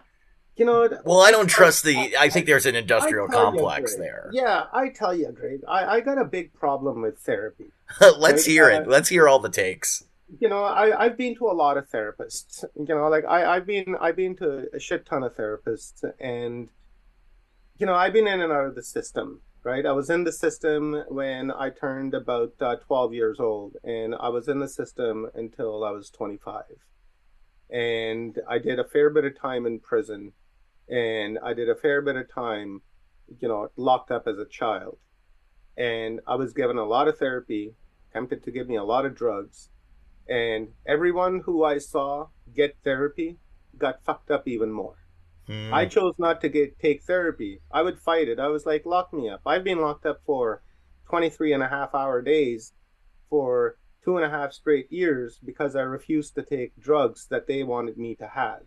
[0.58, 0.90] you know.
[1.06, 2.16] well, I don't trust the.
[2.20, 4.30] I think there's an industrial I complex there.
[4.32, 7.72] Yeah, I tell you, Greg, I, I got a big problem with therapy.
[8.18, 8.88] Let's hear it.
[8.88, 10.04] Let's hear all the takes.
[10.40, 12.64] You know, I, I've been to a lot of therapists.
[12.76, 16.70] You know, like I, I've been I've been to a shit ton of therapists and
[17.82, 19.88] you know, I've been in and out of the system, right?
[19.88, 24.30] I was in the system when I turned about uh, 12 years old, and I
[24.30, 26.64] was in the system until I was 25.
[27.72, 30.34] And I did a fair bit of time in prison,
[30.88, 32.84] and I did a fair bit of time,
[33.40, 35.00] you know, locked up as a child.
[35.76, 37.74] And I was given a lot of therapy,
[38.12, 39.70] attempted to give me a lot of drugs,
[40.28, 43.38] and everyone who I saw get therapy
[43.78, 44.96] got fucked up even more.
[45.48, 45.74] Hmm.
[45.74, 47.62] I chose not to get take therapy.
[47.72, 48.40] I would fight it.
[48.40, 49.42] I was like, lock me up.
[49.46, 50.62] I've been locked up for
[51.10, 52.74] 23 and a half hour days
[53.30, 57.64] for two and a half straight years because I refused to take drugs that they
[57.64, 58.62] wanted me to have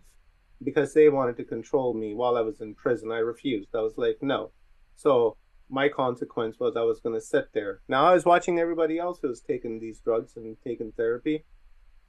[0.63, 3.11] because they wanted to control me while I was in prison.
[3.11, 3.69] I refused.
[3.73, 4.51] I was like, no.
[4.95, 5.37] So
[5.69, 7.81] my consequence was I was going to sit there.
[7.87, 11.45] Now I was watching everybody else who was taking these drugs and taking therapy.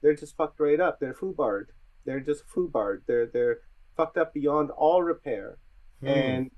[0.01, 0.99] They're just fucked right up.
[0.99, 1.67] They're foobarred.
[2.05, 3.01] They're just foobarred.
[3.07, 3.59] They're they're
[3.95, 5.57] fucked up beyond all repair.
[6.01, 6.07] Hmm.
[6.07, 6.51] And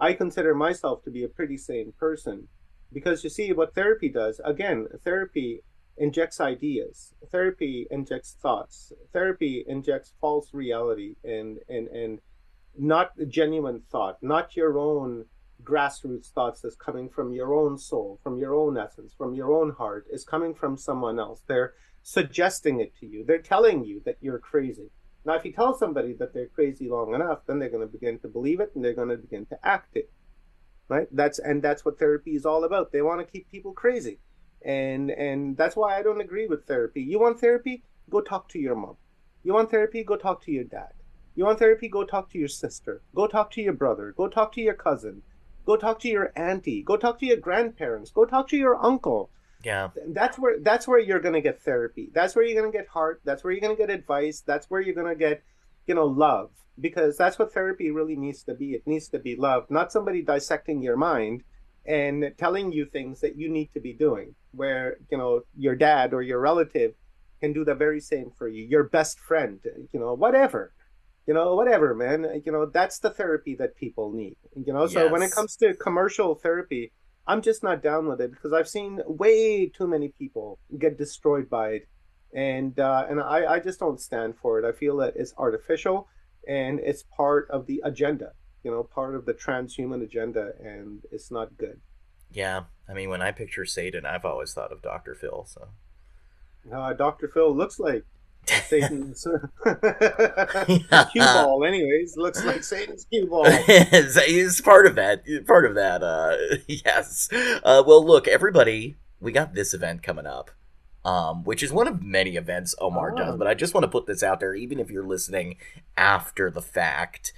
[0.00, 2.48] I consider myself to be a pretty sane person
[2.92, 4.40] because you see what therapy does.
[4.44, 5.62] Again, therapy
[5.96, 7.14] injects ideas.
[7.30, 8.92] Therapy injects thoughts.
[9.12, 12.20] Therapy injects false reality and and and
[12.76, 15.26] not genuine thought, not your own
[15.62, 19.72] grassroots thoughts that's coming from your own soul, from your own essence, from your own
[19.72, 21.42] heart, is coming from someone else.
[21.46, 23.24] They're suggesting it to you.
[23.24, 24.90] They're telling you that you're crazy.
[25.24, 28.18] Now, if you tell somebody that they're crazy long enough, then they're going to begin
[28.20, 30.10] to believe it and they're going to begin to act it.
[30.88, 31.06] Right?
[31.12, 32.90] That's and that's what therapy is all about.
[32.90, 34.18] They want to keep people crazy.
[34.64, 37.02] And and that's why I don't agree with therapy.
[37.02, 37.84] You want therapy?
[38.08, 38.96] Go talk to your mom.
[39.44, 40.02] You want therapy?
[40.02, 40.92] Go talk to your dad.
[41.36, 41.88] You want therapy?
[41.88, 43.02] Go talk to your sister.
[43.14, 44.12] Go talk to your brother.
[44.16, 45.22] Go talk to your cousin.
[45.66, 46.82] Go talk to your auntie.
[46.82, 48.10] Go talk to your grandparents.
[48.10, 49.30] Go talk to your uncle
[49.64, 49.88] yeah.
[50.08, 52.88] that's where that's where you're going to get therapy that's where you're going to get
[52.88, 55.42] heart that's where you're going to get advice that's where you're going to get
[55.86, 56.50] you know love
[56.80, 60.22] because that's what therapy really needs to be it needs to be love not somebody
[60.22, 61.42] dissecting your mind
[61.86, 66.14] and telling you things that you need to be doing where you know your dad
[66.14, 66.94] or your relative
[67.40, 69.60] can do the very same for you your best friend
[69.92, 70.72] you know whatever
[71.26, 75.10] you know whatever man you know that's the therapy that people need you know so
[75.10, 76.92] when it comes to commercial therapy
[77.26, 81.48] I'm just not down with it because I've seen way too many people get destroyed
[81.48, 81.88] by it,
[82.34, 84.64] and uh, and I, I just don't stand for it.
[84.64, 86.08] I feel that it's artificial
[86.48, 88.32] and it's part of the agenda,
[88.64, 91.80] you know, part of the transhuman agenda, and it's not good.
[92.32, 92.64] Yeah.
[92.88, 95.14] I mean, when I picture Satan, I've always thought of Dr.
[95.14, 95.46] Phil.
[95.48, 95.68] So.
[96.72, 97.28] Uh, Dr.
[97.28, 98.04] Phil looks like
[98.46, 99.24] Satan's
[101.12, 102.16] cue ball, anyways.
[102.16, 103.50] Looks like Satan's cue ball.
[104.26, 105.22] He's part of that.
[105.46, 106.02] Part of that.
[106.02, 106.36] Uh,
[106.66, 107.28] yes.
[107.32, 110.50] Uh, well, look, everybody, we got this event coming up,
[111.04, 113.16] um, which is one of many events Omar Oh.
[113.16, 113.36] does.
[113.36, 115.56] But I just want to put this out there, even if you're listening
[115.96, 117.32] after the fact,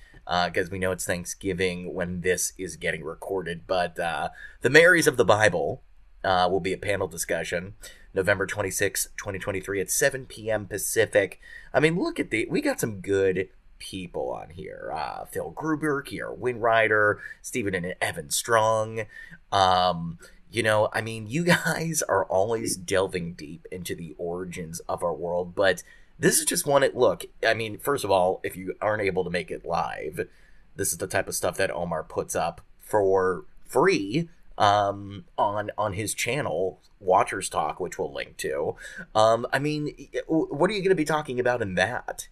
[0.47, 3.67] because we know it's Thanksgiving when this is getting recorded.
[3.67, 4.31] But uh,
[4.63, 5.83] the Marys of the Bible
[6.25, 7.75] uh, will be a panel discussion.
[8.15, 10.67] November 26, 2023 at 7 p.m.
[10.67, 11.41] Pacific.
[11.73, 13.49] I mean, look at the we got some good
[13.79, 14.93] people on here.
[14.95, 19.07] Uh, Phil Gruber, Kiara Windrider, Stephen and Evan Strong.
[19.51, 20.19] Um,
[20.51, 25.15] you know, I mean, you guys are always delving deep into the origins of our
[25.15, 25.83] world, but
[26.19, 26.83] this is just one.
[26.83, 30.29] It Look, I mean, first of all, if you aren't able to make it live,
[30.77, 35.93] this is the type of stuff that Omar puts up for free um on on
[35.95, 38.77] his channel WatchersTalk which we'll link to
[39.15, 39.95] um i mean
[40.27, 42.29] what are you going to be talking about in that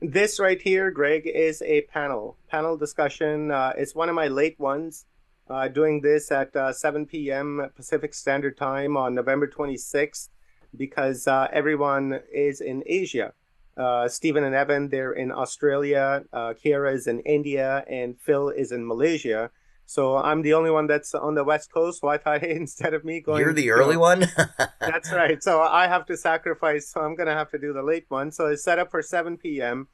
[0.00, 3.50] This right here, Greg, is a panel panel discussion.
[3.50, 5.06] Uh, it's one of my late ones.
[5.50, 7.70] uh, doing this at uh, 7 p.m.
[7.74, 10.28] Pacific Standard Time on November 26th
[10.76, 13.32] because uh, everyone is in Asia.
[13.76, 16.24] Uh, Stephen and Evan, they're in Australia.
[16.32, 19.50] Uh, Kiara is in India, and Phil is in Malaysia.
[19.88, 23.40] So I'm the only one that's on the West Coast Wi-Fi instead of me going.
[23.40, 24.26] You're the early one.
[24.80, 25.42] that's right.
[25.42, 26.90] So I have to sacrifice.
[26.90, 28.30] So I'm gonna have to do the late one.
[28.30, 29.88] So it's set up for 7 p.m.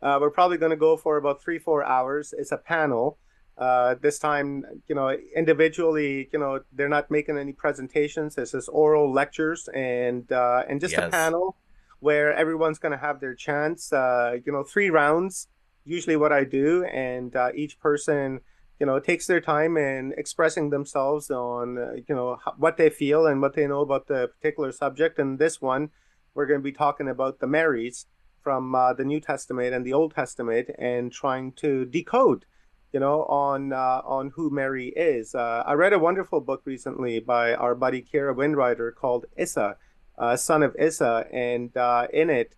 [0.00, 2.32] Uh, we're probably gonna go for about three, four hours.
[2.38, 3.18] It's a panel.
[3.58, 8.38] Uh, this time, you know, individually, you know, they're not making any presentations.
[8.38, 11.08] It's just oral lectures and uh, and just Yes.
[11.08, 11.56] a panel
[11.98, 13.92] where everyone's going to have their chance.
[13.92, 15.48] Uh, you know, three rounds,
[15.84, 18.40] usually what I do, and uh, each person,
[18.80, 23.26] you know, takes their time in expressing themselves on, uh, you know, what they feel
[23.26, 25.18] and what they know about the particular subject.
[25.18, 25.90] And this one,
[26.34, 28.06] we're going to be talking about the Marys
[28.42, 32.46] from uh, the New Testament and the Old Testament, and trying to decode
[32.92, 35.34] you know, on uh, on who Mary is.
[35.34, 39.76] Uh, I read a wonderful book recently by our buddy Kiara Windrider called Issa,
[40.18, 42.56] uh, son of Issa, and uh, in it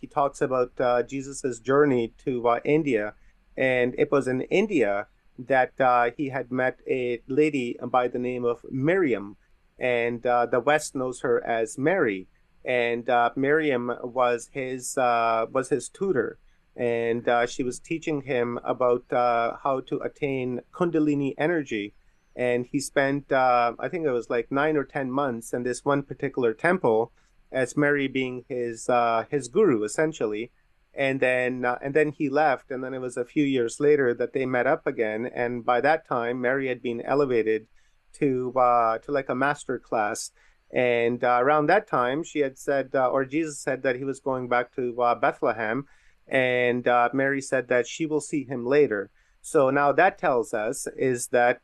[0.00, 3.14] he talks about uh, Jesus's journey to India,
[3.56, 5.08] and it was in India
[5.38, 9.36] that uh, he had met a lady by the name of Miriam,
[9.78, 12.28] and uh, the West knows her as Mary,
[12.64, 16.38] and uh, Miriam was his uh, was his tutor.
[16.76, 21.94] And uh, she was teaching him about uh, how to attain kundalini energy.
[22.34, 26.02] And he spent i think it was like nine or ten months in this one
[26.02, 27.12] particular temple
[27.52, 28.90] as mary being his
[29.30, 30.50] his guru essentially
[30.96, 34.14] and then uh, and then he left and then it was a few years later
[34.14, 37.66] that they met up again and by that time mary had been elevated
[38.12, 40.30] to uh, to like a master class
[40.72, 44.20] and uh, around that time she had said uh, or jesus said that he was
[44.20, 45.86] going back to uh, bethlehem
[46.26, 49.10] and uh, Mary said that she will see him later.
[49.42, 51.60] So now that tells us is that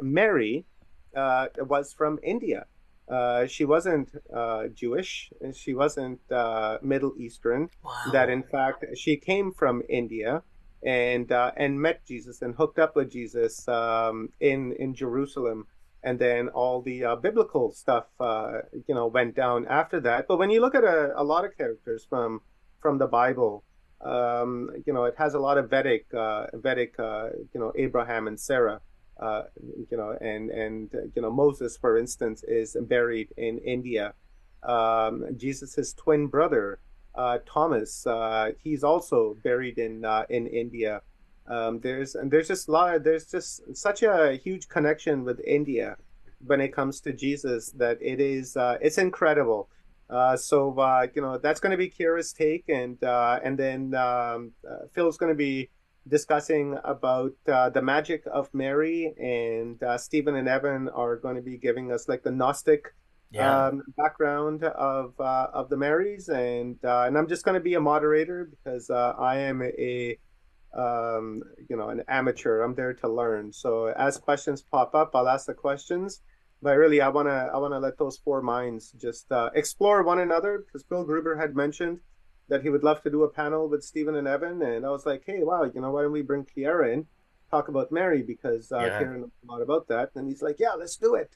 [0.00, 0.64] Mary
[1.14, 2.64] was from India.
[3.10, 5.30] Uh, she wasn't uh, Jewish.
[5.54, 7.70] She wasn't uh, Middle Eastern.
[7.82, 7.92] wow.
[8.12, 10.42] That in fact she came from India
[10.84, 15.66] and uh, and met Jesus and hooked up with Jesus um, in in Jerusalem.
[16.02, 20.28] And then all the uh, biblical stuff, uh, you know, went down after that.
[20.28, 22.40] But when you look at a, a lot of characters from
[22.80, 23.64] from the Bible,
[24.00, 28.28] um, you know, it has a lot of Vedic, uh, Vedic, uh, you know, Abraham
[28.28, 28.80] and Sarah,
[29.18, 29.42] uh,
[29.90, 34.14] you know, and and uh, you know Moses, for instance, is buried in India.
[34.62, 36.78] Um, Jesus's twin brother,
[37.14, 41.02] uh, Thomas, uh, he's also buried in uh, in India.
[41.48, 43.02] Um, there's and there's just a lot.
[43.02, 45.96] There's just such a huge connection with India
[46.46, 49.68] when it comes to Jesus that it is uh, it's incredible.
[50.36, 54.52] So you know that's going to be Kiara's take, and and then um,
[54.94, 55.70] Phil's going to be
[56.08, 61.42] discussing about uh, the magic of Mary, and uh, Stephen and Evan are going to
[61.42, 62.94] be giving us like the Gnostic
[63.30, 63.66] yeah.
[63.66, 67.74] um, background of uh, of the Marys, and uh, and I'm just going to be
[67.74, 70.18] a moderator because uh, I am a
[70.76, 72.62] um, you know an amateur.
[72.62, 73.52] I'm there to learn.
[73.52, 76.22] So as questions pop up, I'll ask the questions.
[76.60, 80.64] But really, I wanna I wanna let those four minds just uh, explore one another
[80.66, 82.00] because Phil Gruber had mentioned
[82.48, 85.04] that he would love to do a panel with Stephen and Evan, and I was
[85.06, 87.06] like, hey, wow, you know, why don't we bring Kiara in,
[87.50, 89.00] talk about Mary because uh, Yeah.
[89.04, 91.30] Knows a lot about that, and he's like, yeah, let's do it.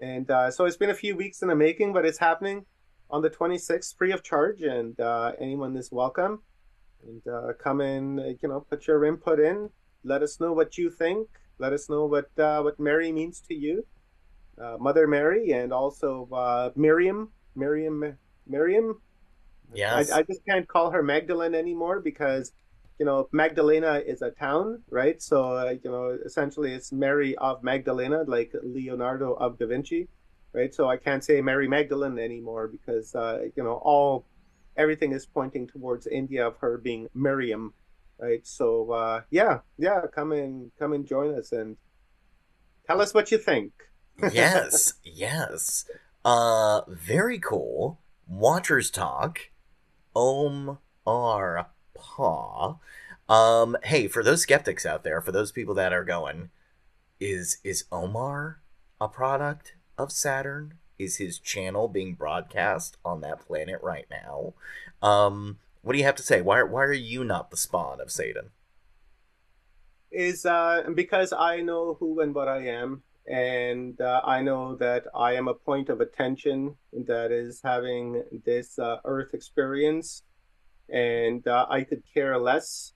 [0.00, 2.66] And uh, so it's been a few weeks in the making, but it's happening
[3.10, 6.42] on the 26th, free of charge, and uh, anyone is welcome.
[7.06, 9.70] And uh, come in, you know, put your input in.
[10.04, 11.28] Let us know what you think.
[11.58, 13.86] Let us know what uh, what Mary means to you,
[14.60, 19.00] uh, Mother Mary, and also uh, Miriam, Miriam, Miriam.
[19.74, 20.10] Yes.
[20.10, 22.52] I, I just can't call her Magdalene anymore because,
[22.98, 25.20] you know, Magdalena is a town, right?
[25.20, 30.08] So, uh, you know, essentially it's Mary of Magdalena, like Leonardo of Da Vinci,
[30.52, 30.74] right?
[30.74, 34.24] So I can't say Mary Magdalene anymore because, uh, you know, all
[34.76, 37.74] everything is pointing towards India of her being Miriam,
[38.18, 38.46] right?
[38.46, 41.76] So, uh, yeah, yeah, come and come and join us and
[42.86, 43.72] tell us what you think.
[44.32, 45.84] yes, yes.
[46.24, 48.00] Uh, very cool.
[48.30, 49.38] WatchersTalk.
[50.16, 52.76] Om Ar Pa.
[53.28, 56.50] Um, hey, for those skeptics out there, for those people that are going,
[57.20, 58.60] is is Omar
[59.00, 60.74] a product of Saturn?
[60.98, 64.54] Is his channel being broadcast on that planet right now?
[65.06, 66.40] Um, what do you have to say?
[66.40, 68.50] Why why are you not the spawn of Satan?
[70.16, 75.04] is uh, because I know who and what I am, and uh, I know that
[75.14, 80.22] I am a point of attention that is having this uh, Earth experience,
[80.88, 82.92] and uh, I could care less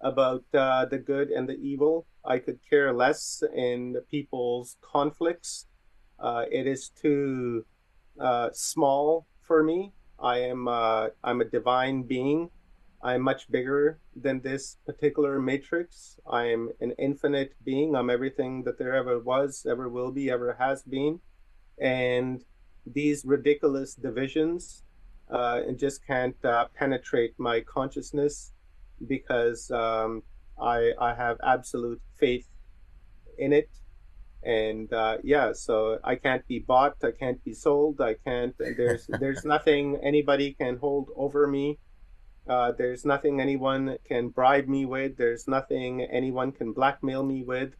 [0.00, 2.06] about uh, the good and the evil.
[2.24, 5.66] I could care less in people's conflicts.
[6.18, 7.64] Uh, it is too
[8.20, 9.92] uh, small for me.
[10.20, 12.50] I am I'm a divine being.
[13.02, 16.20] I'm much bigger than this particular matrix.
[16.30, 17.96] I am an infinite being.
[17.96, 21.18] I'm everything that there ever was, ever will be, ever has been.
[21.80, 22.44] And
[22.86, 24.84] these ridiculous divisions
[25.28, 28.52] uh, just can't uh, penetrate my consciousness
[29.08, 30.22] because um,
[30.60, 32.46] I, I have absolute faith
[33.36, 33.70] in it.
[34.44, 36.96] And uh, yeah, so I can't be bought.
[37.02, 38.00] I can't be sold.
[38.00, 38.54] I can't.
[38.58, 41.78] There's there's nothing anybody can hold over me
[42.48, 45.16] uh, there's nothing anyone can bribe me with.
[45.16, 47.74] There's nothing anyone can blackmail me with.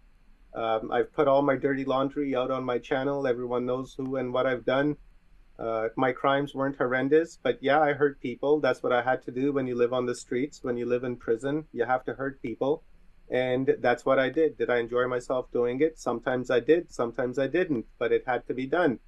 [0.55, 3.27] Um, I've put all my dirty laundry out on my channel.
[3.27, 4.97] Everyone knows who and what I've done.
[5.59, 8.61] Uh, my crimes weren't horrendous, but yeah, I hurt people.
[8.61, 11.05] That's what I had to do when you live on the streets, when you live
[11.05, 11.65] in prison.
[11.73, 12.85] You have to hurt people.
[13.31, 14.59] And that's what I did.
[14.59, 15.99] Did I enjoy myself doing it?
[15.99, 18.99] Sometimes I did, sometimes I didn't, but it had to be done.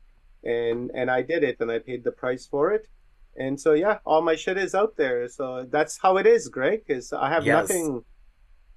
[0.43, 2.87] And and I did it and I paid the price for it
[3.37, 5.29] and so yeah all my shit is out there.
[5.29, 7.69] So that's how it is greg is i have yes.
[7.69, 8.05] nothing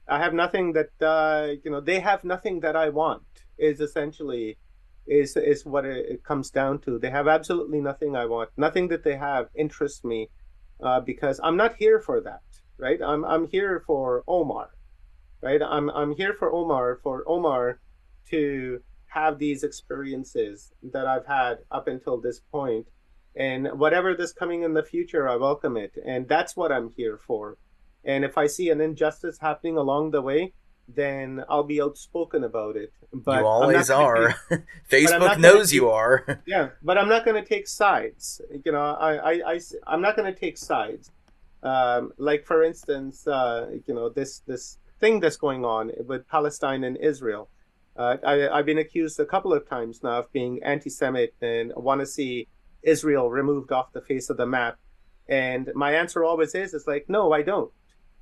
[0.07, 3.23] i have nothing that uh you know they have nothing that i want
[3.57, 4.57] is essentially
[5.05, 6.99] is is what it, it comes down to.
[6.99, 8.49] They have absolutely nothing i want.
[8.57, 10.29] Nothing that they have interests me
[10.81, 12.41] uh, because i'm not here for that
[12.77, 12.99] right?
[13.01, 14.69] I'm i'm here for omar
[15.41, 15.61] right?
[15.61, 17.79] I'm i'm here for omar for omar
[18.29, 22.87] to have these experiences that i've had up until this point
[23.37, 25.93] and whatever this coming in the future i welcome it.
[26.05, 27.57] And that's what i'm here for.
[28.03, 30.53] And if i see an injustice happening along the way
[30.89, 32.93] then i'll be outspoken about it.
[33.13, 34.35] But you always are.
[34.49, 34.61] take,
[34.91, 36.41] facebook knows you are.
[36.45, 38.41] Yeah but i'm not going to take sides.
[38.65, 41.11] You know i i, I i'm not going to take sides.
[41.63, 46.83] Um, like for instance uh, you know this this thing that's going on with palestine
[46.83, 47.49] and israel.
[47.95, 51.99] Uh, I, i've been accused a couple of times now of being anti-semite and want
[51.99, 52.47] to see
[52.87, 54.77] Israel removed off the face of the map?
[55.27, 57.71] And my answer always is, it's like, no, I don't.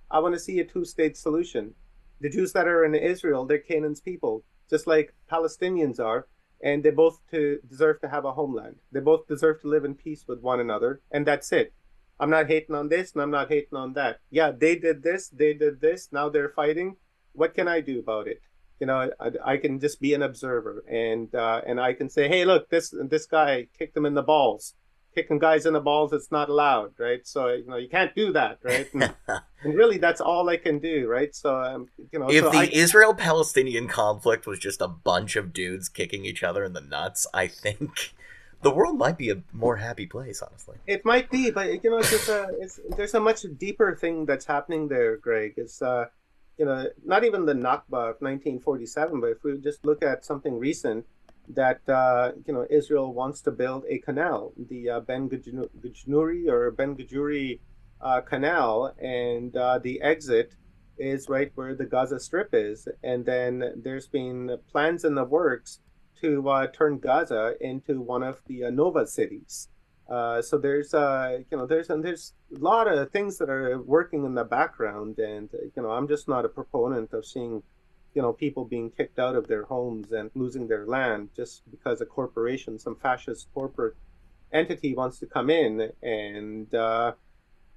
[0.09, 1.73] I want to see a two-state solution.
[2.19, 6.27] The Jews that are in Israel, they're Canaan's people, just like Palestinians are,
[6.63, 8.77] and they both to deserve to have a homeland.
[8.91, 11.73] They both deserve to live in peace with one another, and that's it.
[12.19, 14.19] I'm not hating on this, and I'm not hating on that.
[14.29, 16.09] Yeah, they did this, they did this.
[16.11, 16.95] Now they're fighting.
[17.33, 18.41] What can I do about it?
[18.79, 22.27] You know I, I, can just be an observer and uh, and I can say
[22.27, 24.73] hey look this this guy kicked him in the balls.
[25.13, 27.25] Kicking guys in the balls it's not allowed right?
[27.25, 28.87] So you know you can't do that right?
[28.93, 29.13] And,
[29.63, 31.33] and really that's all I can do right?
[31.33, 35.37] So um, you know if so the I, Israel Palestinian conflict was just a bunch
[35.37, 38.13] of dudes kicking each other in the nuts I think
[38.61, 40.75] the world might be a more happy place honestly.
[40.85, 44.25] It might be but you know it's just a it's, there's a much deeper thing
[44.25, 45.53] that's happening there Greg.
[45.55, 46.07] It's uh
[46.57, 50.57] you know, not even the Nakba of 1947, but if we just look at something
[50.57, 51.05] recent,
[51.49, 56.71] that uh, you know Israel wants to build a canal, the uh, Ben Gujnuri or
[56.71, 57.59] Ben Gujuri
[58.01, 60.55] uh, canal, and uh, the exit
[60.97, 65.79] is right where the Gaza Strip is, and then there's been plans in the works
[66.21, 69.67] to uh, turn Gaza into one of the uh, Nova cities.
[70.09, 73.81] Uh, so there's uh, you know there's and there's a lot of things that are
[73.81, 77.63] working in the background, and you know I'm just not a proponent of seeing
[78.13, 82.01] you know people being kicked out of their homes and losing their land just because
[82.01, 83.95] a corporation, some fascist corporate
[84.53, 87.13] entity wants to come in and uh,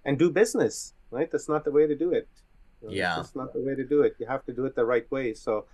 [0.05, 0.93] and do business.
[1.11, 2.29] Right, that's not the way to do it.
[2.83, 4.17] You know, yeah, that's not the way to do it.
[4.19, 5.35] You have to do it the right way.
[5.35, 5.67] So.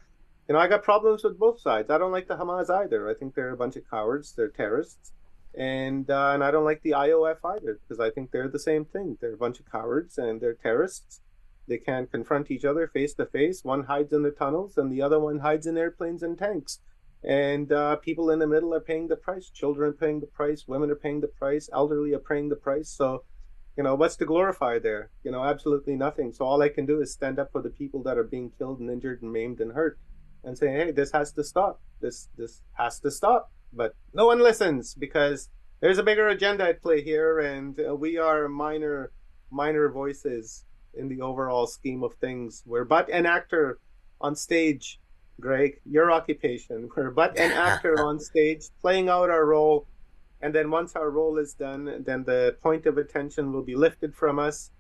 [0.46, 1.88] You know, I got problems with both sides.
[1.88, 3.08] I don't like the Hamas either.
[3.08, 4.32] I think they're a bunch of cowards.
[4.32, 5.14] They're terrorists
[5.56, 8.84] and uh, and I don't like the IOF either because I think they're the same
[8.84, 9.18] thing.
[9.20, 11.20] They're a bunch of cowards and they're terrorists.
[11.66, 13.64] They can't confront each other face to face.
[13.64, 16.80] One hides in the tunnels and the other one hides in airplanes and tanks.
[17.22, 19.48] And uh, people in the middle are paying the price.
[19.48, 20.64] Children are paying the price.
[20.66, 21.70] Women are paying the price.
[21.72, 22.90] Elderly are paying the price.
[22.90, 23.24] So,
[23.78, 25.10] you know, what's to glorify there?
[25.22, 26.34] You know, absolutely nothing.
[26.34, 28.80] So all I can do is stand up for the people that are being killed
[28.80, 29.98] and injured and maimed and hurt,
[30.42, 31.80] and say, hey, this has to stop.
[32.02, 35.48] This this has to stop but no one listens because
[35.80, 39.12] there's a bigger agenda at play here, and uh, we are minor,
[39.50, 40.64] minor voices
[40.94, 42.62] in the overall scheme of things.
[42.64, 43.78] We're but an actor
[44.20, 45.00] on stage,
[45.40, 45.80] Greg.
[45.84, 46.88] Your occupation.
[46.96, 49.86] We're but an actor on stage, playing out our role,
[50.40, 54.14] and then once our role is done, then the point of attention will be lifted
[54.14, 54.70] from us,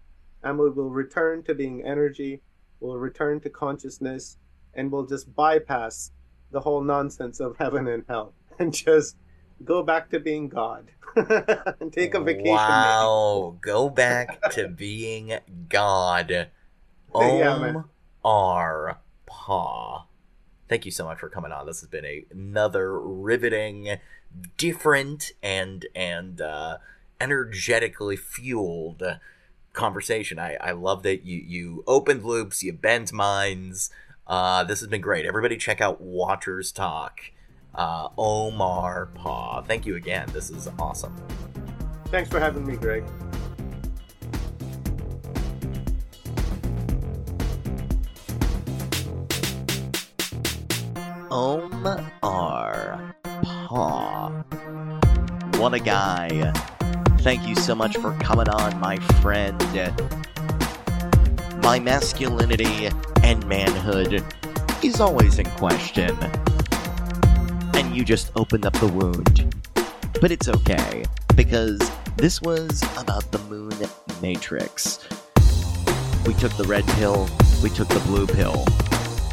[0.42, 2.40] and we will return to being energy.
[2.80, 4.38] We'll return to consciousness,
[4.74, 6.12] and we'll just bypass
[6.50, 8.32] the whole nonsense of heaven and hell.
[8.58, 9.16] and just
[9.64, 12.52] go back to being God and take a vacation.
[12.52, 16.48] Wow, go back to being God.
[17.14, 17.84] Om
[18.24, 18.98] R.
[19.26, 20.06] Pa.
[20.68, 21.66] Thank you so much for coming on.
[21.66, 23.98] This has been a, another riveting,
[24.56, 26.78] different, and and uh,
[27.20, 29.02] energetically fueled
[29.72, 30.38] conversation.
[30.38, 33.90] I, I love that you you opened loops, you bent minds.
[34.26, 35.26] Uh, this has been great.
[35.26, 37.10] Everybody, check out WatchersTalk.
[37.74, 39.62] Uh, Omar Paugh.
[39.66, 40.28] Thank you again.
[40.32, 41.14] This is awesome.
[42.06, 43.04] Thanks for having me, Greg.
[51.30, 53.00] Omar Paugh.
[55.58, 56.52] What a guy.
[57.20, 59.58] Thank you so much for coming on, my friend.
[61.62, 62.90] My masculinity
[63.22, 64.22] and manhood
[64.84, 66.14] is always in question.
[67.74, 69.54] And you just opened up the wound.
[70.20, 71.78] But it's okay, because
[72.16, 73.72] this was about the moon
[74.22, 75.00] matrix.
[76.26, 77.28] We took the red pill,
[77.62, 78.64] we took the blue pill.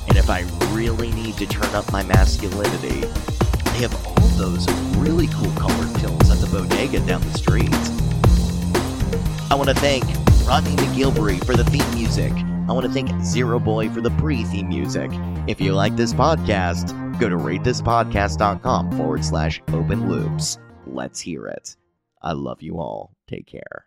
[0.07, 0.41] And if I
[0.73, 6.29] really need to turn up my masculinity, they have all those really cool colored pills
[6.29, 7.69] at the bodega down the street.
[9.51, 10.03] I want to thank
[10.47, 12.33] Rodney McGilvery for the theme music.
[12.67, 15.11] I want to thank Zero Boy for the pre theme music.
[15.47, 20.57] If you like this podcast, go to ratethispodcast.com forward slash open loops.
[20.87, 21.77] Let's hear it.
[22.21, 23.13] I love you all.
[23.27, 23.85] Take care.